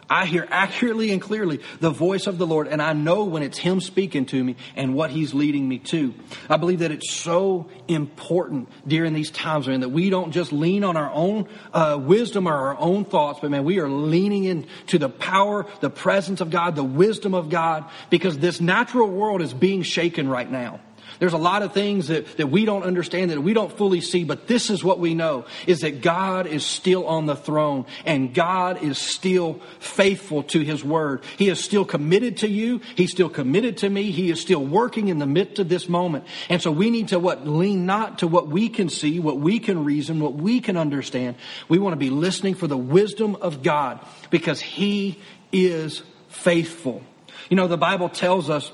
I 0.09 0.27
hear 0.27 0.47
accurately 0.51 1.11
and 1.11 1.21
clearly 1.21 1.61
the 1.81 1.91
voice 1.91 2.27
of 2.27 2.39
the 2.39 2.47
Lord, 2.47 2.69
and 2.69 2.81
I 2.81 2.93
know 2.93 3.25
when 3.25 3.43
it's 3.43 3.59
Him 3.59 3.81
speaking 3.81 4.27
to 4.27 4.43
me 4.43 4.57
and 4.77 4.95
what 4.95 5.11
He's 5.11 5.35
leading 5.35 5.69
me 5.69 5.79
to. 5.81 6.15
I 6.49 6.57
believe 6.57 6.81
that 6.81 6.93
it's 6.93 7.11
so 7.13 7.69
important 7.89 8.69
during 8.87 9.15
these 9.15 9.31
times, 9.31 9.67
man, 9.67 9.81
that 9.81 9.89
we 9.89 10.11
don't 10.11 10.33
just 10.33 10.53
lean 10.53 10.85
on 10.85 10.97
our 10.97 11.11
own 11.11 11.49
uh, 11.73 11.99
wisdom 12.01 12.47
or 12.47 12.55
our 12.55 12.79
own 12.79 13.05
thoughts, 13.05 13.41
but 13.41 13.51
man, 13.51 13.65
we 13.65 13.79
are 13.81 13.89
leaning 13.89 14.45
into 14.45 14.99
the 14.99 15.09
power, 15.09 15.67
the 15.81 15.91
presence 15.91 16.41
of 16.41 16.51
God, 16.51 16.77
the 16.77 16.85
wisdom 16.85 17.35
of 17.35 17.49
God, 17.49 17.85
because 18.11 18.39
this 18.39 18.61
natural 18.61 19.09
world 19.09 19.43
is 19.43 19.53
being 19.53 19.83
shaken 19.83 20.29
right 20.29 20.51
now. 20.51 20.81
There's 21.19 21.33
a 21.33 21.39
lot 21.39 21.63
of 21.63 21.73
things 21.73 22.09
that, 22.09 22.37
that 22.37 22.49
we 22.49 22.65
don't 22.65 22.83
understand, 22.83 23.31
that 23.31 23.43
we 23.43 23.55
don't 23.55 23.73
fully 23.77 24.01
see, 24.01 24.25
but 24.25 24.47
this 24.47 24.71
is 24.71 24.85
what 24.85 24.99
we 24.99 25.15
know, 25.15 25.47
is 25.67 25.81
that 25.81 26.03
God 26.03 26.47
is 26.47 26.65
still 26.65 27.07
on 27.07 27.27
the 27.27 27.37
throne 27.37 27.87
and 28.05 28.35
God 28.35 28.83
is 28.83 28.99
still 28.99 29.61
faithful 29.79 30.43
to 30.45 30.61
His 30.61 30.85
word. 30.85 31.23
He 31.39 31.49
is 31.49 31.63
still 31.63 31.85
committed 31.85 32.39
to 32.39 32.49
you. 32.49 32.81
He's 32.95 33.11
still 33.11 33.29
committed 33.29 33.79
to 33.79 33.89
me. 33.89 34.11
He 34.11 34.31
is 34.31 34.41
still 34.41 34.65
working 34.65 35.09
in 35.09 35.19
the 35.19 35.27
midst 35.27 35.59
of 35.59 35.69
this 35.69 35.89
moment. 35.89 36.25
And 36.49 36.61
so 36.61 36.71
we 36.71 36.91
need 36.91 37.09
to 37.09 37.19
what? 37.19 37.47
Lean 37.47 37.87
not 37.87 38.19
to 38.21 38.27
what 38.27 38.49
we 38.49 38.69
can 38.69 38.89
see, 38.89 39.21
what 39.21 39.39
we 39.39 39.59
can 39.59 39.85
reason, 39.85 40.21
what 40.21 40.35
we 40.35 40.61
can 40.61 40.77
understand. 40.77 41.37
We 41.69 41.79
want 41.79 41.93
to 41.93 41.99
be 41.99 42.11
listening 42.11 42.55
for 42.55 42.67
the 42.67 42.77
wisdom 42.77 43.37
of 43.37 43.63
God 43.63 44.01
because 44.31 44.61
He 44.61 45.19
is 45.53 46.03
faithful. 46.29 47.03
You 47.49 47.57
know, 47.57 47.69
the 47.69 47.79
Bible 47.79 48.09
tells 48.09 48.51
us 48.51 48.71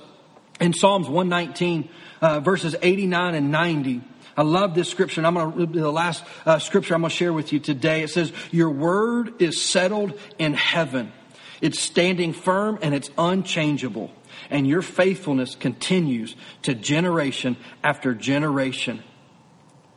in 0.61 0.73
Psalms 0.73 1.09
119, 1.09 1.89
uh, 2.23 2.41
verses 2.41 2.75
89 2.81 3.35
and 3.35 3.51
90. 3.51 4.01
I 4.35 4.43
love 4.43 4.75
this 4.75 4.89
scripture, 4.89 5.25
I'm 5.27 5.35
going 5.35 5.73
to, 5.73 5.81
the 5.81 5.93
last 5.93 6.25
uh, 6.47 6.59
scripture 6.59 6.95
I'm 6.95 7.03
going 7.03 7.11
to 7.11 7.17
share 7.17 7.33
with 7.35 7.53
you 7.53 7.61
today. 7.61 8.03
It 8.03 8.09
says, 8.09 8.33
Your 8.51 8.71
word 8.71 9.43
is 9.43 9.61
settled 9.61 10.19
in 10.39 10.55
heaven. 10.55 11.13
It's 11.61 11.79
standing 11.79 12.33
firm 12.33 12.79
and 12.81 12.95
it's 12.95 13.11
unchangeable. 13.19 14.11
And 14.49 14.67
your 14.67 14.83
faithfulness 14.83 15.55
continues 15.55 16.35
to 16.63 16.75
generation 16.75 17.57
after 17.85 18.15
generation. 18.15 19.03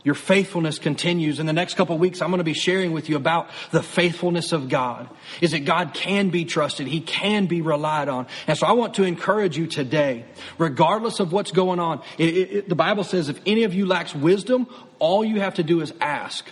Your 0.05 0.15
faithfulness 0.15 0.77
continues. 0.77 1.39
In 1.39 1.47
the 1.47 1.53
next 1.53 1.73
couple 1.73 1.97
weeks, 1.97 2.21
I'm 2.21 2.29
going 2.29 2.37
to 2.37 2.43
be 2.43 2.53
sharing 2.53 2.93
with 2.93 3.09
you 3.09 3.15
about 3.15 3.49
the 3.71 3.81
faithfulness 3.81 4.51
of 4.51 4.69
God. 4.69 5.09
Is 5.41 5.51
that 5.51 5.65
God 5.65 5.95
can 5.95 6.29
be 6.29 6.45
trusted. 6.45 6.85
He 6.85 7.01
can 7.01 7.47
be 7.47 7.61
relied 7.61 8.07
on. 8.07 8.27
And 8.45 8.55
so 8.55 8.67
I 8.67 8.73
want 8.73 8.93
to 8.93 9.03
encourage 9.03 9.57
you 9.57 9.65
today, 9.65 10.25
regardless 10.59 11.19
of 11.19 11.33
what's 11.33 11.51
going 11.51 11.79
on. 11.79 12.03
It, 12.19 12.37
it, 12.37 12.69
the 12.69 12.75
Bible 12.75 13.03
says 13.03 13.29
if 13.29 13.41
any 13.47 13.63
of 13.63 13.73
you 13.73 13.87
lacks 13.87 14.13
wisdom, 14.13 14.67
all 14.99 15.25
you 15.25 15.41
have 15.41 15.55
to 15.55 15.63
do 15.63 15.81
is 15.81 15.91
ask. 15.99 16.47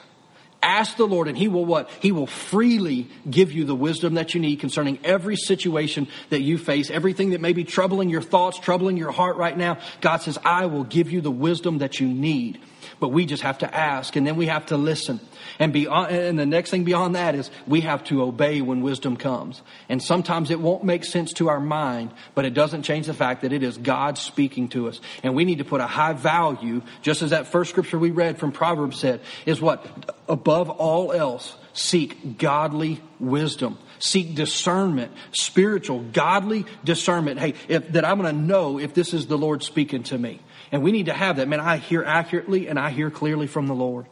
Ask 0.63 0.97
the 0.97 1.06
Lord 1.06 1.28
and 1.28 1.38
He 1.38 1.47
will 1.47 1.65
what? 1.65 1.89
He 1.99 2.12
will 2.12 2.26
freely 2.26 3.10
give 3.30 3.52
you 3.52 3.65
the 3.65 3.76
wisdom 3.76 4.15
that 4.15 4.34
you 4.34 4.39
need 4.39 4.60
concerning 4.60 4.97
every 5.04 5.36
situation 5.36 6.08
that 6.30 6.41
you 6.41 6.58
face, 6.58 6.89
everything 6.89 7.32
that 7.32 7.41
may 7.41 7.54
be 7.54 7.65
troubling 7.65 8.10
your 8.10 8.21
thoughts, 8.21 8.58
troubling 8.58 8.95
your 8.97 9.12
heart 9.12 9.36
right 9.36 9.58
now. 9.58 9.78
God 10.02 10.17
says, 10.17 10.39
I 10.43 10.65
will 10.67 10.86
give 10.86 11.12
you 11.12 11.21
the 11.21 11.32
wisdom 11.32 11.80
that 11.80 11.99
you 11.99 12.08
need 12.08 12.60
but 12.99 13.10
we 13.10 13.26
just 13.26 13.43
have 13.43 13.58
to 13.58 13.76
ask 13.76 14.15
and 14.15 14.26
then 14.26 14.38
we 14.38 14.45
have 14.47 14.67
to 14.67 14.78
listen. 14.78 15.19
And 15.60 15.73
beyond, 15.73 16.15
and 16.15 16.39
the 16.39 16.45
next 16.45 16.69
thing 16.71 16.84
beyond 16.84 17.15
that 17.15 17.36
is 17.36 17.52
we 17.67 17.82
have 17.82 18.04
to 18.06 18.23
obey 18.23 18.62
when 18.62 18.82
wisdom 18.82 19.17
comes. 19.17 19.62
And 19.89 20.02
sometimes 20.02 20.52
it 20.52 20.60
won't 20.62 20.84
make 20.84 21.04
sense 21.04 21.34
to 21.34 21.49
our 21.49 21.60
mind, 21.60 22.12
but 22.34 22.45
it 22.45 22.54
doesn't 22.54 22.84
change 22.84 23.08
the 23.08 23.13
fact 23.13 23.41
that 23.41 23.52
it 23.52 23.62
is 23.62 23.78
God 23.78 24.17
speaking 24.17 24.69
to 24.69 24.88
us. 24.88 25.02
And 25.21 25.36
we 25.36 25.45
need 25.45 25.58
to 25.58 25.65
put 25.65 25.82
a 25.82 25.88
high 25.88 26.13
value, 26.13 26.82
just 27.02 27.21
as 27.21 27.32
that 27.32 27.47
first 27.47 27.71
scripture 27.71 27.99
we 27.99 28.12
read 28.12 28.39
from 28.39 28.52
Proverbs 28.52 28.99
said, 28.99 29.19
is 29.45 29.60
what 29.60 29.86
above 30.30 30.53
all 30.62 31.12
else, 31.12 31.56
seek 31.74 32.38
godly 32.38 33.02
wisdom. 33.20 33.78
Seek 34.00 34.36
discernment, 34.36 35.13
spiritual, 35.32 36.02
godly 36.02 36.66
discernment. 36.84 37.39
Hey, 37.39 37.54
if, 37.70 37.94
that 37.94 38.04
I'm 38.04 38.20
going 38.20 38.36
to 38.36 38.42
know 38.42 38.78
if 38.78 38.94
this 38.94 39.13
is 39.13 39.28
the 39.28 39.38
Lord 39.38 39.63
speaking 39.63 40.04
to 40.04 40.18
me. 40.18 40.42
And 40.74 40.84
we 40.84 40.92
need 40.92 41.06
to 41.06 41.13
have 41.13 41.38
that. 41.38 41.48
Man, 41.48 41.62
I 41.62 41.78
hear 41.78 42.04
accurately 42.04 42.68
and 42.68 42.78
I 42.78 42.89
hear 42.89 43.10
clearly 43.10 43.48
from 43.48 43.68
the 43.68 43.76
Lord. 43.76 44.08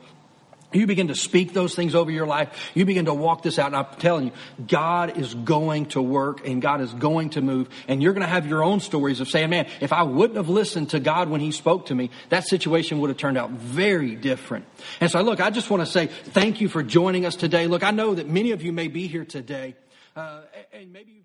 You 0.74 0.88
begin 0.88 1.10
to 1.10 1.16
speak 1.16 1.54
those 1.54 1.76
things 1.76 1.96
over 1.96 2.12
your 2.12 2.26
life. 2.26 2.72
You 2.74 2.86
begin 2.86 3.06
to 3.06 3.14
walk 3.14 3.44
this 3.44 3.60
out. 3.60 3.68
And 3.68 3.76
I'm 3.76 3.86
telling 4.00 4.28
you, 4.28 4.32
God 4.68 5.18
is 5.18 5.34
going 5.34 5.88
to 5.88 6.02
work 6.02 6.48
and 6.48 6.62
God 6.62 6.82
is 6.82 6.94
going 6.94 7.32
to 7.32 7.42
move. 7.42 7.70
And 7.88 8.02
you're 8.02 8.14
going 8.14 8.26
to 8.26 8.28
have 8.28 8.48
your 8.48 8.64
own 8.64 8.80
stories 8.80 9.20
of 9.20 9.28
saying, 9.28 9.50
man, 9.50 9.68
if 9.82 9.92
I 9.92 10.04
wouldn't 10.04 10.38
have 10.38 10.50
listened 10.50 10.92
to 10.92 11.00
God 11.00 11.30
when 11.30 11.42
He 11.42 11.52
spoke 11.52 11.88
to 11.88 11.96
me, 11.96 12.10
that 12.30 12.48
situation 12.48 13.00
would 13.00 13.10
have 13.10 13.18
turned 13.18 13.38
out 13.38 13.52
very 13.52 14.16
different. 14.16 14.66
And 15.00 15.12
so, 15.12 15.22
look, 15.22 15.42
I 15.42 15.50
just 15.50 15.70
want 15.70 15.82
to 15.82 15.92
say 15.92 16.08
thank 16.08 16.62
you 16.62 16.70
for 16.70 16.84
joining 16.84 17.26
us 17.26 17.36
today. 17.36 17.68
Look, 17.68 17.84
I 17.84 17.92
know 17.92 18.16
that 18.16 18.28
many 18.28 18.52
of 18.52 18.64
you 18.64 18.72
may 18.72 18.88
be 18.88 19.08
here 19.08 19.26
today, 19.26 19.76
uh, 20.16 20.42
and 20.74 20.92
maybe 20.94 21.21